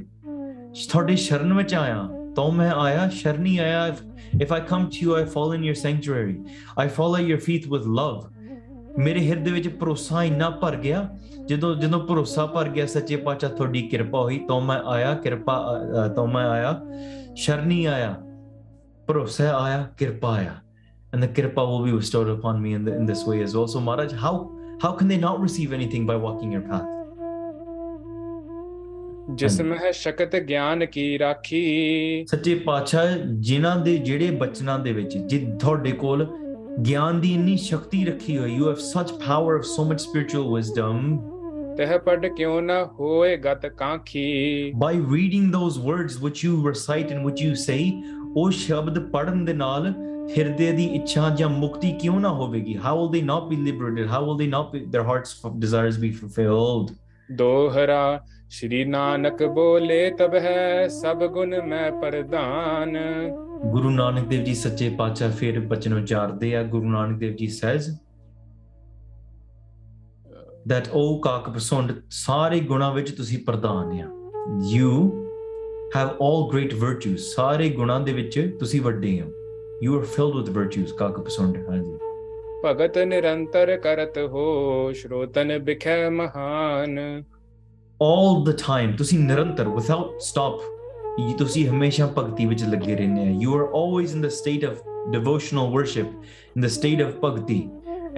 ਤੁਹਾਡੇ 0.90 1.16
ਸ਼ਰਨ 1.16 1.52
ਵਿੱਚ 1.52 1.74
ਆਇਆ 1.74 2.08
ਤਉ 2.36 2.50
ਮੈਂ 2.50 2.70
ਆਇਆ 2.70 3.08
ਸ਼ਰਣੀ 3.08 3.56
ਆਇਆ 3.58 3.96
If- 4.27 4.45
if 4.47 4.53
I 4.57 4.61
come 4.71 4.85
to 4.95 5.01
you 5.05 5.17
I 5.21 5.25
fall 5.35 5.55
in 5.57 5.65
your 5.69 5.75
sanctuary 5.83 6.37
I 6.85 6.87
fall 6.99 7.17
at 7.21 7.27
your 7.33 7.41
feet 7.49 7.67
with 7.75 7.89
love 7.99 8.21
ਮੇਰੇ 8.99 9.19
ਹਿਰਦੇ 9.27 9.51
ਵਿੱਚ 9.51 9.67
ਭਰੋਸਾ 9.79 10.23
ਇੰਨਾ 10.23 10.49
ਭਰ 10.61 10.75
ਗਿਆ 10.75 11.07
ਜਦੋਂ 11.47 11.73
ਜਦੋਂ 11.75 11.99
ਭਰੋਸਾ 12.07 12.45
ਭਰ 12.45 12.67
ਗਿਆ 12.69 12.85
ਸੱਚੇ 12.85 13.15
ਪਾਤਸ਼ਾਹ 13.27 13.49
ਤੁਹਾਡੀ 13.49 13.81
ਕਿਰਪਾ 13.89 14.21
ਹੋਈ 14.21 14.37
ਤਾਂ 14.47 14.59
ਮੈਂ 14.61 14.77
ਆਇਆ 14.95 15.13
ਕਿਰਪਾ 15.23 15.55
ਤਾਂ 16.15 16.25
ਮੈਂ 16.33 16.45
ਆਇਆ 16.49 16.75
ਸ਼ਰਣੀ 17.35 17.85
ਆਇਆ 17.85 18.15
ਭਰੋਸਾ 19.07 19.51
ਆਇਆ 19.61 19.87
ਕਿਰਪਾ 19.97 20.33
ਆਇਆ 20.35 20.53
and 21.15 21.23
the 21.23 21.27
kirpa 21.37 21.63
will 21.71 21.83
be 21.85 21.91
bestowed 21.95 22.29
upon 22.29 22.59
me 22.61 22.69
in, 22.75 22.85
the, 22.85 22.93
in 22.99 23.05
this 23.05 23.19
way 23.31 23.35
as 23.47 23.51
well 23.55 23.67
so 23.73 23.81
maharaj 23.87 24.13
how 24.21 24.31
how 24.83 24.89
can 24.99 25.11
they 25.11 25.17
not 25.23 25.41
receive 25.41 25.73
anything 25.79 26.07
by 26.11 26.15
walking 26.23 26.55
your 26.55 26.61
path 26.69 26.87
ਜਿਸ 29.36 29.60
ਮਹਿ 29.60 29.92
ਸ਼ਕਤ 29.92 30.34
ਗਿਆਨ 30.36 30.84
ਕੀ 30.86 31.18
ਰਾਖੀ 31.18 32.24
ਸੱਚੇ 32.28 32.54
ਪਾਤਸ਼ਾਹ 32.66 33.16
ਜਿਨ੍ਹਾਂ 33.48 33.76
ਦੇ 33.76 33.96
ਜਿਹੜੇ 33.96 34.30
ਬਚਨਾਂ 34.40 34.78
ਦੇ 34.78 34.92
ਵਿੱਚ 34.92 35.16
ਜੇ 35.18 35.38
ਤੁਹਾਡੇ 35.60 35.90
ਕੋਲ 35.92 36.26
ਗਿਆਨ 36.86 37.20
ਦੀ 37.20 37.32
ਇੰਨੀ 37.34 37.56
ਸ਼ਕਤੀ 37.56 38.04
ਰੱਖੀ 38.04 38.36
ਹੋਈ 38.38 38.56
you 38.58 38.68
have 38.68 38.80
such 38.84 39.12
power 39.24 39.56
of 39.58 39.66
so 39.70 39.84
much 39.90 40.04
spiritual 40.04 40.46
wisdom 40.54 41.18
ਤਹ 41.78 41.98
ਪੜ 41.98 42.26
ਕਿਉ 42.26 42.60
ਨ 42.60 42.70
ਹੋਏ 42.98 43.36
ਗਤ 43.36 43.66
ਕਾਂਖੀ 43.66 44.72
by 44.84 44.92
reading 45.14 45.50
those 45.56 45.76
words 45.88 46.16
which 46.24 46.44
you 46.46 46.54
recite 46.68 47.12
and 47.16 47.28
which 47.28 47.42
you 47.46 47.54
say 47.64 47.80
ਉਹ 48.36 48.50
ਸ਼ਬਦ 48.50 48.98
ਪੜਨ 49.10 49.44
ਦੇ 49.44 49.52
ਨਾਲ 49.54 49.92
ਹਿਰਦੇ 50.36 50.70
ਦੀ 50.72 50.84
ਇੱਛਾ 50.94 51.28
ਜਾਂ 51.38 51.48
ਮੁਕਤੀ 51.48 51.92
ਕਿਉਂ 52.00 52.20
ਨਾ 52.20 52.28
ਹੋਵੇਗੀ 52.38 52.78
how 52.86 52.94
will 52.96 53.12
they 53.16 53.22
not 53.28 53.52
be 53.52 53.60
liberated 53.66 54.10
how 54.14 54.22
will 54.24 54.40
they 54.40 54.48
not 54.56 54.72
be 54.72 54.82
their 54.96 55.06
hearts 55.10 55.36
desires 55.66 56.00
be 56.06 56.10
fulfilled 56.16 56.96
ਦੋਹਰਾ, 57.32 58.20
ਸ਼੍ਰੀ 58.50 58.84
ਨਾਨਕ 58.84 59.42
ਬੋਲੇ, 59.44 60.10
ਤਬ 60.10 60.34
ਹੈ 60.34 60.88
ਸਭ 60.88 61.24
ਗੁਣ 61.26 61.62
ਮੈਂ 61.62 61.90
ਪ੍ਰਦਾਨ 61.92 62.98
ਗੁਰੂ 63.64 63.90
ਨਾਨਕ 63.90 64.26
ਦੇਵ 64.26 64.44
ਜੀ 64.44 64.54
ਸੱਚੇ 64.54 64.88
ਪਾਤਸ਼ਾਹ 64.88 65.30
ਫਿਰ 65.30 65.60
ਬਚਨ 65.60 66.02
ਉਚਾਰਦੇ 66.02 66.56
ਆ, 66.56 66.62
ਗੁਰੂ 66.62 66.84
ਨਾਨਕ 66.84 67.18
ਦੇਵ 67.18 67.34
ਜੀ 67.34 67.46
says 67.46 67.90
that 70.72 70.90
o 70.96 71.18
ਕਾਕ 71.22 71.50
ਪਸੰਦ 71.50 71.92
ਸਾਰੇ 72.10 72.60
ਗੁਣਾਂ 72.60 72.92
ਵਿੱਚ 72.94 73.10
ਤੁਸੀਂ 73.10 73.38
ਪ੍ਰਧਾਨ 73.38 74.00
ਆ। 74.00 74.08
You 74.76 74.92
have 75.96 76.10
all 76.26 76.40
great 76.54 76.76
virtues, 76.84 77.16
ਸਾਰੇ 77.16 77.70
ਗੁਣਾਂ 77.70 78.00
ਦੇ 78.00 78.12
ਵਿੱਚ 78.12 78.56
ਤੁਸੀਂ 78.60 78.82
ਵੱਡੇ 78.82 79.20
ਹੋ। 79.20 79.26
You 79.84 79.98
are 79.98 80.06
filled 80.06 80.40
with 80.40 80.56
virtues, 80.58 80.96
ਕਾਕ 80.96 81.20
ਪਸੰਦ 81.20 81.56
ਹਾਂਜੀ। 81.56 82.07
ਭਗਤ 82.64 82.98
ਨਿਰੰਤਰ 82.98 83.76
ਕਰਤ 83.76 84.18
ਹੋ, 84.18 84.92
ਸ਼੍ਰੋਤਨ 84.92 85.58
ਬਿਖੈ 85.58 86.10
ਮਹਾਨ। 86.10 87.22
All 87.80 88.50
the 88.50 88.58
time, 88.58 88.96
ਤੁਸੀਂ 88.98 89.18
ਨਿਰੰਤਰ, 89.18 89.66
without 89.66 90.04
stop, 90.04 90.60
ਇਹ 91.18 91.34
ਤੁਸੀਂ 91.34 91.68
ਹਮੇਸ਼ਾ 91.68 92.06
ਭਗਤੀ 92.06 92.46
ਵਿੱਚ 92.46 92.64
ਲੱਗੇ 92.64 92.96
ਰਹਿੰਦੇ 92.96 93.22
ਆ। 93.22 93.30
You 93.30 93.56
are 93.56 93.68
always 93.68 94.16
in 94.16 94.22
the 94.22 94.30
state 94.30 94.72
of 94.72 94.76
devotional 95.18 95.78
worship, 95.78 96.12
in 96.60 96.64
the 96.64 96.70
state 96.70 97.08
of 97.08 97.20
ਭਗਤੀ। 97.24 97.68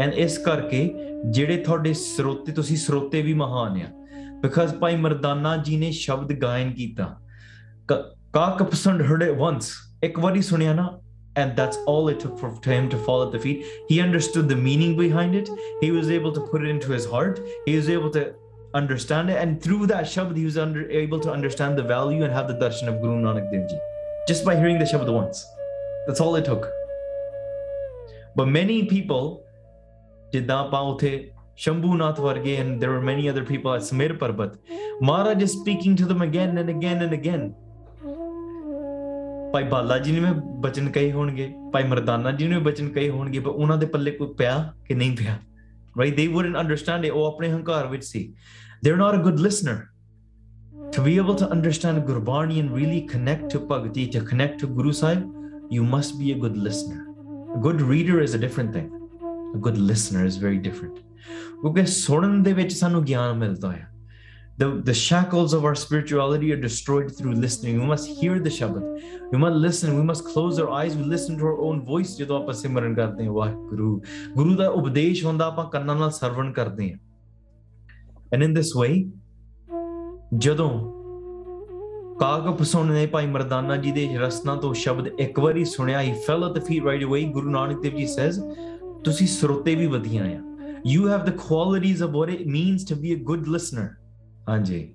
And 0.05 0.13
ਇਸ 0.13 0.39
ਕਰਕੇ 0.39 0.95
ਜਿਹੜੇ 1.31 1.57
ਤੁਹਾਡੇ 1.57 1.93
ਸਰੋਤੇ, 1.93 2.53
ਤੁਸੀਂ 2.53 2.77
ਸਰੋਤੇ 2.77 3.23
ਵੀ 3.23 3.35
ਮਹਾਨ 3.35 3.81
ਆ। 3.83 4.07
Because 4.47 4.79
ਭਾਈ 4.79 4.97
ਮਰਦਾਨਾ 4.97 5.57
ਜੀ 5.57 5.77
ਨੇ 5.77 5.91
ਸ਼ਬਦ 5.91 6.35
ਗਾਇਨ 6.35 6.73
ਕੀਤਾ। 6.73 7.21
ਕ- 7.89 8.17
ਕਾਕ 8.33 8.63
ਪਸੰਦ 8.63 9.01
heard 9.01 9.23
it 9.23 9.35
once 9.35 9.65
ਇੱਕ 10.03 10.19
ਵਾਰੀ 10.19 10.43
ਸੁਣਿਆ 10.43 10.75
ਨਾ 10.75 11.01
and 11.37 11.57
that's 11.57 11.77
all 11.87 12.09
it 12.09 12.21
took 12.21 12.39
for 12.39 12.51
him 12.71 12.89
to 12.91 12.99
fall 12.99 13.23
at 13.23 13.33
the 13.33 13.39
feet. 13.39 13.65
He 13.89 14.01
understood 14.01 14.49
the 14.49 14.57
meaning 14.57 14.97
behind 14.97 15.35
it. 15.35 15.49
He 15.81 15.91
was 15.91 16.11
able 16.11 16.33
to 16.33 16.41
put 16.41 16.63
it 16.63 16.69
into 16.69 16.91
his 16.91 17.07
heart. 17.07 17.41
He 17.67 17.77
was 17.77 17.89
able 17.89 18.11
to 18.11 18.35
understand 18.75 19.31
it. 19.31 19.37
And 19.37 19.63
through 19.63 19.87
that 19.87 20.05
shabd 20.05 20.37
he 20.37 20.45
was 20.45 20.59
under, 20.59 20.91
able 20.91 21.21
to 21.21 21.31
understand 21.31 21.79
the 21.79 21.83
value 21.83 22.25
and 22.25 22.33
have 22.33 22.49
the 22.49 22.55
darshan 22.55 22.89
of 22.89 23.01
guru 23.01 23.21
nanak 23.23 23.51
dev 23.53 23.69
ji. 23.69 23.79
Just 24.27 24.45
by 24.45 24.57
hearing 24.57 24.79
the 24.79 24.85
shabd 24.85 25.13
once. 25.13 25.47
That's 26.07 26.21
all 26.21 26.35
it 26.37 26.45
took. 26.45 26.69
But 28.35 28.47
many 28.47 28.87
people 28.87 29.45
did 30.33 30.47
not 30.47 30.71
bow 30.71 30.97
to 30.99 31.31
Shambhunath 31.57 32.17
Varge 32.17 32.59
and 32.59 32.81
there 32.81 32.91
were 32.91 33.01
many 33.03 33.29
other 33.29 33.45
people 33.45 33.75
at 33.75 33.83
Sumer 33.83 34.15
Parbat. 34.15 34.57
Maharaj 35.01 35.43
is 35.43 35.53
speaking 35.53 35.95
to 35.97 36.07
them 36.07 36.23
again 36.23 36.57
and 36.59 36.71
again 36.71 37.03
and 37.03 37.13
again. 37.13 37.55
Bhai 39.53 39.65
Bala 39.65 39.99
ji 39.99 40.13
ਨੇ 40.13 40.21
ਵੀ 40.21 40.41
ਬਚਨ 40.61 40.89
ਕਹੇ 40.91 41.13
ਹੋਣਗੇ 41.13 41.53
ਭਾਈ 41.73 41.85
ਮਰਦਾਨਾ 41.85 42.31
ਜੀ 42.33 42.49
ਨੇ 42.49 42.57
ਵੀ 42.57 42.63
ਬਚਨ 42.65 42.89
ਕਹੇ 42.89 43.09
ਹੋਣਗੇ 43.11 43.41
ਪਰ 43.41 43.51
ਉਹਨਾਂ 43.51 43.77
ਦੇ 43.79 43.87
ਪੱਲੇ 43.87 44.11
ਕੋਈ 44.11 44.35
ਪਿਆ 44.39 44.75
ਕਿ 44.87 44.95
ਨਹੀਂ 44.95 45.17
ਪਿਆ 45.17 45.39
right 46.01 46.19
they 46.19 46.27
wouldn't 46.35 46.59
understand 46.65 47.07
it 47.09 47.13
ਉਹ 47.13 47.25
ਆਪਣੇ 47.27 47.49
ਹੰਕਾਰ 47.53 47.87
ਵਿੱਚ 47.87 48.05
ਸੀ 48.05 48.35
they're 48.87 49.01
not 49.01 49.19
a 49.21 49.23
good 49.29 49.41
listener 49.47 49.79
To 50.93 51.03
be 51.03 51.19
able 51.19 51.37
to 51.37 51.49
understand 51.49 52.05
Gurbani 52.05 52.59
and 52.59 52.73
really 52.77 53.03
connect 53.03 53.49
to 53.51 53.61
Bhakti, 53.61 54.07
to 54.09 54.21
connect 54.21 54.59
to 54.61 54.67
Guru 54.67 54.93
Sahib, 54.93 55.21
you 55.71 55.85
must 55.85 56.19
be 56.19 56.33
a 56.33 56.35
good 56.35 56.57
listener. 56.57 57.07
A 57.57 57.59
good 57.59 57.81
reader 57.81 58.21
is 58.21 58.35
a 58.35 58.39
different 58.39 58.73
thing. 58.73 58.89
A 59.55 59.59
good 59.59 59.79
listener 59.79 60.25
is 60.25 60.39
very 60.47 60.59
different. 60.59 60.97
ਕਿਉਂਕਿ 61.61 61.85
ਸੁਣਨ 61.87 62.43
ਦੇ 62.43 62.53
ਵਿੱਚ 62.53 62.73
ਸਾਨੂੰ 62.73 63.05
ਗਿਆਨ 63.05 63.39
ਮਿਲਦਾ 63.39 63.73
ਹੈ 63.73 63.90
the, 64.60 64.82
the 64.82 64.94
shackles 64.94 65.54
of 65.54 65.66
our 65.66 65.76
spirituality 65.76 66.52
are 66.54 66.60
destroyed 66.60 67.16
through 67.16 67.34
listening. 67.34 67.80
We 67.80 67.86
must 67.86 68.08
hear 68.08 68.40
the 68.40 68.50
Shabad. 68.50 69.32
We 69.32 69.38
must 69.38 69.56
listen. 69.56 69.98
We 69.98 70.04
must 70.04 70.24
close 70.26 70.60
our 70.60 70.70
eyes. 70.70 70.96
We 70.96 71.04
listen 71.04 71.38
to 71.40 71.46
our 71.46 71.60
own 71.60 71.82
voice 71.86 72.16
ਜਦੋਂ 72.18 72.38
ਆਪਾਂ 72.42 72.54
ਸਿਮਰਨ 72.54 72.94
ਕਰਦੇ 72.96 73.26
ਹਾਂ 73.26 73.34
ਵਾਹਿਗੁਰੂ 73.34 74.02
ਗੁਰੂ 74.36 74.56
ਦਾ 74.56 74.70
ਉਪਦੇਸ਼ 74.70 75.26
ਹੁੰਦਾ 75.26 75.46
ਆਪਾਂ 75.46 75.66
ਕੰਨਾਂ 75.70 75.96
ਨਾਲ 75.96 76.12
ਸਰਵਣ 76.12 76.52
ਕਰਦੇ 76.54 76.92
ਹਾਂ 76.92 76.98
and 78.36 78.48
in 78.48 78.56
this 78.60 78.72
way 78.82 78.94
ਜਦੋਂ 80.38 80.70
ਕਾਗ 82.20 82.48
ਪਸੋਣ 82.58 82.92
ਨੇ 82.92 83.06
ਭਾਈ 83.06 83.28
ਮਰਦਾਨਾ 83.28 83.78
ਜੀ 83.78 83.92
ਦੇ 83.92 84.08
ਰਸਨਾ 84.18 84.56
ਤੋਂ 84.56 84.74
ਸ਼ਬਦ 84.74 85.08
ਇੱਕ 85.20 85.40
ਵਾਰੀ 85.40 85.66
ਸੁਣਿਆ 85.66 86.02
ਹੀ 86.02 86.14
fell 86.28 86.48
at 86.50 86.58
the 86.60 86.64
feet 86.70 86.88
right 86.88 87.06
away 87.10 87.26
ਗੁਰੂ 87.34 87.50
ਨਾਨਕ 87.50 87.82
ਦੇਵ 87.82 87.98
ਜੀ 87.98 88.06
says 88.06 88.42
ਤੁਸੀਂ 89.04 89.28
ਸਰੋਤੇ 89.28 89.76
ਵੀ 89.76 89.88
ਵਧੀਆ 89.88 90.24
ਆ 90.24 90.42
you 90.94 91.06
have 91.12 91.28
the 91.28 91.38
qualities 91.44 92.02
of 92.08 92.18
what 92.18 92.34
it 92.38 92.48
means 92.56 92.90
to 92.90 93.02
be 93.04 93.14
a 93.14 93.22
good 93.32 93.48
listener 93.58 93.88
ਹਾਂਜੀ 94.50 94.88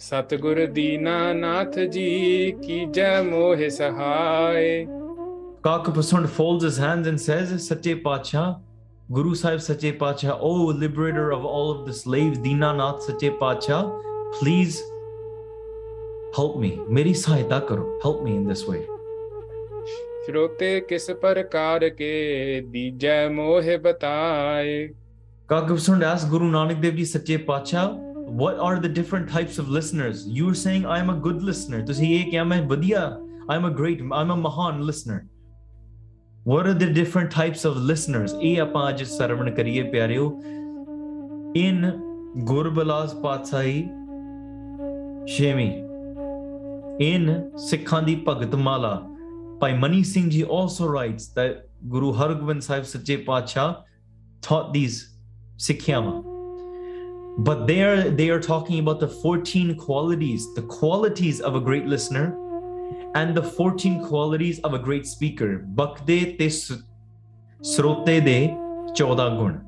ਸਤਿਗੁਰ 0.00 0.66
ਦੀਨਾਨਾਥ 0.66 1.78
ਜੀ 1.78 2.52
ਕੀ 2.62 2.84
ਜੈ 2.94 3.22
ਮੋਹਿ 3.22 3.68
ਸਹਾਇ 3.70 4.84
ਕਾਕ 5.64 5.90
ਪਸੰਦ 5.96 6.26
folds 6.38 6.64
his 6.68 6.78
hands 6.84 7.10
and 7.10 7.22
says 7.24 7.56
ਸੱਚੇ 7.68 7.94
ਪਾਤਸ਼ਾਹ 8.06 8.54
ਗੁਰੂ 9.12 9.34
ਸਾਹਿਬ 9.34 9.58
ਸੱਚੇ 9.60 9.90
ਪਾਤਸ਼ਾਹ 10.00 10.40
oh 10.48 10.72
liberator 10.82 11.26
of 11.36 11.44
all 11.50 11.70
of 11.74 11.84
the 11.88 11.94
slaves 11.98 12.40
Dinanath 12.42 13.00
ਸੱਚੇ 13.00 13.30
ਪਾਤਸ਼ਾਹ 13.40 13.84
please 14.38 14.80
help 16.38 16.58
me 16.64 16.70
ਮੇਰੀ 16.88 17.14
ਸਹਾਇਤਾ 17.14 17.58
ਕਰੋ 17.70 17.86
help 18.04 18.24
me 18.26 18.36
in 18.40 18.50
this 18.52 18.64
way 18.70 18.80
श्रोते 20.26 20.66
किस 20.90 21.06
प्रकार 21.22 21.84
के 22.00 22.10
दीजै 22.74 23.16
मोह 23.38 23.70
बताए 23.86 24.76
ਕਾਕ 25.48 25.72
ਪਸੰਦ 25.72 26.04
asked 26.04 26.30
Guru 26.34 26.50
Nanak 26.52 26.82
Dev 26.84 26.98
Ji 26.98 27.04
ਸੱਚੇ 27.12 27.36
ਪਾਤਸ਼ਾਹ 27.48 27.88
what 28.27 28.59
are 28.59 28.77
the 28.77 28.89
different 28.89 29.29
types 29.29 29.57
of 29.57 29.69
listeners? 29.69 30.27
You 30.27 30.45
were 30.47 30.53
saying 30.53 30.85
i'm 30.85 31.09
a 31.09 31.17
good 31.27 31.41
listener. 31.41 31.85
ਤੁਸੀਂ 31.85 32.07
ਇਹ 32.19 32.41
i'm 32.41 33.65
a 33.65 33.71
great 33.71 34.01
i'm 34.01 34.31
a 34.31 34.35
mahan 34.35 34.85
listener. 34.85 35.25
What 36.43 36.67
are 36.67 36.73
the 36.73 36.89
different 36.99 37.31
types 37.31 37.63
of 37.69 37.77
listeners? 37.91 38.33
ਇਹ 38.41 38.61
ਆਪਾਂ 38.61 38.89
ਅੱਜ 38.89 39.03
ਸਰਵਣ 39.03 39.49
in 41.55 41.85
Gurbilas 42.49 43.21
ਪਾਤਸ਼ਾਹੀ 43.21 43.89
ਛੇਵੀਂ 45.27 45.71
in 47.13 47.29
sikhandi 47.71 48.05
the 48.05 48.25
by 49.59 49.73
mani 49.83 50.03
singh 50.03 50.29
ji 50.29 50.43
also 50.43 50.85
writes 50.85 51.27
that 51.33 51.69
guru 51.89 52.11
hargobind 52.13 52.61
Sahib 52.61 52.83
ਸੱਚੇ 52.83 53.17
ਪਾਤਸ਼ਾਹ 53.17 53.73
taught 54.47 54.73
these 54.79 54.97
ਸਿੱਖਿਆਵਾਂ 55.57 56.26
but 57.37 57.67
they 57.67 57.83
are 57.83 58.09
they 58.09 58.29
are 58.29 58.39
talking 58.39 58.79
about 58.79 58.99
the 58.99 59.07
14 59.07 59.75
qualities 59.75 60.53
the 60.55 60.63
qualities 60.63 61.39
of 61.39 61.55
a 61.55 61.59
great 61.59 61.85
listener 61.85 62.35
and 63.15 63.35
the 63.35 63.43
14 63.43 64.05
qualities 64.05 64.59
of 64.59 64.73
a 64.73 64.79
great 64.79 65.05
speaker. 65.07 65.65
Bakde 65.75 66.37
te 66.37 66.49
srote 67.61 68.05
de 68.05 68.49
choda 68.93 69.29
gun. 69.37 69.61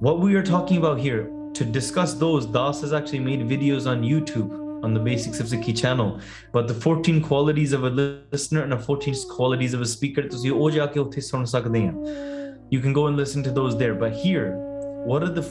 What 0.00 0.20
we 0.20 0.34
are 0.34 0.42
talking 0.42 0.78
about 0.78 0.98
here 0.98 1.30
to 1.54 1.64
discuss 1.64 2.14
those 2.14 2.46
das 2.46 2.80
has 2.82 2.92
actually 2.92 3.20
made 3.20 3.40
videos 3.40 3.86
on 3.86 4.02
youtube 4.02 4.50
on 4.84 4.92
the 4.92 5.00
basics 5.00 5.40
of 5.40 5.46
Sikhi 5.46 5.76
channel. 5.76 6.20
But 6.52 6.68
the 6.68 6.74
14 6.74 7.22
qualities 7.22 7.72
of 7.72 7.84
a 7.84 7.90
listener 7.90 8.62
and 8.62 8.72
the 8.72 8.78
14 8.78 9.14
qualities 9.30 9.72
of 9.72 9.80
a 9.80 9.86
speaker 9.86 10.22
you 12.68 12.80
can 12.80 12.92
go 12.92 13.06
and 13.06 13.16
listen 13.16 13.42
to 13.42 13.50
those 13.50 13.78
there. 13.78 13.94
But 13.94 14.12
here 14.12 14.56
what 15.06 15.22
are 15.22 15.30
the 15.30 15.42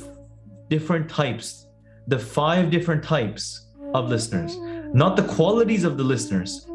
different 0.70 1.10
types, 1.10 1.68
the 2.08 2.20
five 2.20 2.70
different 2.70 3.04
types 3.04 3.68
of 3.94 4.10
listeners, 4.10 4.58
not 4.94 5.16
the 5.16 5.24
qualities 5.24 5.84
of 5.84 5.98
the 5.98 6.04
listeners, 6.04 6.68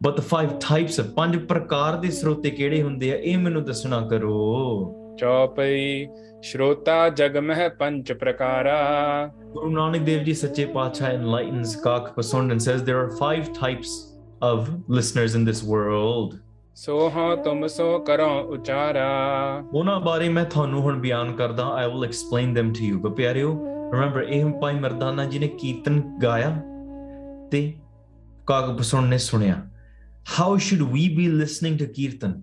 but 0.00 0.16
the 0.16 0.22
five 0.22 0.58
types 0.58 0.98
of 0.98 1.14
ਪੰਜ 1.14 1.36
ਪ੍ਰਕਾਰ 1.36 1.96
ਦੇ 1.96 2.10
ਸਰੋਤੇ 2.10 2.50
ਕਿਹੜੇ 2.50 2.82
ਹੁੰਦੇ 2.82 3.12
ਆ? 3.12 3.16
ਇਹ 3.16 3.38
ਮੈਨੂੰ 3.38 3.64
ਦੱਸਣਾ 3.64 4.00
ਕਰੋ। 4.00 5.14
ਚੌਪਈ 5.18 6.08
ਸ਼ਰੋਤਾ 6.42 7.08
ਜਗ 7.08 7.36
ਮਹਿ 7.36 7.70
Guru 9.54 9.70
Nanak 9.70 10.04
Dev 10.04 10.24
Ji 10.24 10.34
Sache 10.34 10.66
Pacha 10.74 11.12
enlightens 11.12 11.76
Kaak 11.76 12.14
Basund 12.14 12.52
and 12.52 12.62
says 12.62 12.82
there 12.82 12.98
are 12.98 13.10
five 13.16 13.52
types 13.52 14.16
of 14.40 14.68
listeners 14.88 15.34
in 15.34 15.44
this 15.44 15.62
world. 15.62 16.40
ਸੋ 16.78 17.10
ਹਾਂ 17.14 17.36
ਤੁਮ 17.36 17.66
ਸੋ 17.66 17.98
ਕਰੋ 18.06 18.28
ਉਚਾਰਾ 18.54 19.04
ਉਹਨਾਂ 19.74 20.00
ਬਾਰੇ 20.00 20.28
ਮੈਂ 20.28 20.44
ਤੁਹਾਨੂੰ 20.44 20.80
ਹੁਣ 20.82 20.98
ਬਿਆਨ 21.00 21.32
ਕਰਦਾ 21.36 21.68
I 21.82 21.84
will 21.92 22.04
explain 22.08 22.50
them 22.56 22.72
to 22.78 22.88
you 22.88 22.98
but 23.04 23.14
ਪਿਆਰਿਓ 23.16 23.52
remember 23.92 24.24
ਇਹ 24.28 24.44
ਭਾਈ 24.60 24.78
ਮਰਦਾਨਾ 24.80 25.24
ਜੀ 25.24 25.38
ਨੇ 25.38 25.48
ਕੀਰਤਨ 25.60 26.00
ਗਾਇਆ 26.22 26.50
ਤੇ 27.50 27.72
ਕਾਗ 28.46 28.76
ਪਸਣ 28.78 29.08
ਨੇ 29.08 29.18
ਸੁਣਿਆ 29.18 29.56
how 30.36 30.50
should 30.66 30.84
we 30.92 31.06
be 31.20 31.30
listening 31.38 31.80
to 31.80 31.88
kirtan 31.96 32.36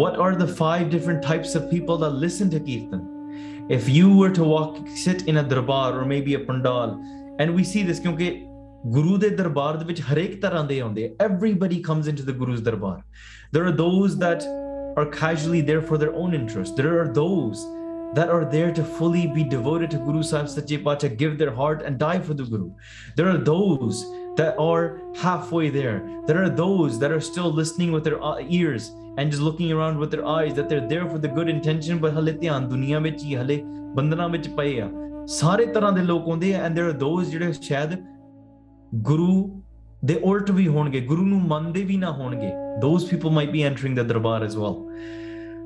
what 0.00 0.18
are 0.26 0.32
the 0.42 0.50
five 0.62 0.88
different 0.96 1.22
types 1.30 1.54
of 1.60 1.70
people 1.74 2.02
that 2.04 2.18
listen 2.24 2.56
to 2.56 2.64
kirtan 2.70 3.06
if 3.78 3.94
you 3.98 4.16
were 4.22 4.32
to 4.40 4.50
walk 4.54 4.82
sit 5.04 5.28
in 5.32 5.42
a 5.42 5.46
darbar 5.54 5.86
or 6.00 6.10
maybe 6.14 6.40
a 6.40 6.44
pandal 6.50 6.98
and 7.40 7.58
we 7.58 7.70
see 7.74 7.86
this 7.90 8.02
ਕਿਉਂਕਿ 8.06 8.34
ਗੁਰੂ 8.93 9.17
ਦੇ 9.17 9.29
ਦਰਬਾਰ 9.29 9.77
ਦੇ 9.77 9.85
ਵਿੱਚ 9.85 10.01
ਹਰੇਕ 10.11 10.39
ਤਰ੍ਹਾਂ 10.41 10.63
ਦੇ 10.65 10.79
ਆਉਂਦੇ 10.79 11.09
everybody 11.25 11.79
comes 11.89 12.07
into 12.11 12.23
the 12.29 12.35
guru's 12.41 12.63
darbar 12.69 12.95
there 13.57 13.67
are 13.71 13.75
those 13.81 14.15
that 14.23 14.47
are 15.01 15.05
casually 15.17 15.61
there 15.67 15.83
for 15.89 15.99
their 16.03 16.13
own 16.21 16.33
interest 16.39 16.81
there 16.81 16.95
are 17.01 17.09
those 17.17 17.61
that 18.15 18.31
are 18.37 18.45
there 18.53 18.71
to 18.77 18.85
fully 18.95 19.21
be 19.35 19.43
devoted 19.51 19.93
to 19.95 19.99
guru 20.07 20.23
sahib 20.29 20.49
sache 20.53 20.73
pacha 20.87 21.09
give 21.21 21.37
their 21.41 21.53
heart 21.59 21.85
and 21.89 21.99
die 22.05 22.17
for 22.29 22.39
the 22.39 22.47
guru 22.53 22.69
there 23.19 23.29
are 23.33 23.37
those 23.51 24.01
that 24.39 24.59
are 24.65 24.81
halfway 25.21 25.69
there 25.77 25.95
there 26.31 26.41
are 26.43 26.49
those 26.63 26.99
that 27.03 27.15
are 27.17 27.21
still 27.29 27.53
listening 27.61 27.93
with 27.97 28.03
their 28.09 28.19
uh, 28.31 28.35
ears 28.61 28.89
and 29.17 29.31
just 29.31 29.43
looking 29.49 29.71
around 29.71 29.97
with 29.97 30.11
their 30.15 30.25
eyes 30.25 30.53
that 30.55 30.67
they're 30.69 30.87
there 30.93 31.07
for 31.13 31.19
the 31.25 31.31
good 31.37 31.49
intention 31.57 32.01
but 32.05 32.13
ਹਲੇ 32.17 32.31
ਧਿਆਨ 32.41 32.67
ਦੁਨੀਆ 32.69 32.99
ਵਿੱਚ 32.99 33.23
ਹੀ 33.23 33.35
ਹਲੇ 33.35 33.61
ਬੰਧਨਾਂ 33.95 34.27
ਵਿੱਚ 34.29 34.47
ਪਏ 34.57 34.79
ਆ 34.81 34.89
ਸਾਰੇ 35.39 35.65
ਤਰ੍ਹਾਂ 35.73 35.91
ਦੇ 35.91 36.01
ਲੋਕ 36.01 36.27
ਹੁੰਦੇ 36.27 36.53
ਆ 36.55 36.67
and 36.67 36.79
there 36.79 36.89
are 36.91 36.97
those 37.03 37.29
ਜਿਹੜੇ 37.31 37.53
ਸ਼ਾਇਦ 37.61 37.95
ਗੁਰੂ 38.94 39.62
ਦੇ 40.04 40.14
ਉਲਟ 40.14 40.50
ਵੀ 40.50 40.68
ਹੋਣਗੇ 40.68 41.00
ਗੁਰੂ 41.00 41.26
ਨੂੰ 41.26 41.40
ਮੰਨਦੇ 41.40 41.82
ਵੀ 41.82 41.96
ਨਾ 41.96 42.10
ਹੋਣਗੇ। 42.10 42.50
Those 42.80 43.04
people 43.04 43.30
might 43.30 43.50
be 43.50 43.62
entering 43.62 43.96
the 43.96 44.00
darbar 44.00 44.44
as 44.44 44.56
well 44.56 44.74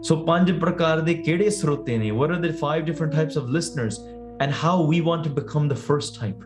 so 0.03 0.17
ਪੰਜ 0.17 0.53
ਪ੍ਰਕਾਰ 0.53 1.01
ਦੇ 1.01 1.15
ਕਿਹੜੇ 1.15 1.51
ਸਰੋਤੇ 1.51 1.99
ਨੇ? 1.99 2.11
What 2.11 2.31
are 2.31 2.37
the 2.37 2.55
five 2.55 2.85
different 2.85 3.13
types 3.13 3.39
of 3.39 3.45
listeners 3.45 4.01
and 4.41 4.53
how 4.65 4.87
we 4.87 5.01
want 5.01 5.25
to 5.25 5.31
become 5.31 5.69
the 5.69 5.73
first 5.73 6.21
type 6.21 6.37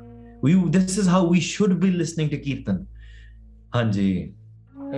we 0.44 0.54
this 0.66 0.98
is 0.98 1.08
how 1.08 1.30
we 1.30 1.40
should 1.40 1.72
be 1.72 1.90
listening 1.90 2.30
to 2.30 2.36
kirtan 2.44 2.84
ਹਾਂਜੀ। 3.76 4.34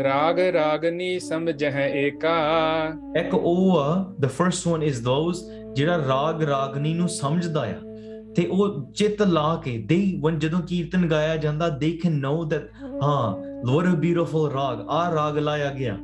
ਰਾਗ 0.03 0.41
ਰਾਗਨੀ 0.41 1.19
ਸਮਝਹਿ 1.21 1.91
ਏਕਾ। 1.93 2.35
ਇੱਕ 3.17 3.35
ਉਹ 3.35 3.79
ਆ 3.79 4.15
the 4.21 4.27
first 4.27 4.69
one 4.69 4.83
is 4.83 5.03
those 5.03 5.51
ਜਿਹੜਾ 5.75 5.97
ਰਾਗ 6.09 6.43
ਰਾਗਨੀ 6.43 6.95
ਨੂੰ 6.95 7.09
ਸਮਝਦਾ 7.09 7.61
ਆ। 7.61 7.86
ਤੇ 8.36 8.46
ਉਹ 8.52 8.92
ਚਿੱਤ 8.96 9.22
ਲਾ 9.22 9.56
ਕੇ 9.66 9.72
they 9.92 10.04
when 10.26 10.38
ਜਦੋਂ 10.40 10.60
ਕੀਰਤਨ 10.68 11.08
ਗਾਇਆ 11.08 11.36
ਜਾਂਦਾ 11.38 11.68
they 11.84 11.92
can 12.04 12.22
know 12.26 12.38
that 12.54 12.70
ਹਾਂ 13.04 13.34
what 13.72 13.90
a 13.90 13.98
beautiful 14.06 14.52
ਰਾਗ 14.54 14.86
ਆ 14.90 15.10
ਰਾਗ 15.16 15.38
ਲਾਇਆ 15.38 15.74
ਗਿਆ 15.74 15.98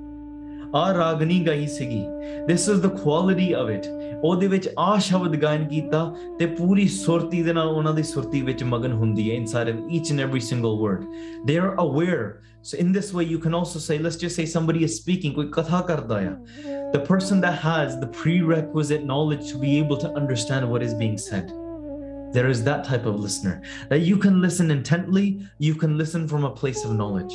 ਆ 0.76 0.94
ਰਾਗਨੀ 0.94 1.40
ਗਾਈ 1.46 1.68
ਸੀਗੀ 1.68 2.02
this 2.48 2.68
is 2.74 2.82
the 2.86 2.92
quality 3.04 3.48
of 3.60 3.72
it 3.76 3.88
ਉਹਦੇ 4.24 4.48
ਵਿੱਚ 4.48 4.70
ਆ 4.80 4.98
ਸ਼ਬਦ 5.00 5.36
ਗਾਇਨ 5.42 5.68
ਕੀਤਾ 5.68 6.04
ਤੇ 6.40 6.46
ਪੂਰੀ 6.46 6.88
ਸੁਰਤੀ 6.88 7.42
ਦੇ 7.44 7.54
ਨਾਲ 7.54 7.68
ਉਹਨਾਂ 7.68 7.94
ਦੀ 7.94 8.04
ਸੁਰਤੀ 8.04 8.42
ਵਿੱਚ 8.42 8.64
ਮਗਨ 8.64 8.94
ਹੁੰਦੀ 8.94 9.30
ਹੈ 9.32 9.38
inside 9.44 9.72
of 9.74 9.94
each 9.98 10.12
and 10.14 10.24
every 10.26 10.42
single 10.48 10.78
word 10.84 11.04
they 11.50 11.58
are 11.66 11.74
aware 11.86 12.26
so 12.70 12.80
in 12.84 12.92
this 12.98 13.12
way 13.18 13.26
you 13.34 13.40
can 13.46 13.58
also 13.60 13.84
say 13.84 14.00
let's 14.06 14.20
just 14.24 14.42
say 14.42 14.46
somebody 14.56 14.84
is 14.88 14.98
speaking 15.02 15.36
ਕੋਈ 15.36 15.48
ਕਥਾ 15.54 15.82
ਕਰਦਾ 15.88 16.16
ਆ 16.16 16.36
the 16.96 17.04
person 17.12 17.46
that 17.46 17.64
has 17.64 17.96
the 18.04 18.10
prerequisite 18.20 19.08
knowledge 19.14 19.48
to 19.54 19.64
be 19.64 19.78
able 19.78 20.04
to 20.06 20.12
understand 20.22 20.70
what 20.74 20.86
is 20.90 20.98
being 21.04 21.18
said 21.30 21.56
there 22.33 22.49
is 22.49 22.65
that 22.65 22.85
type 22.85 23.07
of 23.07 23.21
listener 23.21 23.63
that 23.89 24.01
you 24.01 24.17
can 24.17 24.41
listen 24.41 24.71
intently, 24.71 25.47
you 25.59 25.75
can 25.75 25.99
listen 25.99 26.27
from 26.27 26.45
a 26.45 26.51
place 26.51 26.85
of 26.85 26.93
knowledge. 26.97 27.33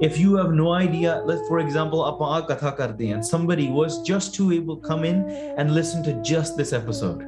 If 0.00 0.18
you 0.18 0.36
have 0.36 0.52
no 0.52 0.72
idea, 0.72 1.22
let's 1.24 1.46
for 1.48 1.58
example, 1.58 2.04
and 2.06 3.26
somebody 3.26 3.68
was 3.68 4.02
just 4.02 4.34
too 4.34 4.52
able 4.52 4.76
to 4.76 4.86
come 4.86 5.04
in 5.04 5.28
and 5.58 5.74
listen 5.74 6.04
to 6.04 6.22
just 6.22 6.56
this 6.56 6.72
episode. 6.72 7.22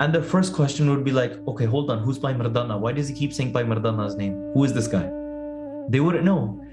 And 0.00 0.14
the 0.14 0.22
first 0.22 0.54
question 0.54 0.88
would 0.88 1.04
be 1.04 1.10
like, 1.10 1.32
okay, 1.48 1.64
hold 1.64 1.90
on, 1.90 1.98
who's 1.98 2.18
Bhai 2.18 2.32
Mardana? 2.32 2.78
Why 2.78 2.92
does 2.92 3.08
he 3.08 3.14
keep 3.14 3.32
saying 3.32 3.52
Bhai 3.52 3.64
Mardana's 3.64 4.14
name? 4.14 4.52
Who 4.54 4.64
is 4.64 4.72
this 4.72 4.86
guy? 4.86 5.10
They 5.88 6.00
wouldn't 6.00 6.24
know. 6.24 6.64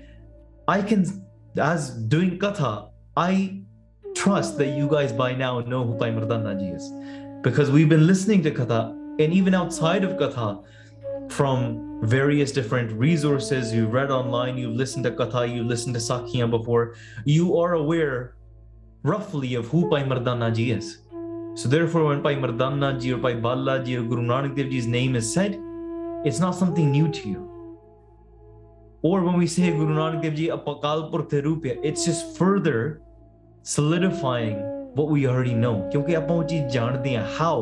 I 0.68 0.82
can, 0.82 1.26
as 1.58 1.90
doing 1.90 2.38
katha, 2.38 2.92
I 3.18 3.62
trust 4.16 4.58
that 4.60 4.68
you 4.68 4.88
guys 4.88 5.12
by 5.12 5.34
now 5.34 5.60
know 5.62 5.84
who 5.84 5.96
Bhai 5.96 6.12
Mardana 6.12 6.58
ji 6.60 6.68
is 6.68 6.92
because 7.46 7.70
we've 7.70 7.90
been 7.90 8.08
listening 8.08 8.42
to 8.42 8.50
katha 8.50 8.90
and 9.24 9.32
even 9.32 9.54
outside 9.54 10.04
of 10.04 10.14
katha 10.22 10.66
from 11.32 12.00
various 12.02 12.52
different 12.52 12.92
resources 13.02 13.72
you've 13.72 13.94
read 13.94 14.10
online 14.10 14.58
you've 14.58 14.74
listened 14.74 15.04
to 15.04 15.12
katha 15.12 15.44
you've 15.54 15.68
listened 15.68 15.94
to 15.94 16.02
sakhiyan 16.02 16.50
before 16.50 16.96
you 17.24 17.56
are 17.60 17.74
aware 17.74 18.36
roughly 19.04 19.54
of 19.54 19.68
who 19.68 19.88
Bhai 19.88 20.02
mardana 20.02 20.52
ji 20.56 20.72
is. 20.72 20.98
So 21.54 21.70
therefore 21.70 22.06
when 22.06 22.24
Bhai 22.24 22.36
mardana 22.36 23.00
ji 23.00 23.14
or 23.14 23.18
Bhai 23.18 23.36
bala 23.36 23.80
ji 23.84 23.98
or 23.98 24.02
guru 24.02 24.24
nanak 24.24 24.56
dev 24.56 24.72
ji's 24.72 24.88
name 24.88 25.16
is 25.16 25.32
said 25.32 25.60
it's 26.26 26.40
not 26.40 26.56
something 26.56 26.92
new 26.92 27.12
to 27.12 27.30
you. 27.30 27.42
Or 29.04 29.22
when 29.22 29.38
we 29.38 29.46
say 29.46 29.70
guru 29.70 29.94
nanak 29.94 30.24
dev 30.24 30.34
ji 30.34 30.48
apakal 30.48 31.12
rupya 31.14 31.78
it's 31.84 32.06
just 32.06 32.40
further 32.40 33.02
solidifying 33.62 34.66
what 34.95 35.09
we 35.11 35.27
already 35.27 35.55
know 35.65 35.77
ਕਿਉਂਕਿ 35.93 36.17
ਆਪਾਂ 36.17 36.37
ਉਹ 36.37 36.45
ਚੀਜ਼ 36.53 36.73
ਜਾਣਦੇ 36.73 37.17
ਹਾਂ 37.17 37.27
how 37.39 37.55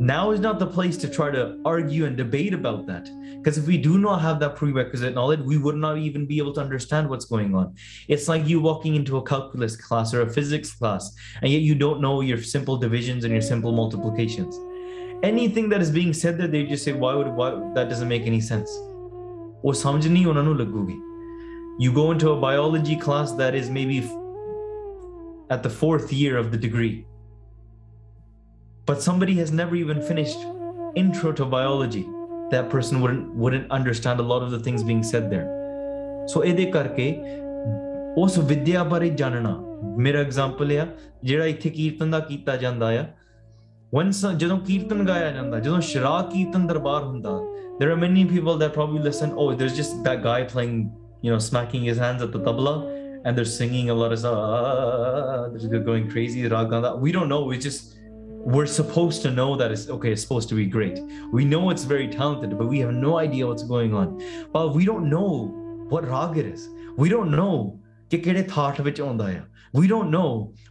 now 0.00 0.32
is 0.32 0.40
not 0.40 0.58
the 0.58 0.66
place 0.66 0.96
to 0.96 1.08
try 1.16 1.30
to 1.30 1.42
argue 1.64 2.04
and 2.04 2.16
debate 2.16 2.52
about 2.52 2.86
that 2.86 3.08
because 3.36 3.58
if 3.58 3.66
we 3.72 3.76
do 3.78 3.98
not 4.04 4.20
have 4.20 4.40
that 4.40 4.56
prerequisite 4.60 5.14
knowledge 5.14 5.42
we 5.50 5.56
would 5.56 5.76
not 5.76 5.98
even 5.98 6.26
be 6.30 6.38
able 6.38 6.52
to 6.52 6.60
understand 6.60 7.08
what's 7.08 7.28
going 7.34 7.54
on 7.54 7.68
it's 8.08 8.26
like 8.32 8.48
you 8.52 8.60
walking 8.60 8.96
into 9.00 9.16
a 9.18 9.22
calculus 9.22 9.76
class 9.76 10.12
or 10.12 10.22
a 10.22 10.30
physics 10.38 10.72
class 10.80 11.12
and 11.42 11.52
yet 11.52 11.62
you 11.68 11.76
don't 11.84 12.00
know 12.06 12.14
your 12.30 12.40
simple 12.54 12.76
divisions 12.86 13.28
and 13.28 13.32
your 13.32 13.46
simple 13.52 13.72
multiplications 13.82 14.58
anything 15.22 15.68
that 15.68 15.80
is 15.80 15.92
being 16.00 16.12
said 16.12 16.36
there 16.38 16.48
they 16.48 16.64
just 16.64 16.84
say 16.90 16.92
why 16.92 17.14
would 17.14 17.28
why 17.28 17.50
that 17.78 17.88
doesn't 17.88 18.12
make 18.16 18.26
any 18.34 18.42
sense 18.50 18.76
ਉਹ 19.66 19.72
ਸਮਝ 19.72 20.06
ਨਹੀਂ 20.06 20.26
ਉਹਨਾਂ 20.26 20.42
ਨੂੰ 20.42 20.56
ਲੱਗੂਗੀ 20.56 20.96
you 21.84 21.90
go 21.92 22.02
into 22.14 22.30
a 22.32 22.36
biology 22.40 22.96
class 23.04 23.30
that 23.38 23.54
is 23.60 23.70
maybe 23.76 24.02
at 25.50 25.62
the 25.62 25.70
fourth 25.70 26.12
year 26.12 26.36
of 26.38 26.50
the 26.52 26.60
degree 26.66 27.04
but 28.86 29.02
somebody 29.02 29.34
has 29.34 29.52
never 29.52 29.76
even 29.76 30.00
finished 30.00 30.38
intro 30.94 31.32
to 31.32 31.44
biology 31.44 32.06
that 32.50 32.70
person 32.70 33.00
wouldn't 33.00 33.34
wouldn't 33.44 33.70
understand 33.70 34.20
a 34.20 34.22
lot 34.22 34.42
of 34.42 34.50
the 34.50 34.58
things 34.58 34.82
being 34.82 35.02
said 35.02 35.30
there 35.30 35.48
so 36.26 36.42
ਇਹਦੇ 36.42 36.64
ਕਰਕੇ 36.64 37.06
ਉਸ 38.18 38.38
ਵਿਦਿਆ 38.38 38.84
ਬਾਰੇ 38.84 39.08
ਜਾਣਨਾ 39.10 39.58
ਮੇਰਾ 39.98 40.20
example 40.20 40.78
ਆ 40.78 40.86
ਜਿਹੜਾ 41.24 41.46
ਇੱਥੇ 41.46 41.70
ਕੀਰਤਨ 41.70 42.10
ਦਾ 42.10 42.20
ਕੀਤਾ 42.20 42.56
ਜਾਂਦਾ 42.56 42.88
ਆ 43.00 43.04
once 43.98 44.36
ਜਦੋਂ 44.36 44.58
ਕੀਰਤਨ 44.58 45.04
ਗਾਇਆ 45.06 45.30
ਜਾਂਦਾ 45.30 45.58
ਜਦੋਂ 45.60 45.80
ਸ਼ਰਾਬ 45.80 46.30
ਕੀਰਤਨ 46.30 46.66
ਦਰਬਾਰ 46.66 47.02
ਹੁੰਦਾ 47.02 47.40
there 47.80 47.90
are 47.92 48.00
many 48.00 48.24
people 48.30 48.58
that 48.62 48.72
probably 48.74 49.00
listen 49.04 49.32
oh 49.42 49.48
there's 49.60 49.76
just 49.80 50.02
that 50.08 50.22
guy 50.24 50.40
playing 50.54 50.76
you 51.24 51.30
know 51.32 51.38
smacking 51.38 51.86
his 51.90 52.00
hands 52.04 52.24
at 52.26 52.32
the 52.36 52.42
tabla 52.48 52.74
and 53.24 53.36
they're 53.36 53.44
singing 53.44 53.90
a 53.90 53.94
lot 53.94 54.12
of 54.12 54.18
stuff 54.18 54.36
ah, 54.36 55.48
they're 55.52 55.80
going 55.80 56.10
crazy 56.10 56.42
raganda 56.42 56.98
we 56.98 57.12
don't 57.12 57.28
know 57.28 57.42
we 57.44 57.58
just 57.58 57.96
we're 58.54 58.66
supposed 58.66 59.22
to 59.22 59.30
know 59.30 59.56
that 59.56 59.72
it's 59.72 59.88
okay 59.88 60.12
it's 60.12 60.22
supposed 60.22 60.48
to 60.48 60.54
be 60.54 60.66
great 60.66 61.00
we 61.32 61.44
know 61.44 61.70
it's 61.70 61.84
very 61.84 62.08
talented 62.08 62.58
but 62.58 62.66
we 62.66 62.78
have 62.78 62.92
no 62.92 63.18
idea 63.18 63.46
what's 63.46 63.62
going 63.62 63.94
on 63.94 64.20
but 64.52 64.74
we 64.74 64.84
don't 64.84 65.08
know 65.08 65.30
what 65.88 66.06
rag 66.08 66.36
it 66.36 66.46
is 66.46 66.68
we 66.96 67.08
don't 67.08 67.30
know 67.30 67.80
ਕਿ 68.10 68.18
ਕਿਹੜੇ 68.18 68.42
thought 68.54 68.80
ਵਿੱਚ 68.80 69.00
ਆਉਂਦਾ 69.00 69.26
ਆ 69.26 69.42
we 69.78 69.88
don't 69.90 70.12
know 70.14 70.26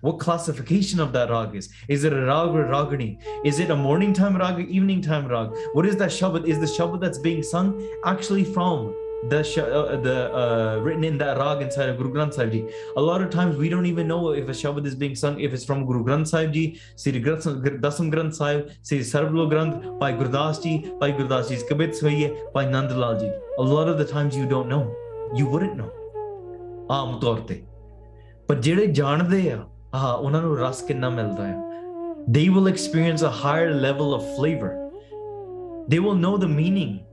what 0.07 0.19
classification 0.19 0.99
of 1.05 1.09
that 1.15 1.31
rag 1.33 1.55
is 1.61 1.65
is 1.95 2.03
it 2.09 2.13
a 2.17 2.19
rag 2.27 2.53
or 2.59 2.61
ragini 2.73 3.07
is 3.49 3.57
it 3.63 3.73
a 3.75 3.77
morning 3.79 4.13
time 4.19 4.37
rag 4.41 4.61
or 4.61 4.67
evening 4.77 5.01
time 5.07 5.25
rag 5.31 5.57
what 5.77 5.87
is 5.89 5.97
that 6.01 6.13
shabad 6.17 6.47
is 6.53 6.61
the 6.61 6.69
shabad 6.75 7.01
that's 7.05 7.21
being 7.25 7.41
sung 7.49 7.73
actually 8.11 8.45
from 8.53 8.85
the 9.26 9.40
uh, 9.40 9.96
the 9.96 10.32
uh, 10.32 10.80
written 10.80 11.02
in 11.02 11.18
that 11.18 11.38
rag 11.38 11.60
inside 11.60 11.88
of 11.88 11.96
Guru 11.98 12.12
Granth 12.12 12.34
Sahib 12.34 12.52
Ji. 12.52 12.68
A 12.96 13.00
lot 13.00 13.20
of 13.20 13.30
times 13.30 13.56
we 13.56 13.68
don't 13.68 13.86
even 13.86 14.06
know 14.06 14.30
if 14.30 14.48
a 14.48 14.52
Shabad 14.52 14.86
is 14.86 14.94
being 14.94 15.16
sung, 15.16 15.40
if 15.40 15.52
it's 15.52 15.64
from 15.64 15.84
Guru 15.86 16.04
Granth 16.04 16.28
Sahib 16.28 16.52
Ji, 16.52 16.80
Sri 16.94 17.12
Dasam 17.12 18.12
Granth 18.12 18.36
Sahib, 18.36 18.70
Sri 18.82 19.00
Sarbloh 19.00 19.50
Granth, 19.50 19.98
Bhai 19.98 20.12
Gurdas 20.12 20.62
Ji, 20.62 20.92
Bhai 21.00 21.12
Gurdas 21.12 21.48
Ji's 21.48 21.64
Kabit 21.64 22.52
by 22.52 22.64
Nandalal 22.64 23.18
Ji. 23.18 23.30
A 23.58 23.62
lot 23.62 23.88
of 23.88 23.98
the 23.98 24.04
times 24.04 24.36
you 24.36 24.46
don't 24.46 24.68
know. 24.68 24.94
You 25.34 25.46
wouldn't 25.46 25.76
know. 25.76 25.90
Aam 26.90 27.18
torte. 27.20 27.64
But 28.46 28.56
ਪਰ 28.56 28.60
ਜਿਹੜੇ 28.60 28.86
ਜਾਣਦੇ 28.86 29.50
ਆ 29.50 29.64
ਆ 29.94 30.12
ਉਹਨਾਂ 30.12 30.40
ਨੂੰ 30.42 30.56
ਰਸ 30.58 30.82
ਕਿੰਨਾ 30.82 31.10
they 32.30 32.48
will 32.48 32.66
experience 32.66 33.22
a 33.22 33.30
higher 33.30 33.74
level 33.74 34.14
of 34.14 34.22
flavor 34.36 34.70
they 35.88 35.98
will 35.98 36.14
know 36.14 36.36
the 36.38 36.48
meaning 36.48 37.07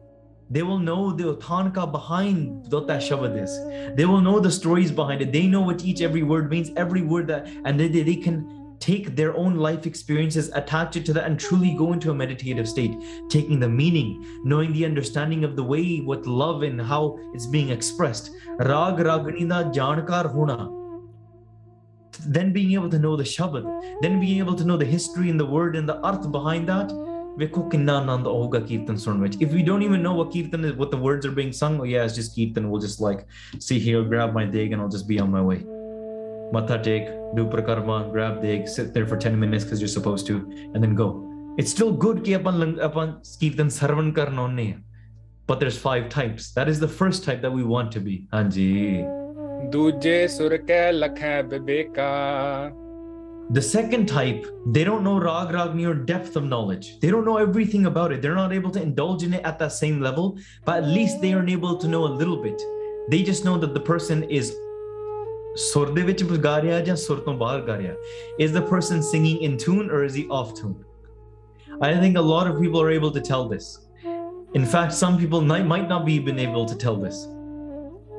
they 0.49 0.61
will 0.61 0.79
know 0.79 1.11
the 1.11 1.35
tanka 1.37 1.87
behind 1.87 2.71
what 2.71 2.87
that 2.87 3.01
shabad 3.01 3.41
is. 3.41 3.49
Mm-hmm. 3.49 3.95
They 3.95 4.05
will 4.05 4.21
know 4.21 4.39
the 4.39 4.51
stories 4.51 4.91
behind 4.91 5.21
it. 5.21 5.31
They 5.31 5.47
know 5.47 5.61
what 5.61 5.83
each 5.83 6.01
every 6.01 6.23
word 6.23 6.49
means 6.49 6.69
every 6.75 7.01
word 7.01 7.27
that 7.27 7.47
and 7.65 7.79
they, 7.79 7.87
they, 7.87 8.03
they 8.03 8.15
can 8.15 8.65
take 8.79 9.15
their 9.15 9.35
own 9.35 9.55
life 9.55 9.87
experiences 9.87 10.51
attach 10.53 10.95
it 10.95 11.05
to 11.05 11.13
that 11.13 11.23
and 11.23 11.39
truly 11.39 11.73
go 11.73 11.93
into 11.93 12.11
a 12.11 12.13
meditative 12.13 12.67
state 12.67 12.93
taking 13.29 13.57
the 13.57 13.69
meaning 13.69 14.41
knowing 14.43 14.73
the 14.73 14.85
understanding 14.85 15.45
of 15.45 15.55
the 15.55 15.63
way 15.63 16.01
with 16.01 16.25
love 16.27 16.61
and 16.61 16.79
how 16.81 17.17
it's 17.33 17.47
being 17.47 17.69
expressed. 17.69 18.31
Rag 18.59 18.97
ragini 18.97 19.49
da 19.49 19.63
jankar 19.71 20.31
hona. 20.31 20.81
Then 22.27 22.53
being 22.53 22.73
able 22.73 22.89
to 22.89 22.99
know 22.99 23.15
the 23.15 23.23
shabad 23.23 23.65
then 24.01 24.19
being 24.19 24.37
able 24.37 24.55
to 24.55 24.63
know 24.63 24.77
the 24.77 24.85
history 24.85 25.29
and 25.29 25.39
the 25.39 25.45
word 25.45 25.75
and 25.75 25.89
the 25.89 25.99
arth 26.01 26.31
behind 26.31 26.69
that 26.69 26.91
ਵੇਖੋ 27.38 27.62
ਕਿੰਨਾ 27.72 27.96
ਆਨੰਦ 27.98 28.26
ਆਊਗਾ 28.28 28.58
ਕੀਰਤਨ 28.60 28.96
ਸੁਣਨ 29.02 29.20
ਵਿੱਚ 29.22 29.36
if 29.44 29.52
we 29.56 29.62
don't 29.66 29.84
even 29.88 30.02
know 30.06 30.14
what 30.20 30.30
kirtan 30.36 30.64
is 30.70 30.72
what 30.80 30.90
the 30.94 30.98
words 31.04 31.28
are 31.28 31.34
being 31.36 31.52
sung 31.58 31.76
oh 31.82 31.86
yeah 31.90 32.06
it's 32.08 32.16
just 32.20 32.34
kirtan 32.38 32.66
we'll 32.70 32.82
just 32.86 33.02
like 33.06 33.20
see 33.66 33.78
here 33.84 34.00
grab 34.14 34.34
my 34.38 34.44
deg 34.56 34.74
and 34.76 34.84
I'll 34.84 34.92
just 34.96 35.08
be 35.12 35.18
on 35.24 35.30
my 35.36 35.42
way 35.50 35.58
matha 36.56 36.78
take 36.88 37.08
do 37.38 37.44
prakarma 37.54 37.98
grab 38.16 38.36
deg 38.44 38.66
sit 38.76 38.92
there 38.98 39.08
for 39.12 39.18
10 39.28 39.38
minutes 39.44 39.66
because 39.68 39.84
you're 39.84 39.94
supposed 39.94 40.30
to 40.32 40.36
and 40.72 40.86
then 40.86 40.96
go 41.02 41.08
it's 41.58 41.74
still 41.76 41.92
good 42.06 42.20
ਕਿ 42.24 42.34
ਆਪਾਂ 42.34 42.52
ਲੰਗ- 42.52 42.80
ਆਪਾਂ 42.88 43.06
ਕੀਰਤਨ 43.40 43.68
ਸਰਵਣ 43.78 44.10
ਕਰਨ 44.20 44.38
ਆਉਂਦੇ 44.38 44.70
ਹਾਂ 44.72 44.78
but 45.52 45.62
there's 45.64 45.80
five 45.86 46.04
types 46.18 46.50
that 46.58 46.72
is 46.74 46.82
the 46.84 46.90
first 46.98 47.24
type 47.28 47.40
that 47.46 47.56
we 47.60 47.64
want 47.74 47.96
to 47.98 48.04
be 48.08 48.18
ਹਾਂਜੀ 48.34 48.68
ਦੂਜੇ 49.72 50.26
ਸੁਰ 50.28 50.56
ਕੈ 50.68 50.82
ਲਖੈ 50.92 51.40
ਬਿਬੇਕਾ 51.42 52.10
The 53.52 53.62
second 53.62 54.06
type, 54.06 54.46
they 54.66 54.84
don't 54.84 55.02
know 55.02 55.18
rag 55.18 55.48
ragni 55.48 55.84
or 55.84 55.94
depth 55.94 56.36
of 56.36 56.44
knowledge. 56.44 57.00
They 57.00 57.10
don't 57.10 57.24
know 57.24 57.36
everything 57.36 57.86
about 57.86 58.12
it. 58.12 58.22
They're 58.22 58.36
not 58.36 58.52
able 58.52 58.70
to 58.70 58.82
indulge 58.82 59.24
in 59.24 59.34
it 59.34 59.44
at 59.44 59.58
that 59.58 59.72
same 59.72 60.00
level, 60.00 60.38
but 60.64 60.84
at 60.84 60.88
least 60.88 61.20
they 61.20 61.32
are 61.32 61.44
able 61.44 61.76
to 61.76 61.88
know 61.88 62.04
a 62.04 62.12
little 62.20 62.40
bit. 62.42 62.62
They 63.10 63.22
just 63.24 63.44
know 63.44 63.58
that 63.58 63.74
the 63.74 63.80
person 63.80 64.22
is 64.22 64.54
ਸੁਰ 65.56 65.90
ਦੇ 65.92 66.02
ਵਿੱਚ 66.02 66.22
ਗਾ 66.24 66.60
ਰਿਹਾ 66.62 66.80
ਜਾਂ 66.80 66.96
ਸੁਰ 66.96 67.18
ਤੋਂ 67.20 67.34
ਬਾਹਰ 67.34 67.60
ਗਾ 67.60 67.76
ਰਿਹਾ 67.78 67.94
is 68.38 68.52
the 68.56 68.62
person 68.62 69.02
singing 69.02 69.38
in 69.48 69.56
tune 69.56 69.90
or 69.90 70.04
is 70.08 70.18
he 70.20 70.24
off 70.38 70.52
tune 70.60 70.76
i 71.86 71.90
think 72.02 72.18
a 72.20 72.24
lot 72.26 72.50
of 72.50 72.60
people 72.60 72.82
are 72.82 72.92
able 72.98 73.12
to 73.16 73.22
tell 73.30 73.48
this 73.52 73.66
in 74.58 74.64
fact 74.74 74.94
some 74.98 75.18
people 75.18 75.42
might, 75.50 75.66
might 75.72 75.88
not 75.88 76.04
be 76.06 76.14
even 76.20 76.38
able 76.46 76.66
to 76.72 76.78
tell 76.84 76.96
this 77.06 77.18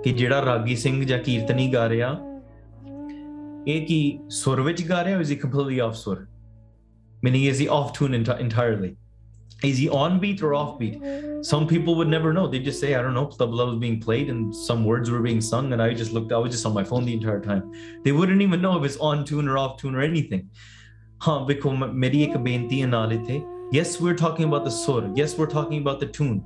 ਕਿ 0.03 0.11
ਜਿਹੜਾ 0.11 0.45
ਰਾਗੀ 0.45 0.75
ਸਿੰਘ 0.75 1.03
ਜਾਂ 1.05 1.19
ਕੀਰਤਨੀ 1.19 1.73
ਗਾ 1.73 1.89
ਰਿਹਾ 1.89 2.11
a, 3.66 3.84
ki 3.84 4.20
sur 4.28 4.56
vich 4.62 4.86
ga 4.86 5.02
or 5.02 5.20
is 5.20 5.28
he 5.28 5.36
completely 5.36 5.80
off 5.80 5.96
sur? 5.96 6.28
Meaning, 7.22 7.44
is 7.44 7.58
he 7.58 7.68
off 7.68 7.92
tune 7.92 8.14
entirely? 8.14 8.96
Is 9.64 9.78
he 9.78 9.88
on 9.88 10.20
beat 10.20 10.42
or 10.42 10.54
off 10.54 10.78
beat? 10.78 11.00
Some 11.42 11.66
people 11.66 11.94
would 11.96 12.08
never 12.08 12.32
know. 12.32 12.46
They 12.46 12.58
just 12.58 12.78
say, 12.78 12.94
I 12.94 13.00
don't 13.02 13.14
know, 13.14 13.30
the 13.38 13.46
blah 13.46 13.64
was 13.64 13.78
being 13.78 14.00
played 14.00 14.28
and 14.28 14.54
some 14.54 14.84
words 14.84 15.10
were 15.10 15.20
being 15.20 15.40
sung. 15.40 15.72
And 15.72 15.80
I 15.80 15.94
just 15.94 16.12
looked, 16.12 16.30
I 16.30 16.36
was 16.36 16.52
just 16.52 16.66
on 16.66 16.74
my 16.74 16.84
phone 16.84 17.06
the 17.06 17.14
entire 17.14 17.40
time. 17.40 17.72
They 18.04 18.12
wouldn't 18.12 18.42
even 18.42 18.60
know 18.60 18.78
if 18.78 18.84
it's 18.84 18.98
on 18.98 19.24
tune 19.24 19.48
or 19.48 19.56
off 19.58 19.78
tune 19.78 19.94
or 19.94 20.02
anything. 20.02 20.50
हाँ 21.22 21.46
देखो 21.46 21.70
मेरी 21.72 22.22
एक 22.22 22.36
बेनती 22.44 22.78
है 22.78 22.86
नाले 22.86 23.16
थे 23.28 23.36
yes 23.78 23.96
we 24.02 24.08
are 24.10 24.14
talking 24.16 24.48
about 24.48 24.64
the 24.64 24.70
sur 24.70 25.14
yes 25.18 25.34
we 25.38 25.44
are 25.44 25.50
talking 25.52 25.82
about 25.82 26.04
the 26.04 26.10
tune 26.14 26.38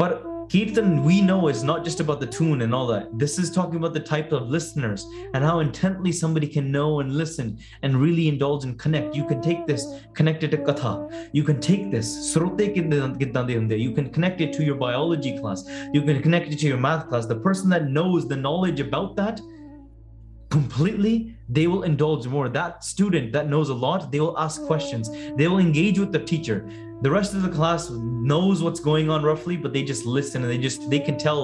पर 0.00 0.12
Kirtan, 0.50 1.04
we 1.04 1.20
know, 1.20 1.48
is 1.48 1.62
not 1.62 1.84
just 1.84 2.00
about 2.00 2.20
the 2.20 2.26
tune 2.26 2.62
and 2.62 2.74
all 2.74 2.86
that. 2.86 3.18
This 3.18 3.38
is 3.38 3.50
talking 3.50 3.76
about 3.76 3.92
the 3.92 4.00
type 4.00 4.32
of 4.32 4.48
listeners 4.48 5.06
and 5.34 5.44
how 5.44 5.60
intently 5.60 6.10
somebody 6.10 6.46
can 6.46 6.72
know 6.72 7.00
and 7.00 7.14
listen 7.14 7.58
and 7.82 8.00
really 8.00 8.28
indulge 8.28 8.64
and 8.64 8.78
connect. 8.78 9.14
You 9.14 9.26
can 9.26 9.42
take 9.42 9.66
this, 9.66 9.86
connect 10.14 10.44
it 10.44 10.50
to 10.52 10.56
katha. 10.56 11.28
You 11.32 11.44
can 11.44 11.60
take 11.60 11.90
this, 11.90 12.34
you 12.34 13.92
can 13.92 14.10
connect 14.10 14.40
it 14.40 14.52
to 14.54 14.64
your 14.64 14.76
biology 14.76 15.38
class. 15.38 15.68
You 15.92 16.00
can 16.00 16.22
connect 16.22 16.50
it 16.50 16.58
to 16.60 16.66
your 16.66 16.78
math 16.78 17.10
class. 17.10 17.26
The 17.26 17.40
person 17.40 17.68
that 17.68 17.90
knows 17.90 18.26
the 18.26 18.36
knowledge 18.36 18.80
about 18.80 19.16
that 19.16 19.42
completely, 20.48 21.36
they 21.50 21.66
will 21.66 21.82
indulge 21.82 22.26
more. 22.26 22.48
That 22.48 22.82
student 22.84 23.32
that 23.32 23.50
knows 23.50 23.68
a 23.68 23.74
lot, 23.74 24.10
they 24.10 24.20
will 24.20 24.38
ask 24.38 24.64
questions, 24.64 25.10
they 25.36 25.46
will 25.46 25.58
engage 25.58 25.98
with 25.98 26.10
the 26.10 26.20
teacher 26.20 26.66
the 27.05 27.11
rest 27.11 27.33
of 27.37 27.41
the 27.45 27.53
class 27.57 27.89
knows 28.33 28.61
what's 28.65 28.83
going 28.89 29.09
on 29.09 29.23
roughly 29.29 29.57
but 29.63 29.73
they 29.73 29.83
just 29.91 30.05
listen 30.17 30.43
and 30.43 30.51
they 30.51 30.61
just 30.67 30.89
they 30.93 30.99
can 31.07 31.17
tell 31.17 31.41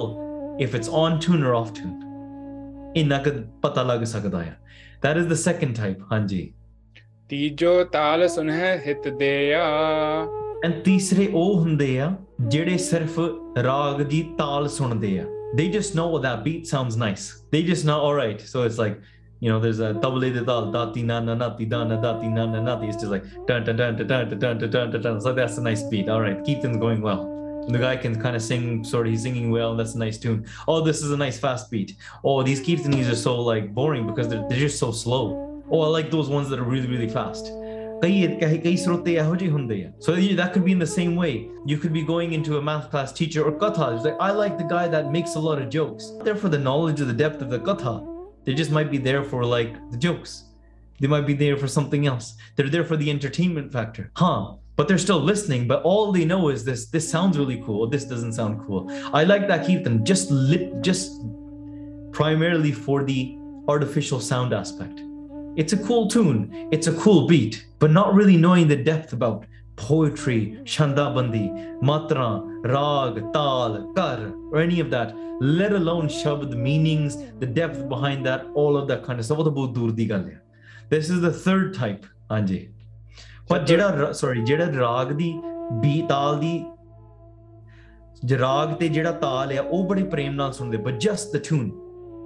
if 0.66 0.74
it's 0.78 0.88
on 1.02 1.18
tune 1.26 1.42
or 1.48 1.54
off 1.62 1.72
tune 1.80 1.98
ਇੰਨਾ 2.96 3.18
ਕੁ 3.22 3.30
ਪਤਾ 3.62 3.82
ਲੱਗ 3.82 4.04
ਸਕਦਾ 4.12 4.42
ਹੈ 4.42 4.56
that 5.04 5.18
is 5.20 5.28
the 5.32 5.38
second 5.42 5.76
type 5.80 6.02
ਹਾਂਜੀ 6.12 6.52
ਤੀਜੋ 7.28 7.82
ਤਾਲ 7.92 8.28
ਸੁਨਹਿ 8.28 8.76
ਹਿਤ 8.86 9.08
ਦੇਆ 9.18 9.64
and 10.66 10.82
ਤੀਸਰੇ 10.84 11.28
ਉਹ 11.32 11.60
ਹੁੰਦੇ 11.60 11.98
ਆ 12.00 12.14
ਜਿਹੜੇ 12.40 12.76
ਸਿਰਫ 12.78 13.18
ਰਾਗ 13.64 14.02
ਦੀ 14.02 14.22
ਤਾਲ 14.38 14.68
ਸੁਣਦੇ 14.68 15.18
ਆ 15.18 15.26
they 15.58 15.68
just 15.76 15.96
know 15.98 16.08
that 16.24 16.42
beat 16.46 16.66
sounds 16.72 16.96
nice 17.02 17.22
they 17.54 17.62
just 17.70 17.86
know 17.90 17.98
all 18.08 18.16
right 18.18 18.42
so 18.50 18.64
it's 18.66 18.78
like 18.82 18.98
you 19.39 19.49
know, 19.49 19.59
there's 19.59 19.79
a 19.79 19.93
double 19.93 20.21
da 20.21 20.71
da 20.71 20.91
ti 20.91 21.03
na 21.03 21.19
na 21.19 21.35
na 21.35 21.55
ti 21.55 21.65
da 21.65 21.83
na 21.83 21.99
da 21.99 22.21
na 22.21 22.45
na 22.45 22.61
na. 22.61 22.81
It's 22.81 22.95
just 22.95 23.07
like 23.07 23.23
dun 23.45 23.63
dun 23.63 23.75
dun 23.75 23.95
dun 23.95 24.07
dun 24.07 24.39
dun 24.39 24.59
dun 24.59 24.91
dun 24.91 25.01
dun. 25.01 25.21
so 25.21 25.33
that's 25.33 25.57
a 25.57 25.61
nice 25.61 25.83
beat. 25.83 26.09
All 26.09 26.21
right, 26.21 26.43
keep 26.43 26.61
things 26.61 26.77
going 26.77 27.01
well. 27.01 27.31
And 27.65 27.73
the 27.73 27.79
guy 27.79 27.97
can 27.97 28.21
kind 28.21 28.35
of 28.35 28.41
sing, 28.41 28.83
sort 28.83 29.07
of 29.07 29.11
he's 29.11 29.23
singing 29.23 29.51
well. 29.51 29.75
That's 29.75 29.95
a 29.95 29.97
nice 29.97 30.17
tune. 30.17 30.45
Oh, 30.67 30.81
this 30.81 31.01
is 31.01 31.11
a 31.11 31.17
nice 31.17 31.39
fast 31.39 31.71
beat. 31.71 31.95
Oh, 32.23 32.43
these 32.43 32.61
Kirtanis 32.61 33.11
are 33.11 33.15
so 33.15 33.41
like 33.41 33.73
boring 33.73 34.07
because 34.07 34.27
they're, 34.27 34.47
they're 34.47 34.59
just 34.59 34.79
so 34.79 34.91
slow. 34.91 35.63
Oh, 35.69 35.81
I 35.81 35.87
like 35.87 36.11
those 36.11 36.29
ones 36.29 36.49
that 36.49 36.59
are 36.59 36.63
really 36.63 36.87
really 36.87 37.09
fast. 37.09 37.51
So 38.01 38.11
that 38.11 40.51
could 40.53 40.65
be 40.65 40.71
in 40.71 40.79
the 40.79 40.85
same 40.85 41.15
way. 41.15 41.49
You 41.65 41.77
could 41.77 41.93
be 41.93 42.03
going 42.03 42.33
into 42.33 42.57
a 42.57 42.61
math 42.61 42.91
class 42.91 43.11
teacher 43.11 43.43
or 43.43 43.51
katha. 43.51 43.95
It's 43.95 44.05
like 44.05 44.17
I 44.19 44.31
like 44.31 44.57
the 44.57 44.65
guy 44.65 44.87
that 44.87 45.11
makes 45.11 45.35
a 45.35 45.39
lot 45.39 45.61
of 45.61 45.69
jokes. 45.69 46.11
Therefore, 46.23 46.49
the 46.49 46.59
knowledge 46.59 47.01
of 47.01 47.07
the 47.07 47.13
depth 47.13 47.41
of 47.41 47.49
the 47.49 47.59
katha 47.59 48.14
they 48.45 48.53
just 48.53 48.71
might 48.71 48.91
be 48.91 48.97
there 48.97 49.23
for 49.23 49.43
like 49.43 49.73
the 49.91 49.97
jokes. 49.97 50.45
They 50.99 51.07
might 51.07 51.27
be 51.27 51.33
there 51.33 51.57
for 51.57 51.67
something 51.67 52.07
else. 52.07 52.35
They're 52.55 52.69
there 52.69 52.85
for 52.85 52.95
the 52.97 53.09
entertainment 53.09 53.71
factor 53.71 54.11
huh? 54.15 54.55
But 54.77 54.87
they're 54.87 54.97
still 54.97 55.19
listening 55.19 55.67
but 55.67 55.81
all 55.83 56.11
they 56.11 56.25
know 56.25 56.49
is 56.49 56.63
this 56.63 56.87
this 56.87 57.09
sounds 57.09 57.37
really 57.37 57.61
cool 57.65 57.87
this 57.87 58.05
doesn't 58.05 58.33
sound 58.33 58.65
cool. 58.65 58.89
I 59.13 59.23
like 59.23 59.47
that 59.47 59.65
kirtan 59.65 60.05
just 60.05 60.31
lit 60.31 60.81
just 60.81 61.21
primarily 62.11 62.71
for 62.71 63.03
the 63.03 63.37
artificial 63.67 64.19
sound 64.19 64.53
aspect. 64.53 65.01
It's 65.55 65.73
a 65.73 65.77
cool 65.77 66.09
tune, 66.09 66.69
it's 66.71 66.87
a 66.87 66.93
cool 66.93 67.27
beat, 67.27 67.65
but 67.79 67.91
not 67.91 68.13
really 68.13 68.37
knowing 68.37 68.67
the 68.67 68.75
depth 68.75 69.13
about 69.13 69.45
poetry, 69.75 70.41
shandabandi, 70.63 71.43
matra, 71.91 72.41
rag, 72.63 73.21
tal, 73.21 73.93
kar, 73.93 74.31
or 74.51 74.63
any 74.67 74.79
of 74.83 74.91
that, 74.91 75.13
let 75.61 75.73
alone 75.81 76.05
shabd, 76.05 76.49
meanings, 76.49 77.17
the 77.43 77.53
depth 77.53 77.79
behind 77.89 78.23
that, 78.23 78.39
all 78.55 78.75
of 78.75 78.87
that 78.87 79.01
kind 79.07 79.15
of 79.15 79.25
stuff. 79.25 79.39
ਉਹ 79.39 79.43
ਤਾਂ 79.43 79.51
ਬਹੁਤ 79.51 79.75
ਦੂਰ 79.75 79.91
ਦੀ 79.91 80.09
ਗੱਲ 80.09 80.25
ਹੈ. 80.25 80.41
This 80.95 81.15
is 81.15 81.23
the 81.27 81.31
third 81.31 81.67
type, 81.67 82.09
ਹਾਂਜੀ. 82.31 82.69
ਪਰ 83.49 83.59
ਜਿਹੜਾ 83.59 83.87
ਰਾ- 83.87 84.09
sorry 84.09 84.45
ਜਿਹੜਾ 84.45 84.65
ਰਾਗ 84.79 85.11
ਦੀ 85.11 85.39
ਬੀ 85.73 86.03
ਤਾਲ 86.09 86.39
ਦੀ 86.39 86.65
ਜ- 88.25 88.33
ਰਾਗ 88.33 88.73
ਤੇ 88.73 88.87
ਜਿਹੜਾ 88.87 89.11
ਤਾਲ 89.11 89.51
ਹੈ 89.51 89.61
ਉਹ 89.61 89.87
ਬੜੇ 89.89 90.03
ਪ੍ਰੇਮ 90.03 90.33
ਨਾਲ 90.33 90.53
ਸੁਣਦੇ 90.53 90.77
but 90.77 90.91
just 90.91 91.39
the 91.39 91.41
tune 91.51 91.69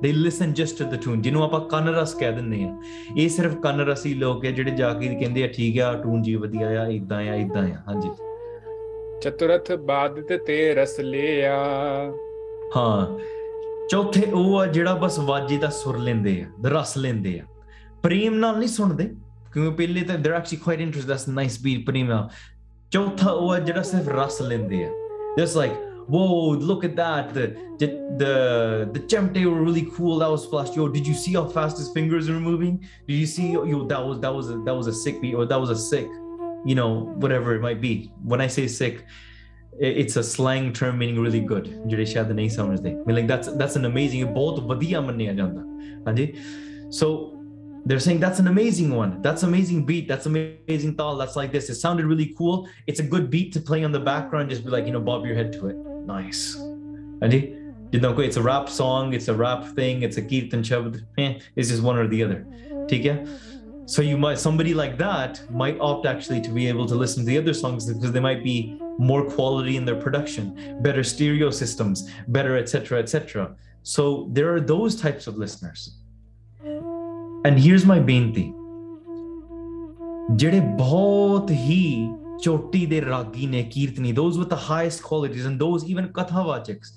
they 0.03 0.13
listen 0.25 0.53
just 0.61 0.77
to 0.81 0.91
the 0.93 1.01
tune. 1.05 1.21
ਜਿਹਨੂੰ 1.21 1.43
ਆਪਾਂ 1.43 1.59
ਕੰਨ 1.61 1.87
ਰਸ 1.87 2.13
ਕਹਿ 2.13 2.31
ਦਿੰਦੇ 2.31 2.63
ਆ 2.63 2.81
ਇਹ 3.17 3.29
ਸਿਰਫ 3.29 3.55
ਕੰਨ 3.55 3.79
ਰਸੀ 3.81 4.13
ਲੋਕ 4.13 4.45
ਹੈ 4.45 4.51
ਜਿਹੜੇ 4.51 4.71
ਜਾ 4.71 4.93
ਕੇ 4.93 5.07
ਕਹਿੰਦੇ 5.07 5.43
ਆ 5.43 5.47
ਠੀਕ 5.47 5.79
ਆ 5.79 5.93
ਟੂਨ 5.93 6.21
ਜੀ 6.21 6.35
ਵਧੀਆ 6.35 6.81
ਆ 6.81 6.87
ਇਦਾਂ 6.87 7.17
ਆ 7.17 7.35
ਇਦਾਂ 7.35 7.63
ਆ। 7.63 7.77
ਹਾਂਜੀ। 7.87 8.09
ਚਤੁਰਥ 9.21 9.71
ਬਾਦਤ 9.71 10.45
ਤੇ 10.47 10.75
ਰਸ 10.75 10.99
ਲਿਆ। 10.99 11.55
ਹਾਂ। 12.77 13.19
ਚੌਥੇ 13.89 14.31
ਉਹ 14.33 14.59
ਆ 14.59 14.65
ਜਿਹੜਾ 14.65 14.93
ਬਸ 14.93 15.19
ਵਾਜੇ 15.19 15.57
ਦਾ 15.57 15.69
ਸੁਰ 15.69 15.97
ਲੈਂਦੇ 15.97 16.41
ਆ 16.41 16.69
ਰਸ 16.69 16.97
ਲੈਂਦੇ 16.97 17.39
ਆ। 17.39 17.43
ਪ੍ਰੇਮ 18.03 18.33
ਨਾਲ 18.35 18.57
ਨਹੀਂ 18.57 18.69
ਸੁਣਦੇ 18.69 19.11
ਕਿਉਂਕਿ 19.53 19.71
ਪਹਿਲੇ 19.71 20.01
ਤਾਂ 20.01 20.15
they're 20.15 20.37
actually 20.37 20.61
quite 20.67 20.87
interested 20.87 21.13
that's 21.13 21.33
a 21.33 21.43
nice 21.43 21.57
beat 21.67 21.85
ਪ੍ਰੇਮ 21.85 22.27
ਚੌਥਾ 22.91 23.31
ਉਹ 23.31 23.51
ਆ 23.51 23.59
ਜਿਹੜਾ 23.59 23.81
ਸਿਰਫ 23.81 24.09
ਰਸ 24.09 24.41
ਲੈਂਦੇ 24.41 24.85
ਆ। 24.85 24.89
Just 25.39 25.61
like 25.61 25.88
whoa 26.14 26.50
look 26.70 26.82
at 26.88 26.94
that 26.96 27.32
the 27.36 27.44
the 27.80 27.86
the, 28.22 28.32
the 28.94 29.00
chemte 29.12 29.38
were 29.50 29.62
really 29.68 29.86
cool 29.96 30.18
that 30.22 30.30
was 30.34 30.44
flash 30.46 30.70
yo 30.76 30.88
did 30.96 31.06
you 31.10 31.14
see 31.14 31.32
how 31.38 31.44
fast 31.56 31.78
his 31.78 31.88
fingers 31.96 32.28
are 32.28 32.40
moving 32.50 32.74
did 33.08 33.14
you 33.22 33.26
see 33.26 33.46
yo 33.52 33.84
that 33.92 34.02
was 34.08 34.20
that 34.24 34.34
was 34.38 34.50
a, 34.50 34.56
that 34.66 34.74
was 34.80 34.86
a 34.86 34.96
sick 35.04 35.20
beat 35.22 35.34
or 35.34 35.46
that 35.52 35.60
was 35.66 35.70
a 35.70 35.80
sick 35.92 36.08
you 36.70 36.74
know 36.80 36.90
whatever 37.24 37.54
it 37.56 37.62
might 37.68 37.80
be 37.80 37.94
when 38.32 38.40
i 38.40 38.48
say 38.56 38.66
sick 38.66 38.96
i- 39.86 39.94
it's 40.02 40.16
a 40.16 40.22
slang 40.34 40.72
term 40.80 40.98
meaning 41.02 41.18
really 41.26 41.40
good 41.52 41.66
ਜਿਹੜੇ 41.92 42.04
ਸ਼ਾਇਦ 42.14 42.32
ਨਹੀਂ 42.32 42.48
ਸਮਝਦੇ 42.58 42.90
I 42.94 43.04
mean 43.06 43.16
like 43.20 43.28
that's 43.32 43.48
that's 43.62 43.76
an 43.82 43.88
amazing 43.92 44.26
ਬਹੁਤ 44.34 44.60
ਵਧੀਆ 44.72 45.00
ਮੰਨਿਆ 45.08 45.32
ਜਾਂਦਾ 45.40 45.62
ਹਾਂਜੀ 46.08 46.26
so 47.00 47.08
they're 47.90 48.02
saying 48.04 48.20
that's 48.24 48.38
an 48.42 48.46
amazing 48.50 48.92
one 48.98 49.10
that's 49.24 49.42
amazing 49.48 49.80
beat 49.88 50.04
that's 50.10 50.28
amazing 50.30 50.92
tal 51.00 51.18
that's 51.22 51.34
like 51.40 51.50
this 51.56 51.66
it 51.72 51.78
sounded 51.80 52.06
really 52.12 52.28
cool 52.38 52.54
it's 52.92 53.00
a 53.04 53.08
good 53.14 53.26
beat 53.34 53.50
to 53.56 53.60
play 53.70 53.80
on 53.88 53.92
the 53.96 54.02
background 54.12 54.54
just 54.54 54.64
be 54.68 54.72
like 54.76 54.86
you 54.90 54.94
know 54.96 55.02
bob 55.08 55.26
your 55.30 55.36
head 55.40 55.50
to 55.56 55.66
it 55.72 55.76
nice. 56.09 56.41
And 57.21 57.33
he 57.33 57.39
you 57.93 57.99
know 57.99 58.11
it's 58.29 58.41
a 58.41 58.45
rap 58.47 58.69
song. 58.79 59.13
It's 59.19 59.29
a 59.35 59.37
rap 59.43 59.63
thing. 59.77 60.03
It's 60.09 60.17
a 60.23 60.25
kirtan 60.31 60.65
shabad. 60.71 60.99
eh, 61.17 61.29
it's 61.55 61.69
just 61.69 61.83
one 61.91 62.03
or 62.03 62.07
the 62.15 62.23
other. 62.27 62.41
ठीक 62.91 63.05
है 63.05 63.15
so 63.93 64.03
you 64.05 64.17
might 64.23 64.39
somebody 64.41 64.73
like 64.79 64.91
that 64.97 65.37
might 65.61 65.79
opt 65.85 66.03
actually 66.09 66.41
to 66.47 66.51
be 66.57 66.65
able 66.71 66.87
to 66.89 66.97
listen 67.03 67.23
to 67.23 67.29
the 67.29 67.37
other 67.39 67.55
songs 67.59 67.87
because 67.91 68.11
they 68.17 68.21
might 68.25 68.43
be 68.43 68.57
more 69.11 69.21
quality 69.29 69.77
in 69.79 69.87
their 69.89 69.99
production 70.03 70.51
better 70.87 71.05
stereo 71.11 71.49
systems 71.61 72.03
better 72.35 72.51
etc 72.59 72.99
etc 72.99 73.47
so 73.83 74.29
there 74.33 74.53
are 74.53 74.59
those 74.61 74.95
types 74.95 75.27
of 75.27 75.37
listeners. 75.37 75.95
And 77.45 77.59
here's 77.59 77.85
my 77.85 77.99
binti. 77.99 78.53
ਜਿਹੜੇ 80.35 80.59
ਬਹੁਤ 80.77 81.51
ਹੀ 81.51 82.09
Choti 82.41 82.85
de 82.85 83.01
Ragine 83.01 83.69
Kirtani, 83.69 84.13
those 84.15 84.37
with 84.37 84.49
the 84.49 84.55
highest 84.55 85.03
qualities, 85.03 85.45
and 85.45 85.59
those 85.59 85.85
even 85.85 86.09
Kathavachaks 86.09 86.91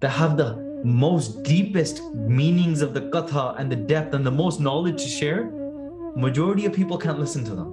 that 0.00 0.10
have 0.10 0.36
the 0.36 0.56
most 0.84 1.42
deepest 1.42 2.02
meanings 2.14 2.82
of 2.82 2.94
the 2.94 3.02
Katha 3.02 3.58
and 3.58 3.70
the 3.70 3.76
depth 3.76 4.14
and 4.14 4.24
the 4.24 4.30
most 4.30 4.60
knowledge 4.60 5.02
to 5.02 5.08
share, 5.08 5.50
majority 6.16 6.66
of 6.66 6.72
people 6.72 6.98
can't 6.98 7.18
listen 7.18 7.44
to 7.44 7.54
them. 7.54 7.68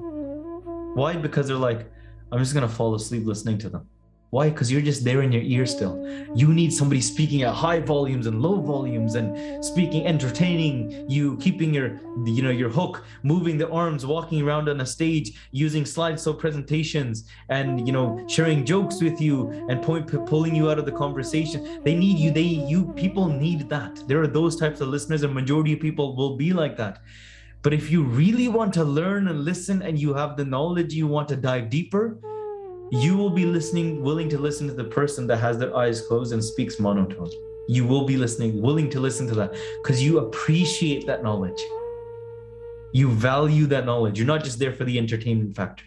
Why? 0.95 1.15
Because 1.15 1.47
they're 1.47 1.55
like, 1.57 1.89
I'm 2.31 2.39
just 2.39 2.53
gonna 2.53 2.67
fall 2.67 2.95
asleep 2.95 3.25
listening 3.25 3.57
to 3.59 3.69
them 3.69 3.87
why? 4.33 4.49
Because 4.49 4.71
you're 4.71 4.81
just 4.81 5.03
there 5.03 5.21
in 5.21 5.31
your 5.31 5.43
ear 5.43 5.63
still. 5.67 5.95
You 6.33 6.55
need 6.55 6.73
somebody 6.73 7.01
speaking 7.01 7.43
at 7.43 7.53
high 7.53 7.79
volumes 7.79 8.25
and 8.25 8.41
low 8.41 8.59
volumes 8.61 9.13
and 9.13 9.63
speaking 9.63 10.07
entertaining 10.07 11.07
you 11.07 11.37
keeping 11.37 11.71
your 11.71 11.99
you 12.25 12.41
know 12.41 12.49
your 12.49 12.69
hook 12.69 13.05
moving 13.21 13.59
the 13.59 13.69
arms 13.69 14.07
walking 14.07 14.41
around 14.41 14.69
on 14.69 14.81
a 14.81 14.87
stage 14.87 15.37
using 15.51 15.83
slideshow 15.83 16.35
presentations 16.35 17.25
and 17.49 17.85
you 17.85 17.93
know 17.93 18.25
sharing 18.27 18.65
jokes 18.65 19.03
with 19.03 19.21
you 19.21 19.51
and 19.69 19.83
point, 19.83 20.07
pulling 20.25 20.55
you 20.55 20.67
out 20.67 20.79
of 20.79 20.87
the 20.87 20.97
conversation. 21.03 21.83
They 21.83 21.93
need 21.93 22.17
you 22.17 22.31
they 22.31 22.41
you 22.71 22.91
people 22.93 23.27
need 23.27 23.69
that. 23.69 24.01
There 24.07 24.19
are 24.19 24.33
those 24.39 24.55
types 24.55 24.81
of 24.81 24.87
listeners 24.87 25.21
and 25.21 25.31
majority 25.31 25.73
of 25.73 25.79
people 25.79 26.15
will 26.15 26.37
be 26.37 26.53
like 26.53 26.75
that. 26.77 27.03
But 27.61 27.71
if 27.71 27.91
you 27.91 28.01
really 28.01 28.47
want 28.47 28.73
to 28.73 28.83
learn 28.83 29.27
and 29.27 29.45
listen 29.45 29.83
and 29.83 29.99
you 29.99 30.15
have 30.15 30.37
the 30.37 30.43
knowledge 30.43 30.91
you 30.95 31.05
want 31.05 31.27
to 31.29 31.35
dive 31.35 31.69
deeper 31.69 32.17
you 32.92 33.16
will 33.16 33.30
be 33.30 33.44
listening, 33.44 34.02
willing 34.02 34.28
to 34.30 34.38
listen 34.38 34.66
to 34.66 34.72
the 34.72 34.84
person 34.84 35.26
that 35.26 35.36
has 35.38 35.58
their 35.58 35.76
eyes 35.76 36.00
closed 36.00 36.32
and 36.32 36.42
speaks 36.42 36.80
monotone. 36.80 37.30
You 37.68 37.86
will 37.86 38.06
be 38.06 38.16
listening, 38.16 38.62
willing 38.62 38.88
to 38.90 39.00
listen 39.00 39.26
to 39.28 39.34
that 39.34 39.54
because 39.82 40.02
you 40.02 40.18
appreciate 40.20 41.06
that 41.06 41.22
knowledge. 41.22 41.60
You 42.94 43.10
value 43.10 43.66
that 43.66 43.84
knowledge. 43.84 44.18
You're 44.18 44.26
not 44.26 44.42
just 44.42 44.58
there 44.58 44.72
for 44.72 44.84
the 44.84 44.98
entertainment 44.98 45.54
factor. 45.54 45.84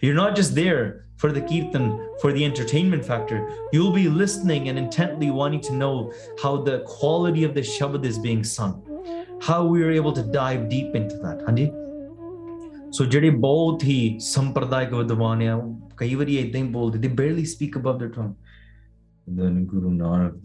You're 0.00 0.14
not 0.14 0.34
just 0.34 0.54
there 0.56 1.06
for 1.16 1.30
the 1.30 1.40
kirtan, 1.40 2.08
for 2.20 2.32
the 2.32 2.44
entertainment 2.44 3.04
factor. 3.04 3.48
You'll 3.72 3.92
be 3.92 4.08
listening 4.08 4.68
and 4.68 4.76
intently 4.76 5.30
wanting 5.30 5.60
to 5.62 5.72
know 5.72 6.12
how 6.42 6.56
the 6.56 6.80
quality 6.80 7.44
of 7.44 7.54
the 7.54 7.60
Shabad 7.60 8.04
is 8.04 8.18
being 8.18 8.42
sung, 8.42 8.82
how 9.40 9.64
we 9.64 9.84
are 9.84 9.92
able 9.92 10.12
to 10.12 10.22
dive 10.22 10.68
deep 10.68 10.96
into 10.96 11.16
that. 11.18 11.38
Hanji? 11.46 11.70
ਸੋ 12.92 13.04
ਜਿਹੜੇ 13.04 13.30
ਬਹੁਤ 13.30 13.84
ਹੀ 13.84 14.18
ਸੰਪਰਦਾਇਕ 14.20 14.92
ਵਿਦਵਾਨ 14.94 15.42
கைவரியை 16.01 16.71
போகுது 16.71 16.99
they 16.99 17.15
barely 17.15 17.45
speak 17.45 17.75
above 17.75 17.99
their 17.99 18.09
tongue. 18.09 18.35
then 19.37 19.65
guru 19.65 19.89
nanak 19.89 20.35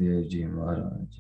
maharaj 0.54 1.12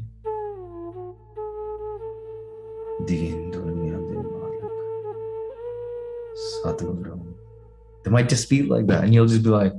they 8.02 8.10
might 8.10 8.28
just 8.28 8.42
speak 8.42 8.68
like 8.70 8.86
that 8.86 9.04
and 9.04 9.14
you'll 9.14 9.26
just 9.26 9.42
be 9.42 9.50
like 9.50 9.74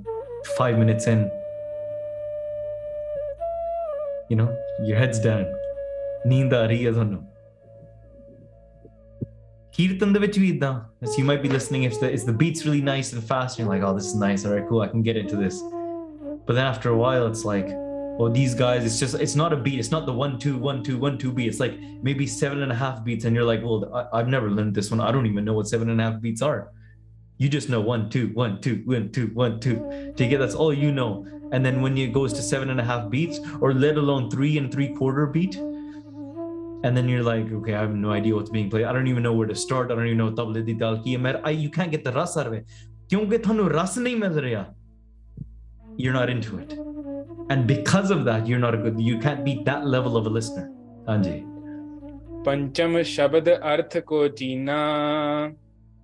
five 0.58 0.78
minutes 0.78 1.08
in. 1.08 1.30
You 4.30 4.38
know 4.38 4.50
your 4.84 4.98
head's 4.98 5.20
down. 5.20 5.46
நீ 6.26 6.44
Kirtan 9.77 10.13
the 10.15 10.21
ਵਿੱਚ 10.21 10.39
ਵੀ 10.39 10.49
ਇਦਾਂ 10.49 10.71
as 11.07 11.17
you 11.19 11.25
might 11.31 11.43
be 11.43 11.51
listening 11.57 11.83
if 11.89 11.97
the 12.03 12.09
if 12.17 12.23
the 12.29 12.37
beat's 12.41 12.63
really 12.67 12.85
nice 12.93 13.09
and 13.15 13.23
fast 13.33 13.53
and 13.53 13.61
you're 13.61 13.75
like 13.75 13.85
oh 13.89 13.93
this 13.99 14.07
is 14.11 14.17
nice 14.23 14.45
all 14.47 14.55
right 14.55 14.67
cool 14.69 14.81
I 14.87 14.89
can 14.95 15.03
get 15.09 15.17
into 15.23 15.37
this 15.45 15.57
but 16.47 16.53
then 16.57 16.67
after 16.73 16.89
a 16.95 16.99
while 17.03 17.25
it's 17.31 17.45
like 17.53 17.69
oh 18.21 18.29
these 18.39 18.55
guys 18.65 18.81
it's 18.89 18.99
just 19.03 19.15
it's 19.27 19.37
not 19.43 19.53
a 19.57 19.61
beat 19.67 19.79
it's 19.83 19.93
not 19.97 20.05
the 20.11 20.17
one 20.25 20.35
two 20.45 20.55
one 20.71 20.83
two 20.87 20.97
one 21.07 21.17
two 21.23 21.33
beat 21.37 21.49
it's 21.53 21.61
like 21.65 21.75
maybe 22.09 22.27
seven 22.27 22.63
and 22.65 22.73
a 22.77 22.79
half 22.85 22.97
beats 23.07 23.25
and 23.27 23.33
you're 23.37 23.49
like 23.53 23.63
well 23.69 23.79
I, 23.99 24.03
I've 24.19 24.31
never 24.37 24.51
learned 24.51 24.75
this 24.75 24.91
one 24.95 25.01
I 25.09 25.13
don't 25.13 25.27
even 25.33 25.45
know 25.49 25.57
what 25.59 25.69
seven 25.75 25.89
and 25.93 26.01
a 26.01 26.05
half 26.09 26.21
beats 26.27 26.43
are 26.51 26.61
you 27.43 27.49
just 27.49 27.69
know 27.69 27.81
one 27.95 28.11
two 28.11 28.27
one 28.45 28.61
two 28.61 28.77
one 28.97 29.11
two 29.17 29.29
one 29.45 29.61
two 29.61 29.77
to 30.17 30.27
get 30.27 30.39
that's 30.45 30.55
all 30.55 30.73
you 30.85 30.91
know 31.01 31.11
and 31.53 31.65
then 31.65 31.81
when 31.83 31.97
it 31.97 32.13
goes 32.13 32.33
to 32.39 32.43
seven 32.43 32.71
and 32.71 32.81
a 32.81 32.85
half 32.85 33.09
beats 33.09 33.39
or 33.61 33.73
let 33.73 33.97
alone 33.97 34.31
three 34.31 34.59
and 34.59 34.73
three 34.73 34.89
quarter 35.01 35.27
beat 35.27 35.57
and 36.84 36.98
then 36.98 37.08
you're 37.08 37.24
like, 37.24 37.52
okay, 37.60 37.74
I 37.74 37.82
have 37.82 37.96
no 37.96 38.12
idea 38.12 38.36
what's 38.36 38.50
being 38.50 38.70
played. 38.70 38.86
I 38.86 38.94
don't 38.94 39.08
even 39.08 39.24
know 39.24 39.34
where 39.34 39.48
to 39.48 39.56
start. 39.56 39.92
I 39.92 39.96
don't 39.96 40.06
even 40.06 40.18
know 40.18 40.32
tabla 40.32 40.66
di 40.66 40.74
dal 40.74 41.02
ki 41.04 41.18
I, 41.44 41.52
you 41.52 41.70
can't 41.70 41.92
get 41.92 42.04
the 42.04 42.12
ras 42.12 42.38
out 42.38 42.48
of 42.48 42.54
it. 42.54 42.66
ਕਿਉਂਕਿ 43.10 43.38
ਤੁਹਾਨੂੰ 43.38 43.70
ਰਸ 43.70 43.98
ਨਹੀਂ 43.98 44.16
ਮਿਲ 44.16 44.40
ਰਿਹਾ 44.44 44.66
you're 46.04 46.14
not 46.14 46.30
into 46.34 46.60
it. 46.60 46.72
And 47.54 47.68
because 47.72 48.12
of 48.16 48.24
that 48.28 48.48
you're 48.52 48.62
not 48.66 48.78
a 48.78 48.80
good 48.84 49.02
you 49.08 49.18
can't 49.26 49.44
be 49.48 49.54
that 49.66 49.86
level 49.96 50.18
of 50.22 50.30
a 50.30 50.34
listener. 50.38 50.66
ਹਾਂਜੀ 51.10 51.42
ਪੰਚਮ 52.46 53.02
ਸ਼ਬਦ 53.12 53.50
ਅਰਥ 53.50 53.98
ਕੋ 54.06 54.28
ਜੀਨਾ 54.40 54.78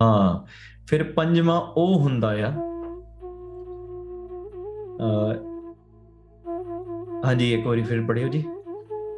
ਹਾਂ 0.02 0.46
ਫਿਰ 0.90 1.04
ਪੰਜਵਾਂ 1.16 1.60
ਉਹ 1.78 2.00
ਹੁੰਦਾ 2.00 2.30
ਆ 2.48 2.52
ਹਾਂਜੀ 7.26 7.54
ਇੱਕ 7.54 7.68
ਵਾਰੀ 7.68 7.84
ਫਿਰ 7.84 8.06
ਪੜਿਓ 8.06 8.28
ਜੀ 8.28 8.44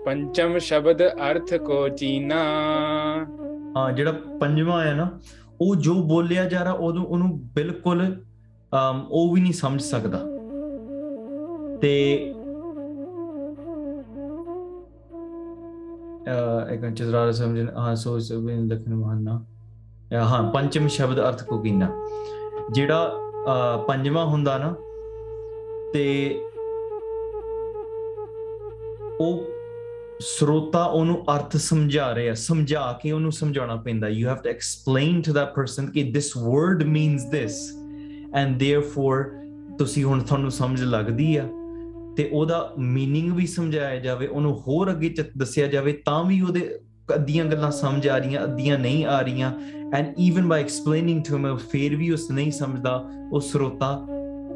ਪੰਚਮ 0.05 0.57
ਸ਼ਬਦ 0.59 1.01
ਅਰਥ 1.03 1.53
ਕੋ 1.65 1.87
ਚੀਨਾ। 1.89 2.39
ਹਾਂ, 3.77 3.91
ਜਿਹੜਾ 3.91 4.11
ਪੰਜਵਾਂ 4.41 4.79
ਆਇਆ 4.79 4.93
ਨਾ, 4.93 5.09
ਉਹ 5.61 5.75
ਜੋ 5.77 5.93
ਬੋਲਿਆ 6.03 6.45
ਜਾ 6.45 6.63
ਰਿਹਾ 6.63 6.73
ਉਦੋਂ 6.73 7.05
ਉਹਨੂੰ 7.05 7.29
ਬਿਲਕੁਲ 7.55 8.01
ਉਹ 9.09 9.33
ਵੀ 9.33 9.41
ਨਹੀਂ 9.41 9.53
ਸਮਝ 9.53 9.81
ਸਕਦਾ। 9.81 10.19
ਤੇ 11.81 11.93
ਇੱਕ 16.73 16.81
ਮਿੰਟ, 16.81 16.97
ਜਰਾ 16.97 17.31
ਸਮਝਣ 17.31 17.69
ਹਾਂ 17.77 17.95
ਸੋ 17.95 18.17
ਸਭੇ 18.19 18.55
ਲਖਨ 18.65 18.95
ਮਹਾਨਾ 18.95 19.43
ਹਾਂ, 20.13 20.43
ਪੰਚਮ 20.51 20.87
ਸ਼ਬਦ 20.87 21.19
ਅਰਥ 21.19 21.43
ਕੋ 21.43 21.57
ਕੀਨਾ 21.57 21.89
ਜਿਹੜਾ 22.71 23.11
ਪੰਜਵਾਂ 23.87 24.25
ਹੁੰਦਾ 24.25 24.57
ਨਾ, 24.57 24.73
ਤੇ 25.93 26.03
ਉਹ 29.19 29.43
ਸਰੋਤਾ 30.20 30.84
ਉਹਨੂੰ 30.84 31.24
ਅਰਥ 31.36 31.56
ਸਮਝਾ 31.56 32.14
ਰਿਹਾ 32.14 32.34
ਸਮਝਾ 32.34 32.98
ਕੇ 33.02 33.12
ਉਹਨੂੰ 33.12 33.32
ਸਮਝਾਉਣਾ 33.32 33.76
ਪੈਂਦਾ 33.76 34.08
you 34.08 34.28
have 34.28 34.36
to 34.36 34.48
explain 34.48 35.22
to 35.22 35.32
that 35.32 35.60
person 35.60 35.92
ਕਿ 35.92 36.12
this 36.16 36.30
word 36.48 36.86
means 36.88 37.26
this 37.34 37.52
and 38.42 38.64
therefore 38.64 39.22
ਤੁਸੀਂ 39.78 40.04
ਹੁਣ 40.04 40.20
ਤੁਹਾਨੂੰ 40.20 40.50
ਸਮਝ 40.50 40.82
ਲੱਗਦੀ 40.82 41.36
ਆ 41.36 41.48
ਤੇ 42.16 42.30
ਉਹਦਾ 42.32 42.74
मीनिंग 42.80 43.34
ਵੀ 43.34 43.46
ਸਮਝਾਇਆ 43.46 43.96
ਜਾਵੇ 43.96 44.26
ਉਹਨੂੰ 44.26 44.62
ਹੋਰ 44.68 44.90
ਅੱਗੇ 44.90 45.08
ਚ 45.08 45.24
ਦੱਸਿਆ 45.36 45.66
ਜਾਵੇ 45.66 45.92
ਤਾਂ 45.92 46.24
ਵੀ 46.24 46.40
ਉਹਦੇ 46.40 46.78
ਅੱਧੀਆਂ 47.14 47.44
ਗੱਲਾਂ 47.44 47.70
ਸਮਝ 47.70 48.08
ਆ 48.08 48.18
ਰਹੀਆਂ 48.18 48.44
ਅੱਧੀਆਂ 48.44 48.78
ਨਹੀਂ 48.78 49.06
ਆ 49.06 49.20
ਰਹੀਆਂ 49.20 49.52
and 49.94 50.14
even 50.18 50.48
by 50.48 50.62
explaining 50.62 51.24
to 51.24 51.34
him 51.36 51.56
ਫੇਰ 51.56 51.96
ਵੀ 51.96 52.10
ਉਸ 52.10 52.30
ਨਹੀਂ 52.30 52.52
ਸਮਝਦਾ 52.52 53.08
ਉਹ 53.32 53.40
ਸਰੋਤਾ 53.40 54.06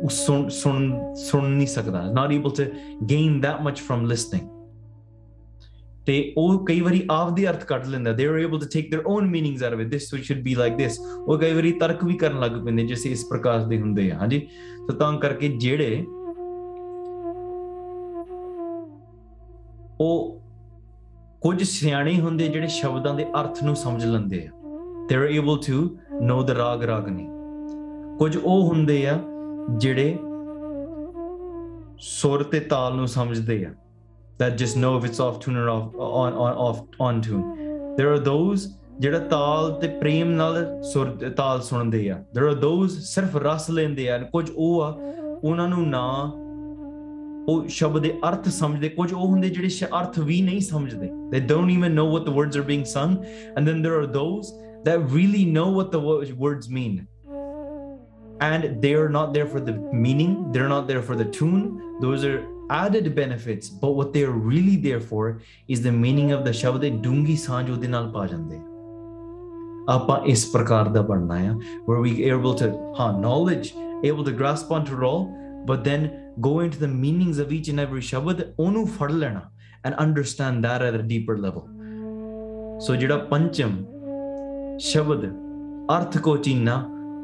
ਉਹ 0.02 0.08
ਸੁਣ 0.08 0.48
ਸੁਣ 0.48 1.14
ਸੁਣ 1.14 1.48
ਨਹੀਂ 1.48 1.66
ਸਕਦਾ 1.66 2.02
not 2.12 2.32
able 2.32 2.50
to 2.50 2.64
gain 3.06 3.40
that 3.40 3.68
much 3.68 3.78
from 3.90 4.08
listening 4.08 4.53
ਤੇ 6.06 6.34
ਉਹ 6.36 6.66
ਕਈ 6.66 6.80
ਵਾਰੀ 6.80 7.06
ਆਪਦੇ 7.10 7.48
ਅਰਥ 7.48 7.64
ਕੱਢ 7.64 7.86
ਲੈਂਦਾ 7.86 8.12
they 8.12 8.26
are 8.26 8.38
able 8.38 8.58
to 8.58 8.66
take 8.72 8.94
their 8.94 9.04
own 9.06 9.26
meanings 9.26 9.62
out 9.62 9.74
of 9.74 9.80
it 9.80 9.86
this 9.86 10.14
should 10.14 10.40
be 10.40 10.54
like 10.54 10.76
this 10.76 11.00
ਉਹ 11.26 11.38
ਕਈ 11.38 11.52
ਵਾਰੀ 11.52 11.72
ਤਰਕ 11.72 12.04
ਵੀ 12.04 12.14
ਕਰਨ 12.14 12.40
ਲੱਗ 12.40 12.50
ਪੈਂਦੇ 12.50 12.86
ਜਿਵੇਂ 12.86 13.12
ਇਸ 13.12 13.24
ਪ੍ਰਕਾਰ 13.24 13.60
ਦੇ 13.60 13.80
ਹੁੰਦੇ 13.80 14.10
ਆ 14.10 14.18
ਹਾਂਜੀ 14.18 14.48
ਤਾਂ 14.88 14.94
ਤਾਂ 14.94 15.18
ਕਰਕੇ 15.18 15.48
ਜਿਹੜੇ 15.48 16.04
ਉਹ 20.00 20.40
ਕੁਝ 21.40 21.62
ਸਿਆਣੇ 21.62 22.20
ਹੁੰਦੇ 22.20 22.48
ਜਿਹੜੇ 22.48 22.66
ਸ਼ਬਦਾਂ 22.66 23.14
ਦੇ 23.14 23.24
ਅਰਥ 23.24 23.64
ਨੂੰ 23.64 23.76
ਸਮਝ 23.76 24.04
ਲੈਂਦੇ 24.04 24.46
ਆ 24.46 24.50
they 25.08 25.16
are 25.16 25.22
able 25.22 25.58
to 25.66 25.98
know 26.22 26.42
the 26.42 26.50
raga 26.50 26.82
ragini 26.82 27.28
ਕੁਝ 28.18 28.36
ਉਹ 28.36 28.68
ਹੁੰਦੇ 28.68 29.06
ਆ 29.06 29.20
ਜਿਹੜੇ 29.78 30.18
ਸੁਰ 31.98 32.42
ਤੇ 32.42 32.60
ਤਾਲ 32.60 32.96
ਨੂੰ 32.96 33.08
ਸਮਝਦੇ 33.08 33.64
ਆ 33.64 33.74
that 34.42 34.56
just 34.60 34.76
know 34.82 34.90
if 34.98 35.06
it's 35.08 35.18
off 35.24 35.38
tune 35.40 35.56
or 35.62 35.68
off 35.70 35.96
on 36.10 36.36
on 36.44 36.60
off 36.66 36.78
on 37.06 37.18
tune 37.28 37.42
there 37.98 38.12
are 38.12 38.20
those 38.28 38.68
ਜਿਹੜਾ 39.00 39.18
ਤਾਲ 39.28 39.70
ਤੇ 39.80 39.88
ਪ੍ਰੇਮ 39.98 40.30
ਨਾਲ 40.38 40.56
ਸੁਰ 40.92 41.10
ਤਾਲ 41.36 41.60
ਸੁਣਦੇ 41.62 42.08
ਆ 42.10 42.16
there 42.38 42.48
are 42.48 42.56
those 42.64 42.96
ਸਿਰਫ 43.10 43.36
ਰਸ 43.44 43.70
ਲੈਂਦੇ 43.70 44.08
ਆ 44.10 44.18
ਕੁਝ 44.32 44.44
ਉਹ 44.56 44.80
ਆ 44.82 44.88
ਉਹਨਾਂ 45.44 45.68
ਨੂੰ 45.68 45.86
ਨਾ 45.88 46.02
ਉਹ 47.48 47.66
ਸ਼ਬਦ 47.76 48.02
ਦੇ 48.02 48.10
ਅਰਥ 48.28 48.48
ਸਮਝਦੇ 48.48 48.88
ਕੁਝ 48.88 49.12
ਉਹ 49.12 49.26
ਹੁੰਦੇ 49.26 49.48
ਜਿਹੜੇ 49.50 49.68
ਸ਼- 49.68 49.88
ਅਰਥ 50.00 50.18
ਵੀ 50.30 50.40
ਨਹੀਂ 50.42 50.60
ਸਮਝਦੇ 50.60 51.08
they 51.34 51.40
don't 51.52 51.72
even 51.76 51.96
know 52.00 52.06
what 52.14 52.26
the 52.28 52.34
words 52.40 52.58
are 52.60 52.66
being 52.72 52.84
sung 52.92 53.14
and 53.56 53.70
then 53.70 53.80
there 53.86 53.96
are 54.00 54.10
those 54.18 54.50
that 54.88 55.06
really 55.16 55.44
know 55.56 55.66
what 55.78 55.90
the 55.96 56.02
wo- 56.08 56.20
words 56.44 56.68
mean 56.78 56.98
and 58.48 58.68
they 58.84 58.92
are 59.00 59.08
not 59.16 59.32
there 59.36 59.46
for 59.54 59.60
the 59.68 59.74
meaning 60.04 60.30
they're 60.52 60.70
not 60.74 60.86
there 60.92 61.02
for 61.08 61.16
the 61.22 61.26
tune 61.38 61.64
those 62.04 62.24
are 62.30 62.38
added 62.70 63.06
benefits 63.14 63.70
but 63.82 63.94
what 63.98 64.12
they 64.12 64.22
are 64.28 64.36
really 64.50 64.76
there 64.86 65.00
for 65.12 65.24
is 65.74 65.80
the 65.86 65.92
meaning 66.04 66.28
of 66.38 66.44
the 66.46 66.52
ਸ਼ਬਦ 66.52 66.80
ਦੇ 66.80 66.90
ਡੂੰਗੀ 66.90 67.36
ਸਾਂਝ 67.36 67.70
ਉਹਦੇ 67.70 67.88
ਨਾਲ 67.88 68.10
ਪਾ 68.12 68.26
ਜਾਂਦੇ 68.26 68.56
ਆ। 68.56 68.60
ਆਪਾਂ 69.94 70.18
ਇਸ 70.26 70.46
ਪ੍ਰਕਾਰ 70.52 70.88
ਦਾ 70.88 71.02
ਬਣਨਾ 71.02 71.34
ਆ 71.34 71.54
where 71.88 72.00
we 72.06 72.10
are 72.26 72.36
able 72.38 72.56
to 72.62 72.68
ਹਾਂ 73.00 73.12
knowledge 73.22 73.70
able 74.10 74.24
to 74.28 74.34
grasp 74.42 74.74
onto 74.78 74.98
it 74.98 75.06
all 75.10 75.24
but 75.70 75.88
then 75.88 76.04
go 76.46 76.52
into 76.66 76.78
the 76.84 76.90
meanings 77.04 77.40
of 77.44 77.54
each 77.56 77.70
and 77.72 77.82
every 77.86 78.00
ਸ਼ਬਦ 78.00 78.42
ਉਹਨੂੰ 78.58 78.86
ਫੜ 78.86 79.10
ਲੈਣਾ 79.12 79.40
and 79.88 79.94
understand 80.06 80.66
that 80.66 80.84
at 80.88 80.98
a 81.00 81.02
deeper 81.12 81.36
level 81.46 81.64
so 82.86 82.98
ਜਿਹੜਾ 83.00 83.16
ਪੰਚਮ 83.16 83.76
ਸ਼ਬਦ 84.78 85.24
ਅਰਥ 85.96 86.18
ਕੋ 86.18 86.36
ਚੀਨਾ 86.36 86.74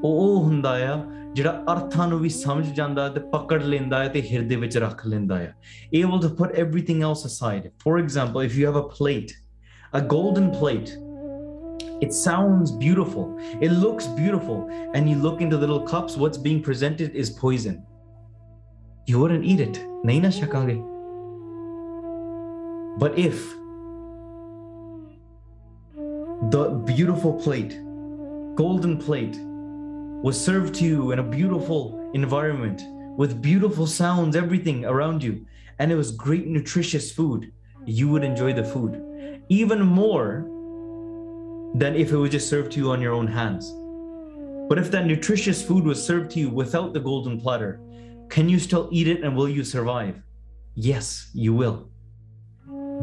ਉਹ 0.04 0.18
ਉਹ 0.20 0.42
ਹੁੰਦਾ 0.42 0.70
ਆ 0.94 0.96
ਜਿਹੜਾ 1.34 1.64
ਅਰਥਾਂ 1.72 2.06
ਨੂੰ 2.08 2.18
ਵੀ 2.20 2.28
ਸਮਝ 2.28 2.66
ਜਾਂਦਾ 2.76 3.04
ਹੈ 3.04 3.08
ਤੇ 3.14 3.20
ਪਕੜ 3.32 3.62
ਲੈਂਦਾ 3.62 3.98
ਹੈ 4.02 4.08
ਤੇ 4.08 4.22
ਹਿਰਦੇ 4.30 4.56
ਵਿੱਚ 4.56 4.76
ਰੱਖ 4.84 5.06
ਲੈਂਦਾ 5.06 5.38
ਹੈ 5.38 5.54
able 6.02 6.22
to 6.26 6.30
put 6.38 6.54
everything 6.64 7.02
else 7.08 7.24
aside 7.30 7.66
for 7.86 7.96
example 8.04 8.46
if 8.48 8.56
you 8.58 8.68
have 8.68 8.78
a 8.82 8.86
plate 8.94 9.34
a 10.00 10.02
golden 10.14 10.48
plate 10.60 10.92
it 12.06 12.14
sounds 12.20 12.72
beautiful 12.84 13.26
it 13.66 13.74
looks 13.84 14.08
beautiful 14.20 14.58
and 14.94 15.12
you 15.12 15.18
look 15.26 15.44
into 15.46 15.60
the 15.60 15.66
little 15.66 15.84
cups 15.92 16.16
what's 16.22 16.42
being 16.48 16.62
presented 16.70 17.20
is 17.24 17.30
poison 17.44 17.76
you 19.12 19.20
wouldn't 19.22 19.46
eat 19.52 19.62
it 19.68 19.82
ਨਹੀਂ 20.06 20.20
ਨਾ 20.20 20.30
ਛਕਾਂਗੇ 20.38 20.76
but 23.02 23.18
if 23.28 23.44
the 26.54 26.64
beautiful 26.90 27.32
plate 27.44 27.74
golden 28.60 28.96
plate 29.06 29.36
was 30.23 30.43
served 30.43 30.75
to 30.75 30.85
you 30.85 31.11
in 31.11 31.19
a 31.19 31.23
beautiful 31.23 32.11
environment 32.13 32.81
with 33.17 33.41
beautiful 33.41 33.85
sounds, 33.87 34.35
everything 34.35 34.85
around 34.85 35.23
you, 35.23 35.45
and 35.79 35.91
it 35.91 35.95
was 35.95 36.11
great, 36.11 36.47
nutritious 36.47 37.11
food, 37.11 37.51
you 37.85 38.07
would 38.09 38.23
enjoy 38.23 38.53
the 38.53 38.63
food 38.63 39.01
even 39.51 39.81
more 39.81 40.47
than 41.75 41.93
if 41.93 42.11
it 42.13 42.15
was 42.15 42.31
just 42.31 42.49
served 42.49 42.71
to 42.71 42.79
you 42.79 42.89
on 42.89 43.01
your 43.01 43.11
own 43.11 43.27
hands. 43.27 43.73
But 44.69 44.77
if 44.77 44.89
that 44.91 45.05
nutritious 45.05 45.61
food 45.61 45.83
was 45.83 46.01
served 46.01 46.31
to 46.31 46.39
you 46.39 46.49
without 46.49 46.93
the 46.93 47.01
golden 47.01 47.39
platter, 47.39 47.81
can 48.29 48.47
you 48.47 48.59
still 48.59 48.87
eat 48.93 49.09
it 49.09 49.23
and 49.23 49.35
will 49.35 49.49
you 49.49 49.65
survive? 49.65 50.21
Yes, 50.75 51.29
you 51.33 51.53
will. 51.53 51.89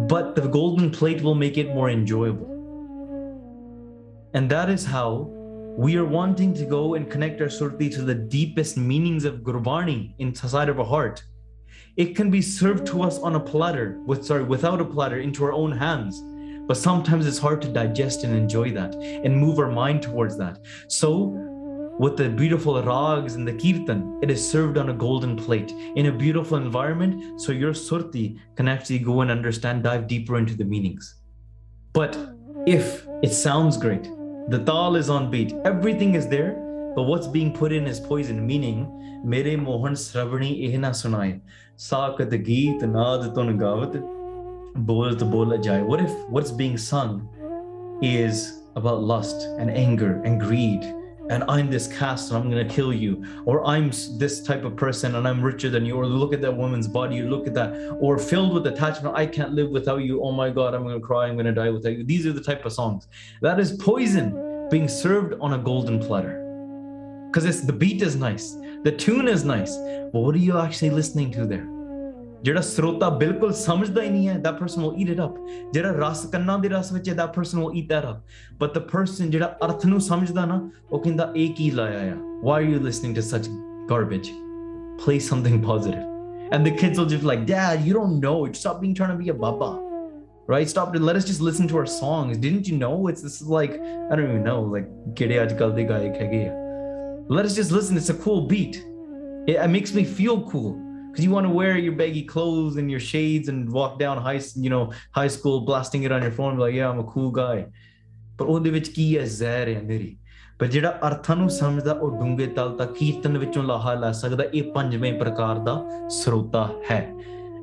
But 0.09 0.35
the 0.35 0.49
golden 0.49 0.91
plate 0.91 1.21
will 1.21 1.35
make 1.35 1.59
it 1.59 1.75
more 1.75 1.91
enjoyable. 1.91 2.49
And 4.33 4.51
that 4.51 4.71
is 4.71 4.87
how 4.87 5.31
we 5.79 5.97
are 5.97 6.05
wanting 6.05 6.53
to 6.53 6.65
go 6.65 6.95
and 6.95 7.09
connect 7.09 7.41
our 7.41 7.47
surti 7.47 7.89
to 7.89 8.03
the 8.03 8.13
deepest 8.13 8.77
meanings 8.77 9.25
of 9.25 9.45
Gurbani 9.45 10.13
inside 10.19 10.69
of 10.69 10.81
our 10.81 10.85
heart. 10.85 11.23
It 11.97 12.17
can 12.17 12.33
be 12.33 12.43
served 12.43 12.85
to 12.89 13.01
us 13.05 13.21
on 13.21 13.37
a 13.37 13.41
platter, 13.41 14.01
with 14.05 14.27
sorry, 14.27 14.43
without 14.43 14.81
a 14.81 14.85
platter, 14.85 15.21
into 15.21 15.45
our 15.45 15.53
own 15.53 15.71
hands. 15.71 16.21
But 16.67 16.79
sometimes 16.79 17.29
it's 17.29 17.39
hard 17.39 17.63
to 17.63 17.69
digest 17.69 18.25
and 18.25 18.35
enjoy 18.35 18.73
that 18.73 18.97
and 18.97 19.37
move 19.37 19.61
our 19.61 19.71
mind 19.71 20.03
towards 20.03 20.37
that. 20.39 20.59
So, 20.89 21.27
with 22.01 22.17
the 22.17 22.29
beautiful 22.29 22.83
rags 22.83 23.37
and 23.37 23.47
the 23.47 23.53
kirtan, 23.53 24.19
it 24.21 24.33
is 24.33 24.51
served 24.51 24.79
on 24.79 24.89
a 24.89 24.95
golden 24.95 25.37
plate 25.37 25.71
in 25.95 26.07
a 26.07 26.13
beautiful 26.13 26.59
environment. 26.59 27.41
So 27.41 27.53
your 27.53 27.73
surti 27.73 28.37
can 28.57 28.67
actually 28.67 28.99
go 28.99 29.21
and 29.21 29.31
understand, 29.31 29.85
dive 29.85 30.09
deeper 30.09 30.39
into 30.39 30.57
the 30.57 30.65
meanings. 30.65 31.21
But 31.93 32.19
if 32.67 33.07
it 33.23 33.31
sounds 33.31 33.77
great, 33.77 34.11
the 34.49 34.65
tal 34.65 34.97
is 34.97 35.11
on 35.11 35.31
beat, 35.31 35.55
everything 35.65 36.15
is 36.15 36.27
there, 36.27 36.53
but 36.95 37.03
what's 37.03 37.27
being 37.27 37.53
put 37.53 37.71
in 37.71 37.87
is 37.87 38.01
poison, 38.01 38.47
meaning, 38.47 38.95
Mere 39.25 39.57
mohan 39.57 39.93
sravani 39.93 40.73
ehna 40.73 40.91
sunai, 40.91 41.41
sakat 41.77 42.31
geet 42.45 42.81
naad 42.81 43.35
tun 43.35 43.59
gavat, 43.59 44.01
bolt 44.87 45.19
bola 45.31 45.59
jai. 45.59 45.83
What 45.83 46.01
if 46.01 46.13
what's 46.29 46.51
being 46.51 46.79
sung 46.79 47.29
is 48.01 48.63
about 48.77 49.03
lust 49.03 49.43
and 49.59 49.71
anger 49.71 50.23
and 50.25 50.41
greed? 50.41 50.83
And 51.31 51.45
I'm 51.49 51.71
this 51.71 51.87
caste 51.87 52.31
and 52.31 52.39
I'm 52.39 52.51
gonna 52.51 52.69
kill 52.69 52.93
you, 52.93 53.25
or 53.45 53.65
I'm 53.67 53.91
this 54.17 54.43
type 54.43 54.65
of 54.65 54.77
person 54.77 55.15
and 55.15 55.29
I'm 55.29 55.43
richer 55.43 55.69
than 55.69 55.85
you, 55.85 55.95
or 55.95 56.07
look 56.07 56.33
at 56.33 56.41
that 56.41 56.57
woman's 56.57 56.89
body, 56.89 57.23
look 57.23 57.47
at 57.47 57.55
that, 57.55 57.97
or 58.01 58.19
filled 58.19 58.55
with 58.55 58.67
attachment, 58.67 59.15
I 59.15 59.27
can't 59.27 59.53
live 59.53 59.71
without 59.71 59.99
you, 59.99 60.23
oh 60.23 60.33
my 60.33 60.51
god, 60.51 60.75
I'm 60.75 60.85
gonna 60.85 61.01
cry, 61.01 61.27
I'm 61.27 61.37
gonna 61.37 61.53
die 61.53 61.71
without 61.71 61.97
you. 61.97 62.05
These 62.05 62.27
are 62.27 62.33
the 62.33 62.41
type 62.41 62.65
of 62.65 62.73
songs. 62.73 63.09
That 63.43 63.61
is 63.61 63.73
poison 63.73 64.69
being 64.71 64.89
served 64.89 65.35
on 65.41 65.53
a 65.53 65.59
golden 65.59 65.99
platter. 65.99 66.45
Because 67.31 67.45
it's 67.45 67.61
the 67.61 67.73
beat 67.73 68.01
is 68.01 68.17
nice, 68.17 68.57
the 68.85 68.93
tune 68.93 69.29
is 69.29 69.45
nice, 69.45 69.77
but 70.13 70.21
what 70.21 70.35
are 70.35 70.39
you 70.39 70.59
actually 70.59 70.91
listening 70.91 71.31
to 71.33 71.45
there? 71.45 71.78
ਜਿਹੜਾ 72.44 72.62
ਸਰੋਤਾ 72.62 73.10
ਬਿਲਕੁਲ 73.10 73.54
ਸਮਝਦਾ 73.54 74.02
ਹੀ 74.02 74.10
ਨਹੀਂ 74.10 74.28
ਹੈ 74.28 74.36
that 74.46 74.58
person 74.64 74.84
will 74.84 74.96
eat 75.04 75.12
it 75.14 75.22
up 75.26 75.38
ਜਿਹੜਾ 75.74 75.92
ਰਸ 76.00 76.26
ਕੰਨਾਂ 76.32 76.58
ਦੇ 76.60 76.70
ਰਸ 76.70 76.92
ਵਿੱਚ 76.94 77.10
ਹੈ 77.10 77.16
that 77.16 77.32
person 77.40 77.62
will 77.64 77.78
eat 77.82 77.94
that 77.94 78.08
up 78.10 78.64
but 78.64 78.80
the 78.80 78.84
person 78.96 79.30
ਜਿਹੜਾ 79.32 79.58
ਅਰਥ 79.66 79.86
ਨੂੰ 79.86 80.02
ਸਮਝਦਾ 80.02 80.46
ਨਾ 80.46 80.70
ਉਹ 80.92 81.00
ਕਹਿੰਦਾ 81.00 81.32
ਇਹ 81.36 81.54
ਕੀ 81.54 81.70
ਲਾਇਆ 81.72 82.14
ਆ 82.14 82.18
why 82.48 82.58
are 82.58 82.68
you 82.74 82.82
listening 82.88 83.16
to 83.20 83.26
such 83.30 83.48
garbage 83.94 84.30
play 85.06 85.20
something 85.30 85.58
positive 85.70 86.52
and 86.56 86.70
the 86.70 86.76
kids 86.84 87.02
will 87.02 87.10
just 87.14 87.26
be 87.26 87.32
like 87.34 87.48
dad 87.54 87.90
you 87.90 87.96
don't 88.02 88.22
know 88.28 88.38
stop 88.62 88.84
being 88.84 89.00
trying 89.02 89.18
to 89.18 89.20
be 89.24 89.34
a 89.38 89.40
baba 89.46 89.74
right? 90.48 90.70
Stop 90.70 90.96
it. 90.96 91.02
Let 91.02 91.16
us 91.16 91.26
just 91.26 91.42
listen 91.42 91.68
to 91.70 91.78
our 91.78 91.86
songs. 91.86 92.38
Didn't 92.38 92.68
you 92.68 92.78
know? 92.78 93.08
It's 93.08 93.22
this 93.22 93.42
is 93.42 93.48
like, 93.48 93.72
I 93.72 94.16
don't 94.16 94.30
even 94.30 94.44
know, 94.44 94.62
like 94.62 94.88
ਕਿਹੜੇ 95.16 95.42
ਅੱਜ 95.44 95.54
ਕੱਲ੍ਹ 95.60 95.76
ਦੇ 95.76 95.84
ਗਾਇਕ 95.90 96.16
ਹੈਗੇ 96.22 96.48
ਆ. 96.48 96.54
Let 97.30 97.46
us 97.46 97.56
just 97.56 97.72
listen. 97.72 97.98
It's 97.98 98.10
a 98.10 98.18
cool 98.26 98.42
beat. 98.48 98.80
It, 99.48 99.56
it 99.56 99.70
makes 99.76 99.94
me 99.98 100.04
feel 100.04 100.42
cool. 100.52 100.74
Because 101.12 101.26
you 101.26 101.32
want 101.32 101.46
to 101.46 101.54
wear 101.54 101.78
your 101.78 101.94
baggy 101.94 102.24
clothes 102.24 102.78
and 102.78 102.90
your 102.90 103.00
shades 103.00 103.50
and 103.50 103.72
walk 103.72 104.00
down 104.00 104.18
high, 104.18 104.40
you 104.56 104.70
know, 104.70 104.92
high 105.12 105.28
school, 105.28 105.60
blasting 105.66 106.04
it 106.04 106.12
on 106.12 106.24
your 106.24 106.32
phone, 106.32 106.58
like, 106.58 106.74
yeah, 106.74 106.90
I'm 106.90 107.00
a 107.00 107.10
cool 107.16 107.32
guy. 107.32 107.58
ਪਰ 108.38 108.46
ਉਹਦੇ 108.46 108.70
ਵਿੱਚ 108.70 108.88
ਕੀ 108.90 109.06
ਹੈ 109.18 109.26
ਜ਼ਹਿਰ 109.26 109.70
ਹੈ 109.76 109.82
ਮੇਰੀ 109.88 110.16
ਪਰ 110.60 110.68
ਜਿਹੜਾ 110.68 110.90
ਅਰਥਾਂ 111.08 111.36
ਨੂੰ 111.36 111.50
ਸਮਝਦਾ 111.50 111.94
ਉਹ 111.94 112.18
ਡੂੰਘੇ 112.20 112.48
ਤਲ 112.56 112.76
ਤੱਕ 112.78 112.94
ਕੀਰਤਨ 112.94 113.38
ਵਿੱਚੋਂ 113.38 113.64
ਲਾਹਾ 113.64 113.94
ਲੈ 113.94 114.12
ਸਕਦਾ 114.12 114.44
ਇਹ 114.54 114.72
ਪੰਜਵੇਂ 114.74 115.14
ਪ੍ਰਕਾਰ 115.20 115.60
ਦਾ 115.66 115.76
ਸਰੋਤਾ 116.10 116.68
ਹੈ 116.90 117.02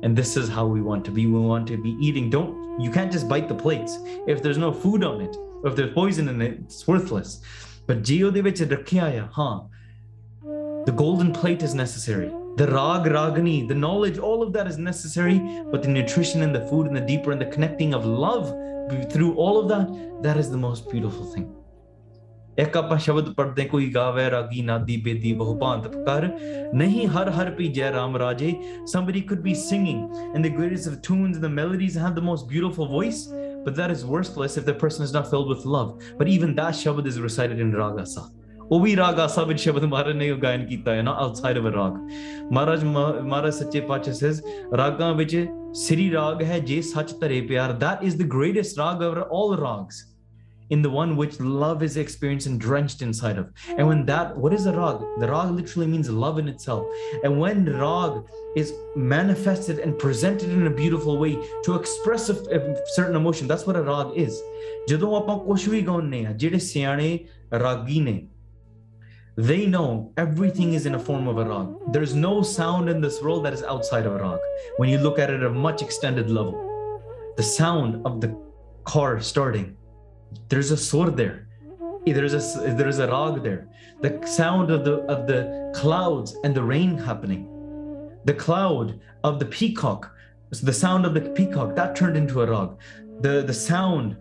and 0.03 0.17
this 0.17 0.31
is 0.41 0.47
how 0.57 0.65
we 0.75 0.81
want 0.81 1.03
to 1.07 1.11
be 1.17 1.23
we 1.31 1.41
want 1.47 1.67
to 1.71 1.75
be 1.81 1.91
eating 2.05 2.29
don't 2.35 2.83
you 2.83 2.91
can't 2.93 3.11
just 3.15 3.27
bite 3.33 3.49
the 3.49 3.57
plates 3.63 3.97
if 4.33 4.39
there's 4.45 4.61
no 4.63 4.69
food 4.83 5.03
on 5.09 5.19
it 5.25 5.35
or 5.61 5.69
if 5.71 5.75
there's 5.79 5.91
poison 5.97 6.31
in 6.33 6.41
it 6.45 6.55
it's 6.63 6.87
worthless 6.91 7.35
but 7.89 8.01
ਜੇ 8.09 8.21
ਉਹਦੇ 8.23 8.41
ਵਿੱਚ 8.41 8.61
ਰੱਖਿਆ 8.71 9.05
ਆ 9.19 9.27
ਹਾਂ 9.39 9.53
the 10.87 10.95
golden 11.03 11.31
plate 11.39 11.67
is 11.67 11.75
necessary 11.83 12.31
the 12.57 12.67
rag 12.67 13.05
ragini 13.17 13.67
the 13.67 13.79
knowledge 13.85 14.17
all 14.17 14.43
of 14.43 14.51
that 14.53 14.67
is 14.67 14.77
necessary 14.77 15.39
but 15.71 15.81
the 15.83 15.93
nutrition 15.99 16.43
and 16.43 16.53
the 16.55 16.65
food 16.67 16.87
and 16.87 16.95
the 16.95 17.07
deeper 17.13 17.31
and 17.31 17.41
the 17.41 17.51
connecting 17.55 17.93
of 17.93 18.05
love 18.05 18.53
through 19.11 19.33
all 19.35 19.59
of 19.61 19.67
that 19.69 19.87
that 20.21 20.37
is 20.37 20.51
the 20.51 20.61
most 20.67 20.89
beautiful 20.91 21.25
thing 21.33 21.49
ਇੱਕ 22.59 22.75
ਆਪਾਂ 22.77 22.97
ਸ਼ਬਦ 22.97 23.33
ਪੜਦੇ 23.33 23.65
ਕੋਈ 23.65 23.87
ਗਾਵੇ 23.93 24.29
ਰਾਗੀ 24.31 24.61
ਨਾਦੀ 24.61 24.97
ਬੇਦੀ 25.03 25.31
ਬਹੁ 25.33 25.57
ਭਾਂਤ 25.59 25.87
ਕਰ 26.05 26.27
ਨਹੀਂ 26.75 27.07
ਹਰ 27.07 27.29
ਹਰ 27.29 27.51
ਪੀ 27.55 27.67
ਜੈ 27.73 27.91
ਰਾਮ 27.91 28.17
ਰਾਜੇ 28.17 28.51
somebody 28.93 29.21
could 29.29 29.41
be 29.45 29.53
singing 29.61 30.01
in 30.35 30.45
the 30.47 30.51
greatest 30.57 30.91
of 30.91 30.99
tunes 31.07 31.39
and 31.39 31.45
the 31.47 31.53
melodies 31.53 31.95
and 31.95 32.05
have 32.07 32.17
the 32.19 32.25
most 32.27 32.49
beautiful 32.51 32.91
voice 32.97 33.21
but 33.65 33.79
that 33.79 33.95
is 33.95 34.03
worthless 34.11 34.59
if 34.61 34.67
the 34.69 34.77
person 34.83 35.07
is 35.07 35.15
not 35.17 35.31
filled 35.33 35.49
with 35.53 35.65
love 35.77 35.89
but 36.19 36.33
even 36.35 36.55
that 36.59 36.79
shabad 36.81 37.09
is 37.13 37.19
recited 37.27 37.63
in 37.65 37.73
ragasa 37.81 38.25
ਉਹ 38.71 38.79
ਵੀ 38.79 38.95
ਰਾਗ 38.95 39.19
ਆਸਾ 39.19 39.43
ਵਿੱਚ 39.43 39.59
ਸ਼ਬਦ 39.59 39.85
ਮਹਾਰਾਜ 39.85 40.15
ਨੇ 40.15 40.31
ਗਾਇਨ 40.43 40.65
ਕੀਤਾ 40.65 40.93
ਹੈ 40.95 41.01
ਨਾ 41.01 41.11
outside 41.21 41.57
of 41.57 41.65
ਰਾਗ 41.73 41.97
ਮਹਾਰਾਜ 42.51 42.83
ਮਹਾਰਾਜ 42.83 43.53
ਸੱਚੇ 43.53 43.79
ਪਾਤਸ਼ਾਹ 43.89 44.13
ਸੇਜ਼ 44.13 44.41
ਰਾਗਾਂ 44.77 45.13
ਵਿੱਚ 45.15 45.35
ਸ੍ਰੀ 45.79 46.11
ਰਾਗ 46.11 46.41
ਹੈ 46.43 46.59
ਜੇ 46.69 46.81
ਸੱਚ 46.81 47.13
ਧਰੇ 47.21 47.41
ਪਿਆਰ 47.49 47.77
that 47.81 48.07
is 48.09 48.17
the 48.21 48.29
greatest 48.37 48.81
rag 48.81 49.03
over 49.09 49.27
all 49.37 49.57
rags 49.65 49.99
in 50.71 50.81
the 50.81 50.89
one 50.89 51.15
which 51.17 51.39
love 51.61 51.83
is 51.83 51.97
experienced 51.97 52.47
and 52.47 52.59
drenched 52.59 53.01
inside 53.01 53.37
of. 53.37 53.47
And 53.77 53.87
when 53.87 54.05
that, 54.05 54.37
what 54.37 54.53
is 54.53 54.65
a 54.65 54.71
rag? 54.71 55.01
The 55.19 55.27
rag 55.27 55.51
literally 55.51 55.87
means 55.87 56.09
love 56.09 56.39
in 56.39 56.47
itself. 56.47 56.85
And 57.23 57.39
when 57.39 57.65
rag 57.81 58.23
is 58.55 58.73
manifested 58.95 59.79
and 59.79 59.99
presented 59.99 60.49
in 60.49 60.65
a 60.67 60.69
beautiful 60.69 61.17
way 61.17 61.37
to 61.65 61.75
express 61.75 62.29
a, 62.29 62.35
a 62.57 62.87
certain 62.95 63.17
emotion, 63.17 63.47
that's 63.47 63.67
what 63.67 63.75
a 63.75 63.83
rag 63.83 64.15
is. 64.25 64.41
ਜਦੋਂ 64.89 65.15
ਆਪਾਂ 65.17 65.37
ਕੁਝ 65.39 65.67
ਵੀ 65.69 65.81
ਗਾਉਂਦੇ 65.81 66.25
ਆ 66.25 66.31
ਜਿਹੜੇ 66.33 66.59
ਸਿਆਣੇ 66.59 67.17
ਰਾਗੀ 67.59 67.99
ਨੇ 67.99 68.21
they 69.36 69.66
know 69.66 70.12
everything 70.16 70.72
is 70.72 70.86
in 70.86 70.94
a 70.94 70.98
form 70.98 71.28
of 71.28 71.38
a 71.38 71.44
rag. 71.44 71.68
There's 71.92 72.14
no 72.14 72.42
sound 72.42 72.88
in 72.88 73.00
this 73.00 73.20
world 73.22 73.44
that 73.44 73.52
is 73.52 73.62
outside 73.62 74.06
of 74.06 74.14
a 74.14 74.18
rag. 74.18 74.40
When 74.78 74.88
you 74.88 74.98
look 74.98 75.18
at 75.18 75.30
it 75.30 75.40
at 75.40 75.46
a 75.46 75.50
much 75.50 75.82
extended 75.82 76.30
level, 76.30 76.54
the 77.36 77.42
sound 77.42 78.06
of 78.06 78.20
the 78.20 78.34
car 78.84 79.20
starting, 79.20 79.76
there's 80.48 80.70
a 80.70 80.76
sword 80.76 81.16
there 81.16 81.46
there's 82.06 82.34
a 82.34 82.74
there's 82.74 82.98
a 82.98 83.08
rag 83.08 83.42
there 83.42 83.68
the 84.00 84.24
sound 84.26 84.70
of 84.70 84.84
the 84.84 84.94
of 85.12 85.26
the 85.26 85.72
clouds 85.74 86.36
and 86.44 86.54
the 86.54 86.62
rain 86.62 86.96
happening 86.96 87.48
the 88.24 88.34
cloud 88.34 89.00
of 89.24 89.38
the 89.38 89.44
peacock 89.46 90.14
the 90.62 90.72
sound 90.72 91.04
of 91.04 91.14
the 91.14 91.20
peacock 91.20 91.74
that 91.74 91.96
turned 91.96 92.16
into 92.16 92.42
a 92.42 92.46
rag 92.46 92.70
the 93.20 93.42
the 93.42 93.54
sound 93.54 94.16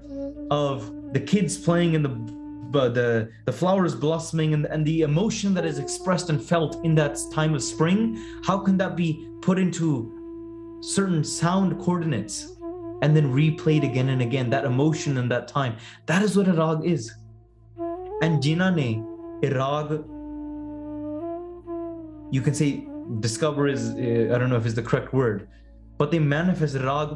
of 0.50 0.92
the 1.14 1.20
kids 1.20 1.58
playing 1.58 1.94
in 1.94 2.02
the 2.02 2.45
the 2.72 3.32
the 3.46 3.52
flowers 3.52 3.96
blossoming 3.96 4.54
and, 4.54 4.66
and 4.66 4.86
the 4.86 5.02
emotion 5.02 5.54
that 5.54 5.66
is 5.66 5.80
expressed 5.80 6.30
and 6.30 6.42
felt 6.42 6.84
in 6.84 6.96
that 6.96 7.18
time 7.34 7.54
of 7.54 7.64
spring 7.64 8.22
how 8.46 8.58
can 8.58 8.78
that 8.78 8.96
be 8.96 9.28
put 9.42 9.58
into 9.60 10.80
certain 10.82 11.24
sound 11.24 11.80
coordinates 11.80 12.52
and 13.02 13.16
then 13.16 13.34
replayed 13.34 13.84
again 13.84 14.10
and 14.10 14.22
again? 14.22 14.50
That 14.50 14.66
emotion 14.66 15.18
and 15.18 15.30
that 15.32 15.48
time 15.48 15.78
that 16.06 16.22
is 16.22 16.38
what 16.38 16.48
a 16.48 16.54
rag 16.54 16.86
is. 16.86 17.14
And 18.22 18.42
jina 18.42 18.72
ne 18.72 19.04
a 19.44 19.50
rag 19.50 20.04
you 22.32 22.42
can 22.42 22.54
say 22.54 22.88
discover 23.20 23.68
is 23.68 23.90
uh, 23.92 24.34
i 24.34 24.38
don't 24.38 24.50
know 24.50 24.56
if 24.56 24.66
it's 24.66 24.76
the 24.76 24.82
correct 24.82 25.14
word 25.14 25.48
but 25.98 26.12
they 26.12 26.20
manifest 26.20 26.76
rag 26.76 27.10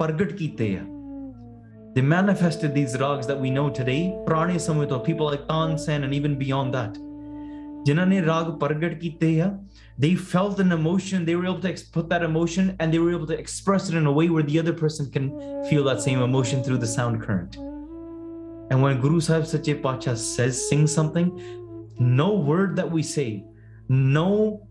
pargat 0.00 0.38
kite 0.38 0.66
hai 0.76 0.93
they 1.94 2.00
manifested 2.00 2.74
these 2.74 2.98
rags 2.98 3.26
that 3.28 3.40
we 3.40 3.50
know 3.50 3.70
today, 3.70 4.12
Prani 4.26 4.56
Samhita, 4.56 5.04
people 5.04 5.26
like 5.26 5.46
Tansen 5.46 6.02
and 6.02 6.12
even 6.12 6.36
beyond 6.36 6.74
that. 6.74 6.98
जिन्होंने 7.86 8.20
rag 8.26 8.58
प्रगट 8.58 9.00
ki 9.00 9.52
they 9.98 10.14
felt 10.14 10.58
an 10.58 10.72
emotion 10.72 11.24
they 11.24 11.36
were 11.36 11.44
able 11.44 11.60
to 11.60 11.74
put 11.92 12.08
that 12.08 12.22
emotion 12.22 12.74
and 12.80 12.92
they 12.92 12.98
were 12.98 13.12
able 13.12 13.26
to 13.26 13.38
express 13.38 13.88
it 13.90 13.94
in 13.94 14.06
a 14.06 14.12
way 14.12 14.28
where 14.28 14.42
the 14.42 14.58
other 14.58 14.72
person 14.72 15.10
can 15.10 15.28
feel 15.68 15.84
that 15.84 16.00
same 16.00 16.22
emotion 16.22 16.64
through 16.64 16.78
the 16.78 16.86
sound 16.86 17.22
current 17.22 17.56
and 18.70 18.82
when 18.82 19.00
guru 19.00 19.20
sahib 19.20 19.46
sache 19.46 19.82
pacha 19.82 20.16
says 20.16 20.68
sing 20.68 20.86
something 20.86 21.30
no 22.00 22.32
word 22.32 22.74
that 22.74 22.90
we 22.90 23.02
say 23.02 23.44
no 23.88 24.63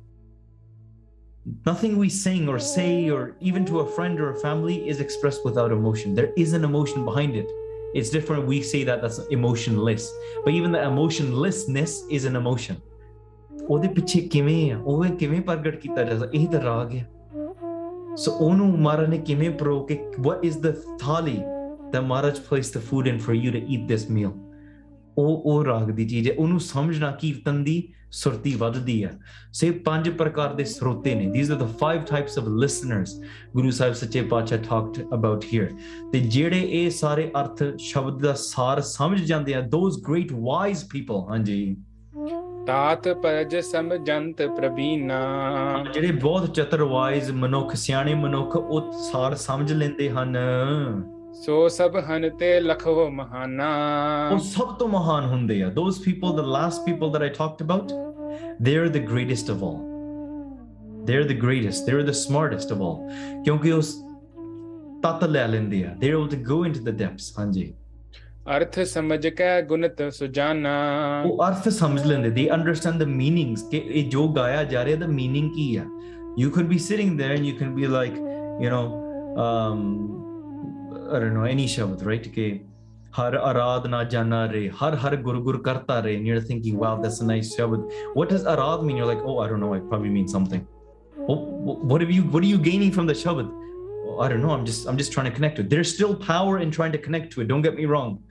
nothing 1.67 1.97
we 1.97 2.09
sing 2.09 2.49
or 2.49 2.59
say 2.59 3.11
or 3.11 3.37
even 3.41 3.65
to 3.65 3.81
a 3.81 3.87
friend 3.87 4.21
or 4.21 4.31
a 4.31 4.37
family 4.37 4.77
is 4.89 5.01
expressed 5.01 5.45
without 5.45 5.73
emotion 5.73 6.15
there 6.15 6.33
is 6.37 6.53
an 6.53 6.65
emotion 6.65 7.05
behind 7.05 7.35
it 7.35 7.47
it's 7.95 8.11
different 8.11 8.47
we 8.47 8.59
say 8.63 8.85
that 8.85 9.01
that's 9.03 9.21
emotionless 9.39 10.11
but 10.45 10.53
even 10.53 10.73
the 10.73 10.83
emotionlessness 10.93 12.03
is 12.11 12.25
an 12.33 12.37
emotion 12.37 12.77
ਉਹਦੇ 13.71 13.89
ਪਿੱਛੇ 13.89 14.21
ਕਿਵੇਂ 14.33 14.73
ਆ 14.73 14.79
ਉਹ 14.85 15.05
ਕਿਵੇਂ 15.19 15.41
ਪ੍ਰਗਟ 15.41 15.75
ਕੀਤਾ 15.81 16.03
ਜਾ 16.03 16.19
ਸਕਦਾ 16.19 16.31
ਇਹ 16.35 16.47
ਤਾਂ 16.49 16.63
ਰਾਗ 16.63 16.95
ਹੈ 16.95 17.07
ਸੋ 18.17 18.33
ਉਹਨੂੰ 18.33 18.79
ਮਹਾਰਾਜ 18.79 19.09
ਨੇ 19.11 19.19
ਕਿਵੇਂ 19.19 19.51
ਪ੍ਰੋ 19.51 19.81
ਕਿ 19.87 19.99
what 20.27 20.47
is 20.51 20.61
the 20.67 20.73
thali 21.03 21.39
that 21.93 22.07
Maharaj 22.13 22.39
placed 22.49 22.79
the 22.79 22.83
food 22.89 23.11
in 23.11 23.19
for 23.27 23.35
you 23.35 23.53
to 23.57 23.61
eat 23.75 23.89
this 23.93 24.07
meal 24.17 24.31
ਉਹ 25.19 25.43
ਉਹ 25.45 25.65
ਰਾਗ 25.65 25.91
ਦੀ 25.91 26.07
ਚੀਜ਼ 26.09 26.29
ਹੈ 26.31 26.35
ਉਹਨੂੰ 26.39 26.61
ਸਮਝਣਾ 26.61 27.11
ਕੀਰਤਨ 27.11 27.65
ਦੀ 27.65 27.83
ਸੁਰਤੀ 28.14 28.56
ਵੱਧਦੀ 28.56 29.04
ਹੈ 29.04 29.12
ਸੇ 29.54 29.72
ਪੰਜ 29.72 30.10
ਪ੍ਰਕਾਰ 30.10 30.54
ਦੇ 30.54 30.64
ਸਰੋਤੇ 30.64 31.16
ਨੇ। 31.16 31.28
These 31.28 31.52
are 31.54 31.60
the 31.62 31.70
five 31.84 32.02
types 32.14 32.42
of 32.42 32.50
listeners 32.64 33.24
ਗੁਰੂ 33.54 33.72
ਸਾਹਿਬ 33.72 33.94
ਸੱਚੇ 33.94 34.22
ਪਾਤਸ਼ਾਹ 34.22 34.60
talked 34.60 35.02
about 35.18 35.48
here 35.54 35.68
ਤੇ 36.12 36.20
ਜਿਹੜੇ 36.20 36.68
ਇਹ 36.72 36.90
ਸਾਰੇ 36.90 37.32
ਅਰਥ 37.40 37.64
ਸ਼ਬਦ 37.78 38.24
ਦਾ 38.24 38.34
ਸਾਰ 38.34 38.82
ਸਮਝ 38.82 39.22
ਜਾਂਦੇ 39.22 39.54
ਆ 39.54 39.60
those 39.60 39.98
great 40.10 40.36
wise 40.36 40.84
people 40.96 41.30
ਹਾਂਜੀ। 41.30 41.78
ਤਾਤ 42.68 43.08
ਪਰਜ 43.10 43.56
ਸਮਝੰਤ 43.58 44.42
ਪ੍ਰਬੀਨਾ 44.42 45.20
ਜਿਹੜੇ 45.94 46.12
ਬਹੁਤ 46.12 46.54
ਚਤਰ 46.54 46.84
ਵਾਈਜ਼ 46.84 47.32
ਮਨੁੱਖ 47.32 47.76
ਸਿਆਣੇ 47.76 48.14
ਮਨੁੱਖ 48.14 48.56
ਉਹ 48.56 48.92
ਸਾਰ 49.12 49.36
ਸਮਝ 49.36 49.74
ਲੈਂਦੇ 49.74 50.10
ਹਨ। 50.10 50.38
ਸੋ 51.45 51.69
ਸਭ 51.69 51.97
ਹਨ 52.11 52.29
ਤੇ 52.39 52.61
ਲਖੋ 52.61 53.11
ਮਹਾਨਾ 53.11 53.69
ਉਹ 54.33 54.39
ਸਭ 54.39 54.75
ਤੋਂ 54.79 54.89
ਮਹਾਨ 54.89 55.25
ਹੁੰਦੇ 55.25 55.63
ਆ 55.63 55.69
those 55.69 55.99
people 56.07 56.35
the 56.39 56.47
last 56.57 56.87
people 56.89 57.13
that 57.17 57.25
i 57.27 57.31
talked 57.37 57.65
about 57.67 57.93
they're 58.67 58.89
the 58.97 59.05
greatest 59.13 59.53
of 59.55 59.63
all 59.69 59.79
they're 61.11 61.29
the 61.33 61.39
greatest 61.45 61.91
they're 61.91 62.07
the 62.09 62.17
smartest 62.23 62.75
of 62.77 62.83
all 62.87 62.99
ਕਿਉਂਕਿ 63.45 63.73
ਉਹ 63.73 63.83
ਤਤ 65.03 65.25
ਲੈ 65.25 65.47
ਲੈਂਦੇ 65.47 65.85
ਆ 65.85 65.95
they're 66.01 66.19
able 66.19 66.31
to 66.37 66.41
go 66.53 66.59
into 66.71 66.85
the 66.91 66.97
depths 67.03 67.33
ਹਾਂਜੀ 67.39 67.73
ਅਰਥ 68.57 68.81
ਸਮਝ 68.81 69.27
ਕੇ 69.27 69.63
ਗੁਣਤ 69.63 70.03
ਸੁਜਾਨਾ 70.13 70.75
ਉਹ 71.27 71.47
ਅਰਥ 71.49 71.69
ਸਮਝ 71.69 72.07
ਲੈਂਦੇ 72.07 72.29
they 72.31 72.47
understand 72.59 73.05
the 73.05 73.11
meanings 73.15 73.69
ਕਿ 73.71 73.83
ਇਹ 73.87 74.09
ਜੋ 74.11 74.29
ਗਾਇਆ 74.29 74.65
ਜਾ 74.65 74.85
ਰਿਹਾ 74.85 75.07
the 75.07 75.11
meaning 75.11 75.51
ਕੀ 75.57 75.75
ਆ 75.77 75.85
you 76.43 76.51
could 76.57 76.69
be 76.75 76.79
sitting 76.91 77.17
there 77.21 77.35
and 77.37 77.47
you 77.51 77.57
can 77.61 77.75
be 77.81 77.87
like 77.97 78.17
you 78.65 78.71
know 78.75 78.87
um 79.45 79.85
I 80.94 81.20
don't 81.20 81.34
know 81.34 81.44
any 81.44 81.66
shabd, 81.66 82.06
right? 82.06 82.26
Okay. 82.28 82.62
Har 83.12 83.32
Aradhna 83.32 84.10
Jana 84.10 84.50
Re, 84.52 84.68
Har 84.68 84.96
Har 84.96 85.16
Guru 85.16 85.44
guru 85.44 85.62
Karta 85.62 86.02
Re. 86.04 86.16
And 86.16 86.26
you're 86.26 86.42
thinking, 86.42 86.78
wow, 86.78 87.00
that's 87.00 87.20
a 87.22 87.26
nice 87.26 87.56
shabd. 87.56 87.92
What 88.14 88.30
does 88.30 88.46
Arad 88.46 88.84
mean? 88.84 88.98
You're 88.98 89.06
like, 89.06 89.22
oh, 89.24 89.40
I 89.40 89.48
don't 89.48 89.60
know. 89.60 89.74
I 89.74 89.80
probably 89.80 90.10
mean 90.10 90.28
something. 90.28 90.68
Oh, 91.28 91.36
what 91.36 92.02
are 92.02 92.06
you? 92.06 92.24
What 92.24 92.44
are 92.44 92.48
you 92.48 92.58
gaining 92.58 92.92
from 92.92 93.06
the 93.06 93.14
shabd? 93.14 93.52
I 94.20 94.28
don't 94.28 94.42
know. 94.42 94.52
I'm 94.52 94.66
just 94.66 94.88
I'm 94.88 94.98
just 94.98 95.12
trying 95.12 95.26
to 95.26 95.32
connect 95.32 95.56
to 95.58 95.62
it. 95.62 95.70
There's 95.70 95.94
still 95.94 96.16
power 96.16 96.60
in 96.60 96.72
trying 96.72 96.92
to 96.92 96.98
connect 96.98 97.34
to 97.34 97.42
it. 97.42 97.48
Don't 97.48 97.62
get 97.62 97.76
me 97.76 97.86
wrong. 97.86 98.24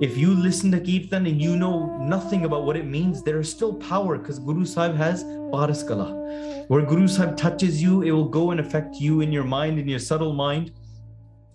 If 0.00 0.16
you 0.16 0.32
listen 0.32 0.70
to 0.72 0.78
Kirtan 0.78 1.26
and 1.26 1.42
you 1.42 1.56
know 1.56 1.96
nothing 1.98 2.44
about 2.44 2.64
what 2.64 2.76
it 2.76 2.86
means, 2.86 3.22
there 3.22 3.40
is 3.40 3.50
still 3.50 3.74
power 3.74 4.16
because 4.16 4.38
Guru 4.38 4.64
Sahib 4.64 4.94
has 4.96 5.24
Paraskala. 5.24 6.68
Where 6.68 6.82
Guru 6.82 7.08
Sahib 7.08 7.36
touches 7.36 7.82
you, 7.82 8.02
it 8.02 8.12
will 8.12 8.28
go 8.28 8.52
and 8.52 8.60
affect 8.60 8.96
you 8.96 9.22
in 9.22 9.32
your 9.32 9.44
mind, 9.44 9.78
in 9.78 9.88
your 9.88 9.98
subtle 9.98 10.32
mind 10.32 10.70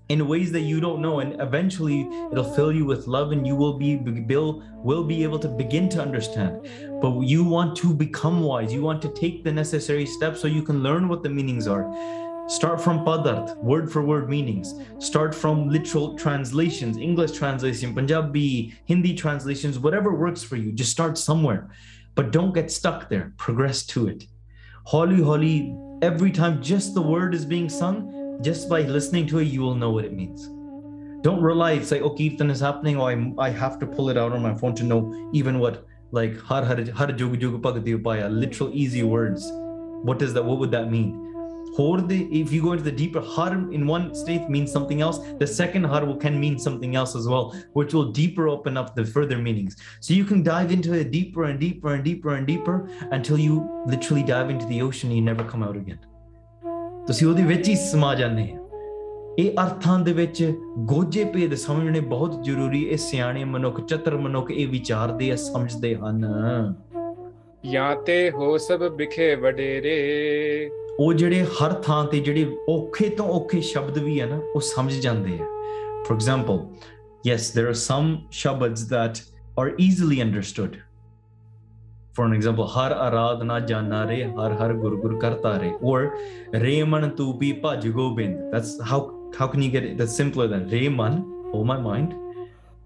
in 0.09 0.27
ways 0.27 0.51
that 0.51 0.61
you 0.61 0.79
don't 0.79 1.01
know. 1.01 1.19
And 1.19 1.39
eventually 1.41 2.07
it'll 2.31 2.53
fill 2.55 2.71
you 2.71 2.85
with 2.85 3.07
love 3.07 3.31
and 3.31 3.45
you 3.47 3.55
will 3.55 3.77
be 3.77 3.95
will, 3.97 4.63
will 4.75 5.03
be 5.03 5.23
able 5.23 5.39
to 5.39 5.47
begin 5.47 5.89
to 5.89 6.01
understand. 6.01 6.67
But 7.01 7.21
you 7.21 7.43
want 7.43 7.75
to 7.77 7.93
become 7.93 8.41
wise. 8.41 8.73
You 8.73 8.81
want 8.81 9.01
to 9.03 9.09
take 9.09 9.43
the 9.43 9.51
necessary 9.51 10.05
steps 10.05 10.41
so 10.41 10.47
you 10.47 10.63
can 10.63 10.83
learn 10.83 11.07
what 11.07 11.23
the 11.23 11.29
meanings 11.29 11.67
are. 11.67 11.91
Start 12.47 12.81
from 12.81 13.05
padart, 13.05 13.55
word 13.63 13.89
for 13.89 14.03
word 14.03 14.29
meanings. 14.29 14.75
Start 14.99 15.33
from 15.33 15.69
literal 15.69 16.17
translations, 16.17 16.97
English 16.97 17.31
translation, 17.31 17.95
Punjabi, 17.95 18.73
Hindi 18.83 19.15
translations, 19.15 19.79
whatever 19.79 20.13
works 20.13 20.43
for 20.43 20.57
you. 20.57 20.73
Just 20.73 20.91
start 20.91 21.17
somewhere. 21.17 21.69
But 22.15 22.31
don't 22.31 22.53
get 22.53 22.69
stuck 22.69 23.07
there. 23.07 23.33
Progress 23.37 23.85
to 23.87 24.07
it. 24.09 24.25
Holly, 24.85 25.21
holly, 25.23 25.73
every 26.01 26.31
time 26.31 26.61
just 26.61 26.93
the 26.93 27.01
word 27.01 27.33
is 27.33 27.45
being 27.45 27.69
sung, 27.69 28.22
just 28.41 28.69
by 28.69 28.81
listening 28.81 29.27
to 29.27 29.39
it, 29.39 29.45
you 29.45 29.61
will 29.61 29.75
know 29.75 29.91
what 29.91 30.05
it 30.05 30.13
means. 30.13 30.49
Don't 31.23 31.41
rely, 31.41 31.73
it's 31.73 31.91
like, 31.91 32.01
oh, 32.01 32.15
Kirtan 32.15 32.49
is 32.49 32.59
happening, 32.59 32.97
or 32.97 33.09
I'm, 33.09 33.39
I 33.39 33.49
have 33.49 33.79
to 33.79 33.87
pull 33.87 34.09
it 34.09 34.17
out 34.17 34.33
on 34.33 34.41
my 34.41 34.53
phone 34.53 34.75
to 34.75 34.83
know 34.83 35.29
even 35.33 35.59
what, 35.59 35.85
like, 36.11 36.37
har 36.37 36.63
har 36.63 36.83
har 36.91 37.07
literal 38.29 38.69
easy 38.73 39.03
words. 39.03 39.49
What 40.03 40.19
does 40.19 40.33
that, 40.33 40.43
what 40.43 40.59
would 40.59 40.71
that 40.71 40.91
mean? 40.91 41.23
If 41.75 42.51
you 42.51 42.61
go 42.61 42.73
into 42.73 42.83
the 42.83 42.91
deeper 42.91 43.19
har 43.19 43.53
in 43.71 43.87
one 43.87 44.13
state 44.13 44.47
means 44.47 44.71
something 44.71 45.01
else, 45.01 45.19
the 45.39 45.47
second 45.47 45.85
har 45.85 46.15
can 46.17 46.39
mean 46.39 46.59
something 46.59 46.95
else 46.95 47.15
as 47.15 47.27
well, 47.27 47.55
which 47.73 47.95
will 47.95 48.11
deeper 48.11 48.47
open 48.47 48.77
up 48.77 48.95
the 48.95 49.03
further 49.03 49.39
meanings. 49.39 49.77
So 49.99 50.13
you 50.13 50.23
can 50.23 50.43
dive 50.43 50.71
into 50.71 50.93
it 50.93 51.09
deeper 51.09 51.45
and 51.45 51.59
deeper 51.59 51.95
and 51.95 52.03
deeper 52.03 52.35
and 52.35 52.45
deeper 52.45 52.89
until 53.11 53.39
you 53.39 53.83
literally 53.87 54.21
dive 54.21 54.51
into 54.51 54.67
the 54.67 54.83
ocean 54.83 55.09
and 55.09 55.17
you 55.17 55.23
never 55.23 55.43
come 55.43 55.63
out 55.63 55.75
again. 55.75 55.99
ਤੁਸੀਂ 57.07 57.27
ਉਹਦੇ 57.27 57.43
ਵਿੱਚ 57.43 57.69
ਹੀ 57.69 57.75
ਸਮਾ 57.75 58.15
ਜਾਂਦੇ 58.15 58.43
ਆ। 58.43 58.59
ਇਹ 59.39 59.51
ਅਰਥਾਂ 59.51 59.99
ਦੇ 59.99 60.13
ਵਿੱਚ 60.13 60.53
ਗੋਜੇ 60.77 61.23
ਭੇਦ 61.23 61.55
ਸਮਝਣੇ 61.55 61.99
ਬਹੁਤ 61.99 62.43
ਜ਼ਰੂਰੀ 62.43 62.83
ਇਹ 62.83 62.97
ਸਿਆਣੇ 62.97 63.43
ਮਨੁੱਖ 63.43 63.81
ਚਤਰ 63.81 64.17
ਮਨੁੱਖ 64.17 64.51
ਇਹ 64.51 64.67
ਵਿਚਾਰਦੇ 64.67 65.31
ਆ 65.31 65.35
ਸਮਝਦੇ 65.35 65.95
ਹਨ। 65.95 66.25
ਜਾਂ 67.71 67.95
ਤੇ 67.95 68.31
ਹੋ 68.31 68.57
ਸਭ 68.57 68.83
ਵਿਖੇ 68.95 69.35
ਵਡੇਰੇ। 69.35 70.69
ਉਹ 70.99 71.13
ਜਿਹੜੇ 71.13 71.43
ਹਰ 71.43 71.73
ਥਾਂ 71.73 72.05
ਤੇ 72.05 72.19
ਜਿਹੜੇ 72.19 72.57
ਔਖੇ 72.69 73.09
ਤੋਂ 73.09 73.25
ਔਖੇ 73.25 73.61
ਸ਼ਬਦ 73.61 73.97
ਵੀ 73.97 74.19
ਆ 74.19 74.25
ਨਾ 74.25 74.39
ਉਹ 74.55 74.61
ਸਮਝ 74.61 74.93
ਜਾਂਦੇ 74.93 75.31
ਆ। 75.31 75.45
For 76.03 76.15
example 76.15 76.59
yes 77.29 77.43
there 77.57 77.69
are 77.69 77.79
some 77.79 78.09
shabads 78.31 78.81
that 78.93 79.21
are 79.61 79.71
easily 79.71 80.21
understood 80.25 80.71
for 82.13 82.25
an 82.29 82.33
example 82.37 82.67
har 82.75 82.89
aradhana 83.07 83.59
jana 83.73 83.99
re 84.09 84.17
har 84.39 84.49
har 84.61 84.71
gur 84.85 84.91
gur 85.03 85.13
karta 85.23 85.53
re 85.63 85.71
or 85.91 85.99
re 86.65 86.75
man 86.93 87.07
tu 87.21 87.27
bhi 87.43 87.51
bhaj 87.67 87.87
gobind 87.99 88.41
that's 88.55 88.73
how 88.91 88.99
how 89.37 89.47
can 89.53 89.65
you 89.67 89.71
get 89.75 89.87
it 89.91 89.97
that's 90.01 90.17
simpler 90.23 90.47
than 90.55 90.67
re 90.75 90.83
man 91.01 91.21
oh 91.59 91.63
my 91.71 91.79
mind 91.89 92.17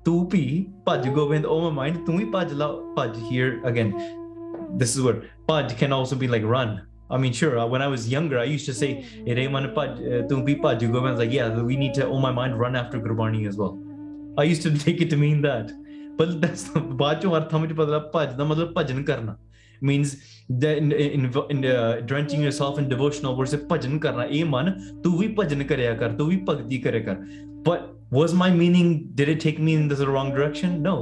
tu 0.10 0.18
bhi 0.36 0.44
bhaj 0.90 1.08
gobind 1.20 1.50
oh 1.56 1.62
my 1.70 1.74
mind 1.80 2.04
tu 2.10 2.20
hi 2.20 2.28
bhaj 2.38 2.54
la 2.64 2.70
bhaj 3.00 3.18
here 3.32 3.50
again 3.72 3.96
this 4.84 4.96
is 4.98 5.02
what 5.08 5.26
bhaj 5.52 5.76
can 5.82 5.98
also 6.02 6.22
be 6.26 6.36
like 6.36 6.54
run 6.58 6.78
I 7.10 7.18
mean, 7.24 7.32
sure. 7.32 7.58
uh, 7.58 7.66
When 7.66 7.82
I 7.82 7.88
was 7.88 8.06
younger, 8.12 8.38
I 8.40 8.44
used 8.44 8.66
to 8.70 8.74
say, 8.78 8.88
"Ere 9.34 9.44
man 9.52 9.68
paj- 9.76 10.00
uh, 10.08 10.18
tum 10.32 10.42
bhi 10.48 10.56
bhaj. 10.64 10.82
I 10.88 11.04
was 11.04 11.20
like, 11.20 11.36
"Yeah, 11.36 11.62
we 11.68 11.78
need 11.82 11.94
to, 11.98 12.08
oh 12.16 12.18
my 12.26 12.32
mind, 12.40 12.58
run 12.62 12.76
after 12.80 13.00
Gurbani 13.06 13.48
as 13.52 13.60
well." 13.62 13.78
I 14.38 14.44
used 14.44 14.66
to 14.66 14.72
take 14.86 15.04
it 15.06 15.10
to 15.14 15.20
mean 15.22 15.42
that, 15.46 15.72
but 16.19 16.35
that's 16.43 16.67
ਬਾਅਦ 16.97 17.21
ਚੋਂ 17.21 17.37
ਅਰਥਾਂ 17.37 17.61
ਵਿੱਚ 17.61 17.73
ਬਦਲਾ 17.73 17.99
ਭਜ 18.15 18.37
ਦਾ 18.37 18.45
ਮਤਲਬ 18.45 18.73
ਭਜਨ 18.79 19.03
ਕਰਨਾ 19.03 19.37
means 19.83 20.11
that 20.49 20.77
in, 20.81 20.93
in, 20.93 21.25
in 21.53 21.65
uh, 21.65 22.01
drenching 22.11 22.43
yourself 22.47 22.77
in 22.83 22.89
devotional 22.91 23.37
words 23.39 23.57
ਭਜਨ 23.71 23.99
ਕਰਨਾ 23.99 24.25
ਇਹ 24.25 24.45
ਮਨ 24.45 24.73
ਤੂੰ 25.05 25.17
ਵੀ 25.19 25.29
ਭਜਨ 25.39 25.63
ਕਰਿਆ 25.63 25.95
ਕਰ 25.95 26.13
ਤੂੰ 26.19 26.29
ਵੀ 26.29 26.37
ਭਗਤੀ 26.49 26.79
ਕਰਿਆ 26.79 27.01
ਕਰ 27.01 27.17
but 27.69 27.91
was 28.19 28.33
my 28.43 28.49
meaning 28.61 28.89
did 29.19 29.29
it 29.35 29.41
take 29.43 29.59
me 29.67 29.75
in 29.81 29.85
the 29.91 30.07
wrong 30.09 30.31
direction 30.37 30.73
no 30.87 30.95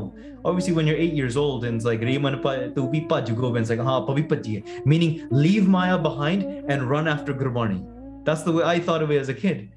obviously 0.51 0.75
when 0.77 0.91
you're 0.91 1.01
8 1.07 1.17
years 1.21 1.37
old 1.43 1.65
and 1.69 1.81
it's 1.81 1.89
like 1.89 2.05
"Re 2.09 2.15
man 2.27 2.37
pa- 2.45 2.55
tu 2.77 2.85
bhi 2.93 3.01
bhaj 3.13 3.33
gobind," 3.41 3.65
it's 3.65 3.73
like 3.75 3.83
ha 3.89 3.97
pa 4.09 4.17
bhi 4.19 4.25
bhajiye 4.33 4.63
meaning 4.93 5.17
leave 5.47 5.69
maya 5.77 5.99
behind 6.07 6.47
and 6.75 6.89
run 6.93 7.11
after 7.15 7.37
gurbani 7.43 7.81
that's 8.29 8.47
the 8.49 8.55
way 8.59 8.65
i 8.73 8.79
thought 8.89 9.07
of 9.07 9.15
it 9.17 9.21
as 9.27 9.33
a 9.35 9.39
kid 9.43 9.69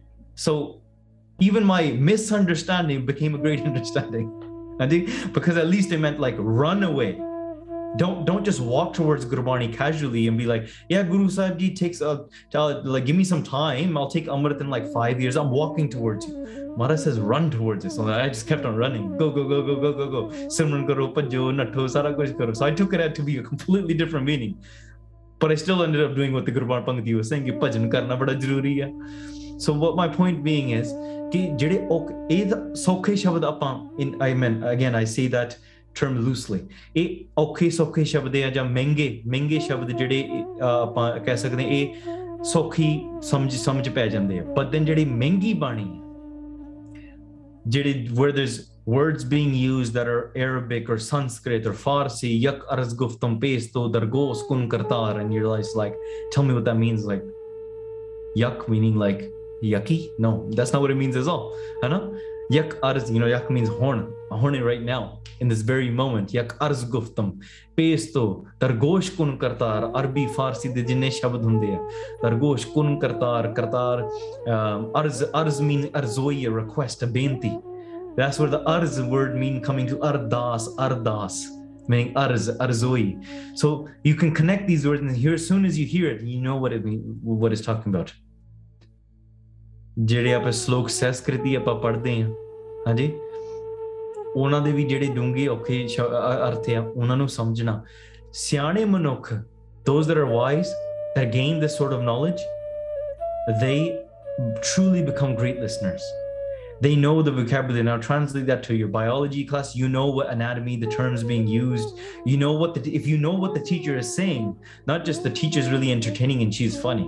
so 0.45 0.55
even 1.49 1.69
my 1.73 1.81
misunderstanding 2.11 3.05
became 3.11 3.39
a 3.39 3.41
great 3.47 3.67
understanding 3.71 4.27
I 4.80 4.86
think 4.86 5.32
because 5.32 5.56
at 5.56 5.66
least 5.66 5.90
they 5.90 5.96
meant 5.96 6.20
like 6.20 6.36
run 6.38 6.82
away. 6.82 7.20
Don't 7.96 8.26
don't 8.26 8.44
just 8.44 8.60
walk 8.60 8.92
towards 8.92 9.24
Gurbani 9.24 9.74
casually 9.74 10.28
and 10.28 10.36
be 10.36 10.44
like, 10.44 10.68
yeah, 10.88 11.02
Guru 11.02 11.28
Sahib 11.30 11.58
Ji 11.58 11.74
takes 11.74 12.00
a 12.00 12.26
tell, 12.50 12.82
like 12.84 13.06
give 13.06 13.16
me 13.16 13.24
some 13.24 13.42
time. 13.42 13.96
I'll 13.96 14.10
take 14.10 14.26
Amrit 14.26 14.60
in 14.60 14.68
like 14.68 14.92
five 14.92 15.20
years. 15.20 15.36
I'm 15.36 15.50
walking 15.50 15.88
towards 15.88 16.26
you. 16.26 16.74
Mara 16.76 16.98
says 16.98 17.18
run 17.18 17.50
towards 17.50 17.84
it. 17.86 17.90
So 17.90 18.06
I 18.06 18.28
just 18.28 18.46
kept 18.46 18.64
on 18.64 18.76
running. 18.76 19.16
Go, 19.16 19.30
go, 19.30 19.48
go, 19.48 19.62
go, 19.62 19.76
go, 19.80 19.92
go, 19.92 20.10
go. 20.10 20.26
Simran 20.46 20.86
karo, 20.86 21.12
panjo, 21.12 21.52
natho, 21.52 21.88
sara 21.88 22.14
kuch 22.14 22.36
karo. 22.36 22.52
So 22.52 22.66
I 22.66 22.70
took 22.70 22.92
it 22.92 23.14
to 23.14 23.22
be 23.22 23.38
a 23.38 23.42
completely 23.42 23.94
different 23.94 24.26
meaning. 24.26 24.62
But 25.40 25.50
I 25.50 25.54
still 25.54 25.82
ended 25.82 26.04
up 26.04 26.14
doing 26.14 26.32
what 26.32 26.44
the 26.44 26.52
Gurban 26.52 26.84
Pangati 26.84 27.16
was 27.16 27.28
saying, 27.28 27.46
bhajan 27.46 27.90
karna 27.90 28.16
bada 28.16 28.40
zaruri 28.40 28.82
hai. 28.82 28.92
है. 29.57 29.57
So 29.65 29.75
what 29.83 29.99
my 30.01 30.07
point 30.19 30.43
being 30.49 30.71
is 30.81 30.93
ਕਿ 31.31 31.39
ਜਿਹੜੇ 31.55 31.79
ਔਖ- 31.91 32.11
ਇਹ 32.31 32.45
ਤਾਂ 32.45 32.75
ਸੌਖੇ 32.75 33.15
ਸ਼ਬਦ 33.15 33.45
ਆਪਾਂ 33.45 33.73
in 34.03 34.09
I 34.25 34.33
mean 34.41 34.57
again 34.73 34.97
I 34.99 35.03
say 35.13 35.27
that 35.35 35.55
term 36.01 36.17
loosely 36.27 36.59
ਇਹ 36.95 37.15
ਔਖੇ 37.37 37.69
ਸੌਖੇ 37.69 38.03
ਸ਼ਬਦ 38.03 38.35
ਆ 38.35 38.49
ਜਾਂ 38.49 38.65
ਮਹਿੰਗੇ 38.65 39.07
ਮਹਿੰਗੇ 39.27 39.59
ਸ਼ਬਦ 39.59 39.91
ਜਿਹੜੇ 39.91 40.21
ਅਹ, 40.23 40.65
ਆਪਾਂ 40.65 41.19
ਕਹਿ 41.19 41.37
ਸਕਦੇ 41.37 41.63
ਹਾਂ, 41.63 41.71
ਇਹ 41.71 42.43
ਸੌਖੀ 42.43 42.87
ਸਮਝ 43.21 43.51
ਸਮਝ 43.55 43.89
ਪੈ 43.89 44.07
ਜਾਂਦੇ 44.07 44.39
ਆ 44.39 44.43
but 44.59 44.71
then 44.75 44.85
ਜਿਹੜੀ 44.85 45.05
ਮਹਿੰਗੀ 45.05 45.53
ਬਾਣੀ 45.63 45.83
ਹੈ 45.83 46.01
ਜਿਹੜੇ 47.67 47.93
where 48.19 48.31
there's 48.37 48.55
words 48.93 49.23
being 49.33 49.51
used 49.57 49.93
that 49.97 50.07
are 50.13 50.23
Arabic 50.45 50.89
or 50.93 50.97
Sanskrit 51.03 51.67
or 51.69 51.73
Farsi 51.83 52.31
yak 52.45 52.65
arz 52.75 52.89
guftum 53.01 53.37
pesto 53.43 53.83
dargos 53.93 54.41
kun 54.49 54.65
kartar 54.73 55.11
and 55.21 55.33
you're 55.35 55.47
like, 55.51 55.69
like 55.81 55.95
tell 56.33 56.43
me 56.49 56.53
what 56.57 56.65
that 56.65 56.77
means 56.81 57.05
like 57.11 57.23
yak 58.41 58.67
meaning 58.73 58.97
like 59.03 59.21
yucky? 59.62 60.08
No 60.18 60.50
that's 60.50 60.72
not 60.72 60.82
what 60.82 60.90
it 60.90 60.96
means 60.96 61.16
at 61.16 61.26
all. 61.26 61.56
Hana? 61.82 62.10
yak 62.50 62.80
arz 62.80 63.10
you 63.12 63.20
know 63.20 63.26
yak 63.26 63.50
means 63.50 63.68
horn 63.68 64.10
A 64.30 64.36
horny 64.36 64.60
right 64.60 64.82
now 64.82 65.20
in 65.40 65.48
this 65.48 65.62
very 65.62 65.90
moment. 65.90 66.34
Yak 66.34 66.58
arz 66.58 66.84
guftum 66.84 67.40
pesto 67.74 68.46
dargosh 68.60 69.16
kun 69.16 69.38
kartar 69.38 69.90
arbi 70.00 70.26
farsi 70.34 70.74
de 70.74 70.82
jinne 70.82 71.08
shabd 71.18 71.46
hunde 71.48 71.70
a 71.76 71.80
dargosh 72.22 72.66
kun 72.74 73.00
kartar 73.00 73.54
kartar 73.54 74.02
um, 74.54 74.92
arz 75.00 75.22
arz 75.32 75.62
mean 75.62 75.88
arzoi 76.00 76.46
a 76.46 76.50
request 76.50 77.02
a 77.02 77.06
benti 77.06 77.54
that's 78.16 78.38
where 78.38 78.50
the 78.50 78.62
arz 78.74 79.00
word 79.08 79.34
mean 79.34 79.62
coming 79.62 79.86
to 79.86 79.96
ardas 80.10 80.68
ardas 80.86 81.46
meaning 81.88 82.12
arz 82.14 82.50
arzoi 82.66 83.06
so 83.54 83.88
you 84.04 84.14
can 84.14 84.34
connect 84.40 84.66
these 84.66 84.86
words 84.86 85.00
and 85.00 85.16
here 85.16 85.34
as 85.40 85.46
soon 85.46 85.64
as 85.64 85.78
you 85.78 85.86
hear 85.86 86.10
it 86.10 86.20
you 86.20 86.40
know 86.48 86.56
what 86.56 86.72
it 86.72 86.84
mean 86.84 87.00
what 87.22 87.50
it's 87.50 87.62
talking 87.62 87.94
about 87.94 88.12
ਜਿਹੜੇ 89.99 90.33
ਆਪਾਂ 90.33 90.51
ਸ਼ਲੋਕ 90.51 90.89
ਸੰਸਕ੍ਰਿਤੀ 90.89 91.55
ਆਪਾਂ 91.55 91.75
ਪੜ੍ਹਦੇ 91.75 92.21
ਹਾਂ 92.21 92.29
ਹਾਂਜੀ 92.87 93.11
ਉਹਨਾਂ 94.35 94.61
ਦੇ 94.61 94.71
ਵੀ 94.71 94.83
ਜਿਹੜੇ 94.83 95.07
ਡੂੰਘੇ 95.15 95.47
ਔਖੇ 95.47 95.87
ਸ਼- 95.87 95.99
ਅ- 96.01 96.47
ਅਰਥ 96.47 96.69
ਆ 96.69 96.79
ਉਹਨਾਂ 96.95 97.17
ਨੂੰ 97.17 97.27
ਸਮਝਣਾ 97.29 97.83
ਸਿਆਣੇ 98.33 98.85
ਮਨੁੱਖ 98.85 99.33
those 99.89 100.07
that 100.09 100.17
are 100.19 100.27
wise 100.33 100.69
that 101.15 101.31
gain 101.31 101.57
this 101.61 101.73
sort 101.79 101.93
of 101.95 102.03
knowledge 102.09 102.43
they 103.61 103.77
truly 104.67 105.01
become 105.07 105.33
great 105.39 105.57
listeners 105.63 106.05
they 106.85 106.91
know 107.01 107.11
the 107.27 107.33
vocabulary 107.39 107.83
now 107.87 107.95
translate 108.05 108.45
that 108.51 108.63
to 108.67 108.77
your 108.77 108.87
biology 108.95 109.43
class 109.49 109.73
you 109.81 109.89
know 109.95 110.05
what 110.19 110.31
anatomy 110.35 110.75
the 110.83 110.91
terms 110.95 111.25
being 111.33 111.45
used 111.55 111.99
you 112.31 112.37
know 112.43 112.53
what 112.61 112.77
the 112.77 112.93
if 113.01 113.09
you 113.13 113.17
know 113.25 113.33
what 113.43 113.53
the 113.59 113.63
teacher 113.71 113.97
is 114.03 114.13
saying 114.21 114.47
not 114.93 115.05
just 115.11 115.27
the 115.29 115.33
teacher's 115.41 115.69
really 115.75 115.91
entertaining 115.97 116.41
and 116.47 116.57
she's 116.59 116.79
funny 116.87 117.07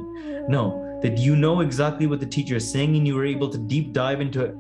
no 0.58 0.66
that 1.03 1.19
you 1.19 1.37
know 1.37 1.61
exactly 1.61 2.07
what 2.07 2.21
the 2.21 2.27
teacher 2.27 2.57
is 2.57 2.71
saying 2.71 2.97
and 2.97 3.07
you 3.07 3.15
were 3.15 3.27
able 3.27 3.49
to 3.49 3.59
deep 3.59 3.93
dive 3.93 4.21
into 4.21 4.45
it 4.45 4.55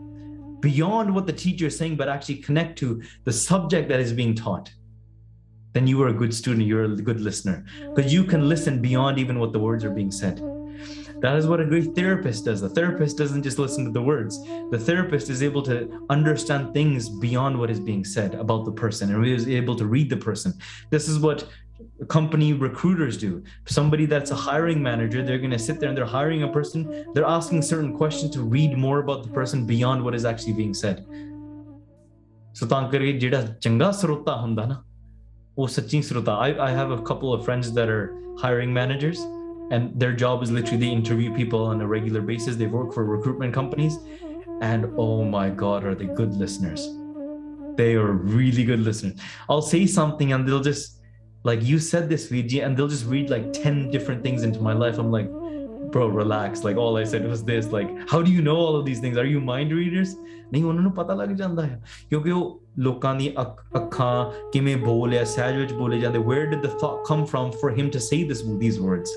beyond 0.60 1.14
what 1.14 1.26
the 1.26 1.32
teacher 1.32 1.66
is 1.66 1.76
saying 1.76 1.96
but 1.96 2.08
actually 2.08 2.36
connect 2.36 2.78
to 2.78 3.02
the 3.24 3.32
subject 3.32 3.88
that 3.88 4.00
is 4.00 4.12
being 4.12 4.34
taught 4.34 4.70
then 5.72 5.86
you 5.86 6.02
are 6.02 6.08
a 6.08 6.12
good 6.12 6.34
student 6.34 6.66
you're 6.66 6.84
a 6.84 6.96
good 6.96 7.20
listener 7.20 7.64
because 7.94 8.12
you 8.12 8.24
can 8.24 8.48
listen 8.48 8.82
beyond 8.82 9.18
even 9.18 9.38
what 9.38 9.52
the 9.52 9.58
words 9.58 9.84
are 9.84 9.90
being 9.90 10.10
said. 10.10 10.42
That 11.20 11.36
is 11.36 11.46
what 11.46 11.60
a 11.60 11.66
great 11.66 11.94
therapist 11.94 12.46
does. 12.46 12.62
The 12.62 12.70
therapist 12.70 13.18
doesn't 13.18 13.42
just 13.42 13.58
listen 13.58 13.84
to 13.84 13.90
the 13.90 14.02
words. 14.02 14.42
The 14.70 14.78
therapist 14.78 15.28
is 15.28 15.42
able 15.42 15.62
to 15.64 16.06
understand 16.08 16.72
things 16.72 17.10
beyond 17.10 17.58
what 17.58 17.70
is 17.70 17.78
being 17.78 18.04
said 18.04 18.34
about 18.34 18.64
the 18.64 18.72
person 18.72 19.14
and 19.14 19.24
he 19.24 19.32
is 19.32 19.46
able 19.46 19.76
to 19.76 19.86
read 19.86 20.08
the 20.08 20.16
person. 20.16 20.54
This 20.88 21.08
is 21.08 21.18
what 21.18 21.46
company 22.07 22.53
recruiters 22.53 23.17
do 23.17 23.43
somebody 23.65 24.05
that's 24.05 24.31
a 24.31 24.35
hiring 24.35 24.81
manager 24.81 25.23
they're 25.23 25.37
going 25.37 25.51
to 25.51 25.59
sit 25.59 25.79
there 25.79 25.89
and 25.89 25.97
they're 25.97 26.05
hiring 26.05 26.43
a 26.43 26.47
person 26.47 27.05
they're 27.13 27.25
asking 27.25 27.61
certain 27.61 27.95
questions 27.95 28.31
to 28.31 28.41
read 28.41 28.77
more 28.77 28.99
about 28.99 29.23
the 29.23 29.29
person 29.29 29.65
beyond 29.65 30.03
what 30.03 30.15
is 30.15 30.25
actually 30.25 30.53
being 30.53 30.73
said 30.73 31.05
ਸੋ 32.57 32.65
ਤਾਂ 32.65 32.81
ਕਰਕੇ 32.89 33.11
ਜਿਹੜਾ 33.19 33.41
ਚੰਗਾ 33.61 33.91
ਸਰੋਤਾ 33.91 34.35
ਹੁੰਦਾ 34.41 34.65
ਨਾ 34.65 34.83
ਉਹ 35.57 35.67
ਸੱਚੀ 35.67 36.01
ਸਰੋਤਾ 36.01 36.37
I, 36.43 36.51
I 36.67 36.69
have 36.75 36.91
a 36.97 37.01
couple 37.09 37.33
of 37.35 37.41
friends 37.47 37.71
that 37.77 37.89
are 37.95 38.05
hiring 38.43 38.71
managers 38.77 39.23
and 39.77 39.99
their 40.03 40.13
job 40.21 40.43
is 40.45 40.51
literally 40.51 40.79
they 40.83 40.91
interview 40.99 41.33
people 41.35 41.65
on 41.73 41.81
a 41.81 41.87
regular 41.87 42.21
basis 42.21 42.57
they 42.61 42.67
work 42.67 42.93
for 42.97 43.05
recruitment 43.11 43.53
companies 43.53 43.97
and 44.69 44.87
oh 45.05 45.23
my 45.35 45.45
god 45.63 45.87
are 45.89 45.95
they 46.01 46.09
good 46.19 46.35
listeners 46.43 46.85
they 47.79 47.89
are 48.01 48.11
really 48.39 48.65
good 48.71 48.83
listeners 48.89 49.25
i'll 49.49 49.67
say 49.69 49.85
something 49.85 50.33
and 50.37 50.47
they'll 50.47 50.67
just 50.69 50.98
like 51.43 51.61
you 51.61 51.77
said 51.79 52.09
this 52.09 52.29
Vijay, 52.29 52.65
and 52.65 52.75
they'll 52.75 52.87
just 52.87 53.05
read 53.05 53.29
like 53.29 53.53
10 53.53 53.91
different 53.91 54.23
things 54.23 54.43
into 54.43 54.59
my 54.59 54.73
life 54.73 54.97
i'm 54.97 55.11
like 55.11 55.29
bro 55.91 56.07
relax 56.07 56.63
like 56.63 56.77
all 56.77 56.97
i 56.97 57.03
said 57.03 57.27
was 57.27 57.43
this 57.43 57.67
like 57.67 57.89
how 58.09 58.21
do 58.21 58.31
you 58.31 58.41
know 58.41 58.55
all 58.57 58.75
of 58.75 58.85
these 58.85 58.99
things 58.99 59.17
are 59.17 59.25
you 59.25 59.39
mind 59.39 59.71
readers 59.71 60.15
ਨਹੀਂ 60.53 60.63
ਉਹਨਾਂ 60.63 60.81
ਨੂੰ 60.83 60.91
ਪਤਾ 60.93 61.13
ਲੱਗ 61.13 61.29
ਜਾਂਦਾ 61.37 61.65
ਹੈ 61.65 61.81
ਕਿਉਂਕਿ 62.09 62.31
ਉਹ 62.31 62.59
ਲੋਕਾਂ 62.79 63.13
ਦੀ 63.15 63.33
ਅੱਖਾਂ 63.41 64.31
ਕਿਵੇਂ 64.51 64.75
ਬੋਲਿਆ 64.77 65.23
ਸਹਿਜ 65.23 65.55
ਵਿੱਚ 65.57 65.73
ਬੋਲੇ 65.73 65.99
ਜਾਂਦੇ 65.99 66.19
where 66.19 66.49
did 66.51 66.61
the 66.65 66.73
thought 66.81 66.99
come 67.09 67.23
from 67.31 67.51
for 67.61 67.71
him 67.77 67.89
to 67.95 68.01
say 68.07 68.19
this 68.31 68.43
these 68.63 68.79
words 68.87 69.13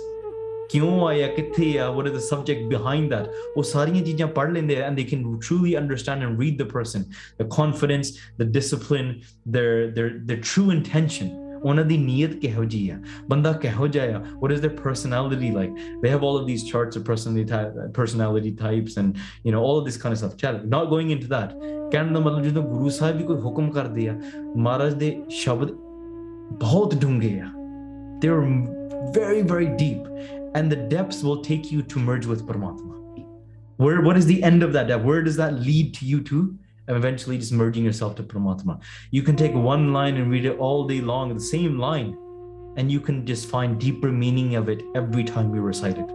ਕਿਉਂ 0.71 1.07
ਆਇਆ 1.09 1.27
ਕਿੱਥੇ 1.35 1.79
ਆ 1.79 1.89
what 1.97 2.09
is 2.11 2.17
the 2.17 2.25
subject 2.29 2.65
behind 2.75 3.13
that 3.15 3.29
ਉਹ 3.57 3.63
ਸਾਰੀਆਂ 3.63 4.03
ਚੀਜ਼ਾਂ 4.05 4.29
ਪੜ੍ਹ 4.39 4.53
ਲੈਂਦੇ 4.53 4.81
ਆ 4.83 4.89
and 4.89 5.01
they 5.01 5.07
can 5.13 5.27
truly 5.49 5.75
understand 5.83 6.27
and 6.29 6.43
read 6.45 6.65
the 6.65 6.69
person 6.73 7.05
the 7.43 7.49
confidence 7.59 8.15
the 8.43 8.49
discipline 8.59 9.13
their 9.57 9.77
their 9.99 10.11
their 10.31 10.43
true 10.51 10.69
intention 10.79 11.31
ਉਹਨਾਂ 11.63 11.85
ਦੀ 11.85 11.97
ਨੀਅਤ 11.97 12.35
ਕਿਹੋ 12.35 12.65
ਜੀ 12.65 12.89
ਆ 12.91 12.99
ਬੰਦਾ 13.31 13.53
ਕਿਹੋ 13.53 13.87
ਜਿਹਾ 13.87 14.19
ਆ 14.19 14.23
what 14.43 14.55
is 14.57 14.61
their 14.65 14.75
personality 14.83 15.51
like 15.57 15.81
they 16.03 16.13
have 16.15 16.27
all 16.29 16.39
of 16.41 16.47
these 16.51 16.65
charts 16.71 16.99
of 17.01 17.05
personality 17.09 17.45
type, 17.53 17.79
personality 17.99 18.53
types 18.63 18.99
and 19.03 19.21
you 19.47 19.55
know 19.55 19.63
all 19.69 19.81
of 19.81 19.89
this 19.89 20.01
kind 20.05 20.17
of 20.17 20.21
stuff 20.23 20.37
Chad, 20.45 20.61
not 20.77 20.91
going 20.95 21.15
into 21.17 21.31
that 21.35 21.55
ਕਹਿਣ 21.93 22.13
ਦਾ 22.15 22.21
ਮਤਲਬ 22.21 22.43
ਜਦੋਂ 22.43 22.63
ਗੁਰੂ 22.63 22.91
ਸਾਹਿਬ 22.91 23.17
ਵੀ 23.17 23.25
ਕੋਈ 23.25 23.41
ਹੁਕਮ 23.41 23.71
ਕਰਦੇ 23.71 24.09
ਆ 24.09 24.15
ਮਹਾਰਾਜ 24.57 24.95
ਦੇ 24.95 25.17
ਸ਼ਬਦ 25.43 25.71
ਬਹੁਤ 26.61 26.95
ਡੂੰਘੇ 27.05 27.39
ਆ 27.41 27.49
they 28.23 28.31
are 28.35 28.45
very 29.17 29.43
very 29.55 29.67
deep 29.81 30.07
and 30.61 30.75
the 30.75 30.79
depths 30.93 31.19
will 31.27 31.43
take 31.49 31.69
you 31.75 31.83
to 31.93 32.01
merge 32.07 32.31
with 32.31 32.47
Paramatma 32.49 32.95
where 33.85 34.01
what 34.07 34.19
is 34.21 34.27
the 34.31 34.39
end 34.49 34.65
of 34.69 34.73
that 34.77 34.89
depth 34.93 35.05
where 35.11 35.23
does 35.29 35.37
that 35.41 35.61
lead 35.67 35.93
to 35.99 36.09
you 36.13 36.21
to 36.31 36.39
and 36.39 36.62
eventually 36.89 37.39
just 37.39 37.53
merging 37.53 37.85
yourself 37.85 38.15
to 38.17 38.23
Paramatma. 38.23 38.81
You 39.11 39.23
can 39.23 39.37
take 39.37 39.55
one 39.55 39.93
line 39.93 40.17
and 40.17 40.31
read 40.31 40.45
it 40.45 40.59
all 40.59 40.87
day 40.87 41.01
long, 41.01 41.35
the 41.35 41.41
same 41.41 41.79
line, 41.79 42.17
and 42.77 42.91
you 42.91 43.01
can 43.01 43.27
just 43.27 43.51
find 43.51 43.79
deeper 43.79 44.13
meaning 44.13 44.55
of 44.57 44.69
it 44.69 44.83
every 44.95 45.25
time 45.25 45.55
you 45.55 45.67
recite 45.73 45.99
it. 46.05 46.15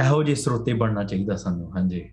ਇਹੋ 0.00 0.22
ਜਿਹੇ 0.22 0.34
ਸਰੋਤੇ 0.34 0.72
ਬਣਨਾ 0.74 1.02
ਚਾਹੀਦਾ 1.04 1.36
ਸਾਨੂੰ 1.36 1.70
ਹਾਂਜੀ 1.76 2.10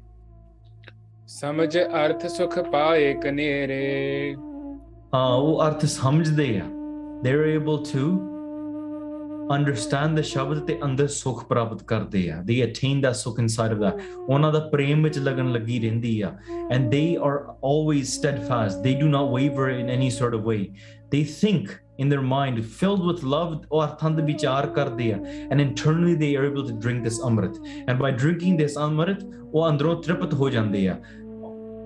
ਸਮਝ 1.28 1.78
ਅਰਥ 1.78 2.26
ਸੁਖ 2.32 2.57
ਪਾਏ 2.72 3.14
ਕਨੇਰੇ 3.24 4.36
ਹਾਂ 5.14 5.28
ਉਹ 5.36 5.64
ਅਰਥ 5.68 5.86
ਸਮਝਦੇ 5.86 6.47
ਆ 6.59 6.66
they 7.24 7.34
are 7.38 7.47
able 7.53 7.80
to 7.88 8.03
understand 9.55 10.18
the 10.18 10.24
ਸ਼ਬਦ 10.24 10.59
ਤੇ 10.68 10.78
ਅੰਦਰ 10.86 11.07
ਸੁਖ 11.07 11.43
ਪ੍ਰਾਪਤ 11.45 11.84
ਕਰਦੇ 11.84 12.30
ਆ 12.32 12.41
they 12.49 12.57
attain 12.66 13.01
that 13.05 13.14
ਸੁਖ 13.14 13.39
inside 13.39 13.74
of 13.76 13.82
that 13.84 14.01
ਉਹਨਾਂ 14.30 14.51
ਦਾ 14.53 14.59
ਪ੍ਰੇਮ 14.59 15.03
ਵਿੱਚ 15.03 15.18
ਲਗਨ 15.20 15.51
ਲੱਗੀ 15.51 15.80
ਰਹਿੰਦੀ 15.80 16.22
ਆ 16.22 16.32
and 16.74 16.93
they 16.95 17.07
are 17.30 17.38
always 17.72 18.14
steadfast 18.18 18.84
they 18.88 18.93
do 19.03 19.09
not 19.16 19.32
waver 19.38 19.70
in 19.78 19.89
any 19.97 20.09
sort 20.18 20.38
of 20.39 20.49
way 20.51 20.59
they 21.16 21.24
think 21.41 21.74
in 22.03 22.14
their 22.14 22.24
mind 22.34 22.62
filled 22.80 23.03
with 23.09 23.26
love 23.34 23.57
ਉਹ 23.72 23.84
ਅਰਥਾਂ 23.84 24.12
ਦੇ 24.12 24.22
ਵਿਚਾਰ 24.22 24.68
ਕਰਦੇ 24.68 25.12
ਆ 25.14 25.18
and 25.49 25.66
internally 25.68 26.16
they 26.24 26.32
are 26.39 26.45
able 26.51 26.68
to 26.70 26.78
drink 26.86 27.03
this 27.09 27.20
amrit 27.32 27.59
and 27.88 28.03
by 28.05 28.14
drinking 28.24 28.57
this 28.64 28.80
amrit 28.88 29.26
ਉਹ 29.53 29.70
ਅੰਦਰੋਂ 29.70 30.01
ਤ੍ਰਿਪਤ 30.01 30.34
ਹੋ 30.34 30.49
ਜਾਂਦੇ 30.49 30.88
ਆ 30.88 30.97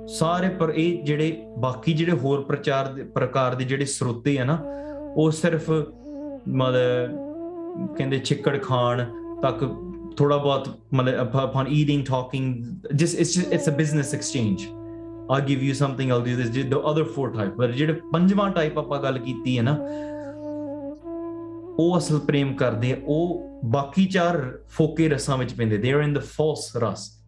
ਸਾਰੇ 0.07 0.49
ਪਰ 0.49 0.69
ਇਹ 0.75 1.03
ਜਿਹੜੇ 1.03 1.45
ਬਾਕੀ 1.59 1.93
ਜਿਹੜੇ 1.93 2.11
ਹੋਰ 2.23 2.43
ਪ੍ਰਚਾਰ 2.43 2.93
ਦੇ 2.93 3.03
ਪ੍ਰਕਾਰ 3.03 3.55
ਦੇ 3.55 3.63
ਜਿਹੜੇ 3.63 3.85
ਸਰੋਤੇ 3.85 4.37
ਆ 4.39 4.43
ਨਾ 4.43 4.59
ਉਹ 5.15 5.31
ਸਿਰਫ 5.31 5.69
ਮਤਲਬ 6.47 7.23
ਕਹਿੰਦੇ 7.96 8.18
ਚਿੱਕੜ 8.18 8.62
ਖਾਣ 8.62 9.04
ਤੱਕ 9.42 9.74
ਥੋੜਾ 10.16 10.36
ਬਹੁਤ 10.36 10.68
ਮਤਲਬ 10.94 11.44
upon 11.44 11.66
eating 11.68 12.06
talking 12.06 12.64
just 12.94 13.14
it's 13.14 13.38
it's 13.38 13.68
uh 13.68 13.72
business 13.72 14.14
exchange 14.14 14.62
I 15.30 15.42
give 15.42 15.62
you 15.62 15.74
something 15.74 16.12
all 16.12 16.22
this 16.22 16.38
ਜਿਸ 16.38 16.66
ਦ 16.66 16.74
ਅਦਰ 16.90 17.04
ਫੋਰ 17.04 17.30
ਟਾਈਪ 17.30 17.54
ਪਰ 17.54 17.70
ਜਿਹੜਾ 17.70 17.94
ਪੰਜਵਾਂ 18.12 18.50
ਟਾਈਪ 18.50 18.78
ਆਪਾਂ 18.78 19.02
ਗੱਲ 19.02 19.18
ਕੀਤੀ 19.18 19.58
ਹੈ 19.58 19.62
ਨਾ, 19.62 19.76
ਉਹ 21.78 21.98
ਅਸਲ 21.98 22.18
ਪ੍ਰੇਮ 22.18 22.54
ਕਰਦੇ 22.54 23.02
ਉਹ 23.06 23.50
ਬਾਕੀ 23.64 24.06
ਚਾਰ 24.06 24.58
ਫੋਕੇ 24.68 25.08
ਰਸਾਂ 25.08 25.38
ਵਿੱਚ 25.38 25.54
ਪੈਂਦੇ 25.54 25.76
they 25.76 25.92
are 25.92 26.00
in 26.00 26.14
the 26.14 26.18
false 26.18 26.76
ਰਸ 26.76 27.19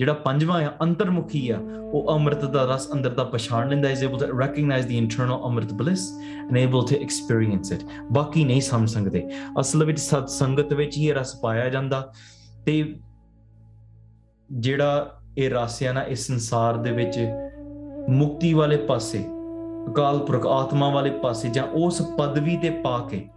ਜਿਹੜਾ 0.00 0.12
ਪੰਜਵਾਂ 0.24 0.60
ਆ 0.62 0.70
ਅੰਤਰਮੁਖੀ 0.82 1.48
ਆ, 1.50 1.58
ਉਹ 1.92 2.06
ਅੰਮ੍ਰਿਤ 2.14 2.44
ਦਾ 2.44 2.64
ਰਸ 2.64 2.86
ਅੰਦਰ 2.92 3.10
ਦਾ 3.14 3.24
ਪਛਾਣ 3.24 3.68
ਲੈਂਦਾ 3.68 3.88
is 3.88 4.04
able 4.06 4.20
to 4.20 4.28
recognize 4.38 4.86
the 4.90 4.98
internal 5.00 5.42
Amrit 5.46 5.72
bliss 5.80 6.04
and 6.44 6.58
able 6.60 6.86
to 6.90 7.00
experience 7.06 7.72
it. 7.76 7.84
ਬਾਕੀ 8.12 8.44
ਨਹੀਂ 8.44 8.60
ਸਮਝ 8.60 8.88
ਸਕਦੇ। 8.90 9.22
ਅਸਲ 9.60 9.84
ਵਿੱਚ 9.84 9.98
ਸਤ 10.00 10.28
ਸੰਗਤ 10.28 10.72
ਵਿੱਚ 10.72 10.96
ਹੀ 10.98 11.08
ਇਹ 11.08 11.14
ਰਸ 11.14 11.34
ਪਾਇਆ 11.42 11.68
ਜਾਂਦਾ 11.68 12.00
ਤੇ 12.66 12.94
ਜਿਹੜਾ 14.50 15.20
ਇਹ 15.38 15.50
ਰਸ 15.50 15.82
ਆ 15.82 15.92
ਨਾ 15.92 16.02
ਇਸ 16.02 16.26
ਸੰਸਾਰ 16.26 16.76
ਦੇ 16.76 16.92
ਵਿੱਚ 16.92 17.18
ਮੁਕਤੀ 18.08 18.52
ਵਾਲੇ 18.54 18.76
ਪਾਸੇ, 18.86 19.24
ਅਕਾਲ 19.90 20.18
ਪੁਰਖ 20.18 20.46
ਆਤਮਾ 20.46 20.88
ਵਾਲੇ 20.90 21.10
ਪਾਸੇ 21.10 21.48
ਜਾਂ 21.48 21.64
ਉਸ 21.84 22.02
ਪਦਵੀ 22.18 22.56
ਤੇ 22.56 22.70
ਪਾ 22.84 22.98
ਕੇ, 23.10 23.28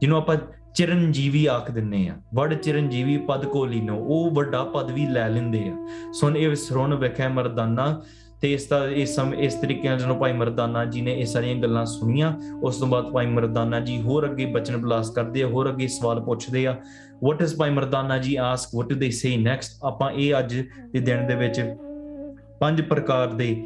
ਜਿਹਨੂੰ 0.00 0.18
ਆਪਾਂ 0.18 0.36
ਚਿਰੰਜੀਵੀ 0.74 1.46
ਆਖ 1.46 1.70
ਦਿੰਨੇ 1.70 2.08
ਆ। 2.08 2.14
ਵੜ 2.34 2.54
ਚਿਰੰਜੀਵੀ 2.54 3.16
ਪਦ 3.16 3.44
ਕੋ 3.44 3.64
ਲੀਨੋ, 3.66 3.96
ਉਹ 3.96 4.30
ਵੱਡਾ 4.30 4.64
ਪਦ 4.64 4.90
ਵੀ 4.90 5.06
ਲੈ 5.06 5.28
ਲੈਂਦੇ 5.28 5.68
ਆ। 5.68 5.86
ਸੁਣ 6.12 6.36
ਇਹ 6.36 6.54
ਸਰੋਣ 6.54 6.94
ਵੇਖਿਆ 6.94 7.28
ਮਰਦਾਨਾ, 7.28 8.02
ਤੇ 8.40 8.52
ਇਸ 8.52 8.66
ਦਾ 8.66 8.86
ਇਸ 8.88 9.14
ਸਮ 9.16 9.34
ਇਸ 9.34 9.54
ਤਰੀਕੇ 9.54 9.88
ਨਾਲ 9.88 9.98
ਜਦੋਂ 9.98 10.16
ਭਾਈ 10.16 10.32
ਮਰਦਾਨਾ 10.32 10.84
ਜੀ 10.84 11.00
ਨੇ 11.00 11.12
ਇਹ 11.20 11.26
ਸਾਰੀਆਂ 11.26 11.56
ਗੱਲਾਂ 11.56 11.84
ਸੁਣੀਆਂ, 11.86 12.32
ਉਸ 12.62 12.76
ਤੋਂ 12.76 12.88
ਬਾਅਦ 12.88 13.10
ਭਾਈ 13.10 13.26
ਮਰਦਾਨਾ 13.26 13.80
ਜੀ 13.80 14.00
ਹੋਰ 14.02 14.24
ਅੱਗੇ 14.30 14.44
ਬਚਨ 14.44 14.76
ਬਲਾਸ 14.76 15.10
ਕਰਦੇ 15.10 15.42
ਆ, 15.42 15.46
ਹੋਰ 15.46 15.70
ਅੱਗੇ 15.70 15.88
ਸਵਾਲ 15.88 16.20
ਪੁੱਛਦੇ 16.20 16.66
ਆ 16.66 16.76
ਵਾਟ 17.24 17.42
ਇਜ਼ 17.42 17.54
ਭਾਈ 17.56 17.70
ਮਰਦਾਨਾ 17.70 18.18
ਜੀ 18.18 18.36
ਆਸਕ 18.36 18.70
ਵਾਟ 18.74 18.88
ਡੂ 18.88 18.94
ਦੇ 18.94 19.10
ਸੇ 19.10 19.36
ਨੈਕਸਟ 19.36 19.84
ਆਪਾਂ 19.84 20.10
ਇਹ 20.10 20.34
ਅੱਜ 20.38 20.54
ਦੇ 20.92 21.00
ਦਿਨ 21.00 21.26
ਦੇ 21.26 21.34
ਵਿੱਚ 21.34 21.74
ਪੰਜ 22.60 22.80
ਪ੍ਰਕਾਰ 22.80 23.28
ਦੇ 23.28 23.64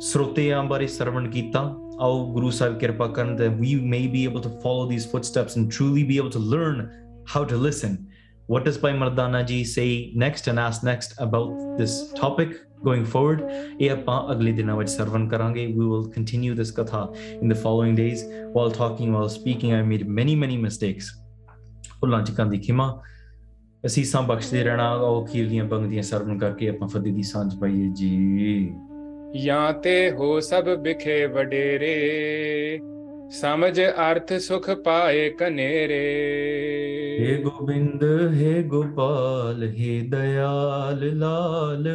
ਸਰੋਤਿਆਂ 0.00 0.64
ਬਾਰੇ 0.64 0.86
ਸਰਵਣ 0.86 1.28
ਕੀਤਾ। 1.28 1.74
ਆਓ 2.01 2.25
ਗੁਰੂ 2.33 2.49
ਸਾਹਿਬ 2.49 2.77
ਕਿਰਪਾ 2.79 3.07
ਕਰਨ 3.07 3.35
that 3.41 3.59
we 3.63 3.75
may 3.93 4.03
be 4.15 4.23
able 4.29 4.43
to 4.47 4.51
follow 4.63 4.87
these 4.91 5.05
footsteps 5.13 5.57
and 5.59 5.71
truly 5.77 6.03
be 6.11 6.17
able 6.21 6.33
to 6.37 6.43
learn 6.53 6.81
how 7.33 7.43
to 7.51 7.59
listen 7.67 7.95
what 8.53 8.65
does 8.67 8.77
Bhai 8.83 8.93
Mardana 9.01 9.41
ji 9.51 9.59
say 9.73 9.87
next 10.25 10.51
and 10.51 10.63
ask 10.65 10.83
next 10.89 11.13
about 11.25 11.53
this 11.81 11.95
topic 12.21 12.55
going 12.87 13.05
forward 13.13 13.43
ਇਹ 13.79 13.91
ਆਪਾਂ 13.91 14.17
ਅਗਲੇ 14.31 14.51
ਦਿਨਾਂ 14.51 14.75
ਵਿੱਚ 14.77 14.89
ਸਰਵਣ 14.89 15.27
ਕਰਾਂਗੇ 15.29 15.67
we 15.77 15.87
will 15.91 16.07
continue 16.17 16.57
this 16.61 16.73
katha 16.79 17.03
in 17.41 17.53
the 17.53 17.59
following 17.65 17.95
days 18.01 18.25
while 18.57 18.75
talking 18.81 19.15
while 19.17 19.31
speaking 19.37 19.73
I 19.79 19.81
made 19.93 20.05
many 20.19 20.37
many 20.45 20.59
mistakes 20.67 21.11
ਭੁੱਲਾਂ 22.01 22.21
ਚੁੱਕਾਂ 22.25 22.45
ਦੀ 22.45 22.57
ਖਿਮਾ 22.59 23.01
ਅਸੀਸਾਂ 23.85 24.21
ਬਖਸ਼ਦੇ 24.21 24.63
ਰਹਿਣਾ 24.63 24.93
ਉਹ 24.93 25.25
ਅਖੀਰਲੀਆਂ 25.25 25.65
ਪੰਕਤੀਆਂ 25.65 26.03
ਸਰਵਣ 26.03 26.37
ਕਰਕੇ 26.37 26.69
ਆਪਾਂ 26.69 26.87
ਫਤਿਹ 26.87 27.13
ਦੀ 27.13 27.23
ਸਾਂਝ 27.23 27.53
ਪਾਈਏ 27.59 27.89
ਜੀ 27.95 28.09
ਜਾਂ 29.35 29.73
ਤੇ 29.73 30.11
ਹੋ 30.11 30.39
ਸਭ 30.39 30.69
ਬਿਖੇ 30.83 31.25
ਵਡੇਰੇ 31.27 32.79
ਸਮਝ 33.31 33.79
ਅਰਥ 33.81 34.33
ਸੁਖ 34.41 34.69
ਪਾਏ 34.85 35.29
ਕਨੇਰੇ 35.29 35.99
हे 37.21 37.33
गोविंद 37.37 38.03
हे 38.33 38.51
गोपाल 38.69 39.63
हे 39.73 39.89
दयाल 40.11 41.03
लाल 41.15 41.89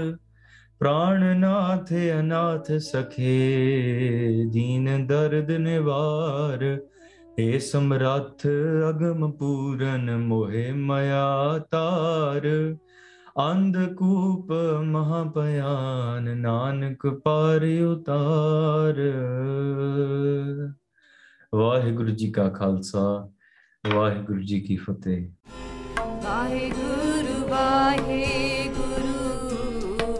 प्राणनाथ 0.80 1.92
अनाथ 2.11 2.70
सखे 2.80 3.32
दीन 4.53 4.86
दर्द 5.07 5.51
निवार 5.61 6.64
हे 7.38 7.47
समरथ 7.61 8.47
अगम 8.88 9.26
पूरन 9.40 10.11
मोहे 10.24 10.64
मया 10.84 11.24
तार 11.68 12.47
ਅੰਧਕੂਪ 13.39 14.51
ਮਹਾਪਿਆਨ 14.84 16.38
ਨਾਨਕ 16.38 17.07
ਪਾਰ 17.07 17.61
ਉਤਾਰ। 17.88 18.95
ਵਾਹਿਗੁਰੂ 21.55 22.09
ਜੀ 22.09 22.32
ਕਾ 22.32 22.49
ਖਾਲਸਾ, 22.49 23.29
ਵਾਹਿਗੁਰੂ 23.93 24.41
ਜੀ 24.41 24.59
ਕੀ 24.59 24.75
ਫਤਿਹ। 24.75 25.29
ਵਾਹਿਗੁਰੂ 26.23 27.47
ਵਾਹਿਗੁਰੂ 27.47 29.17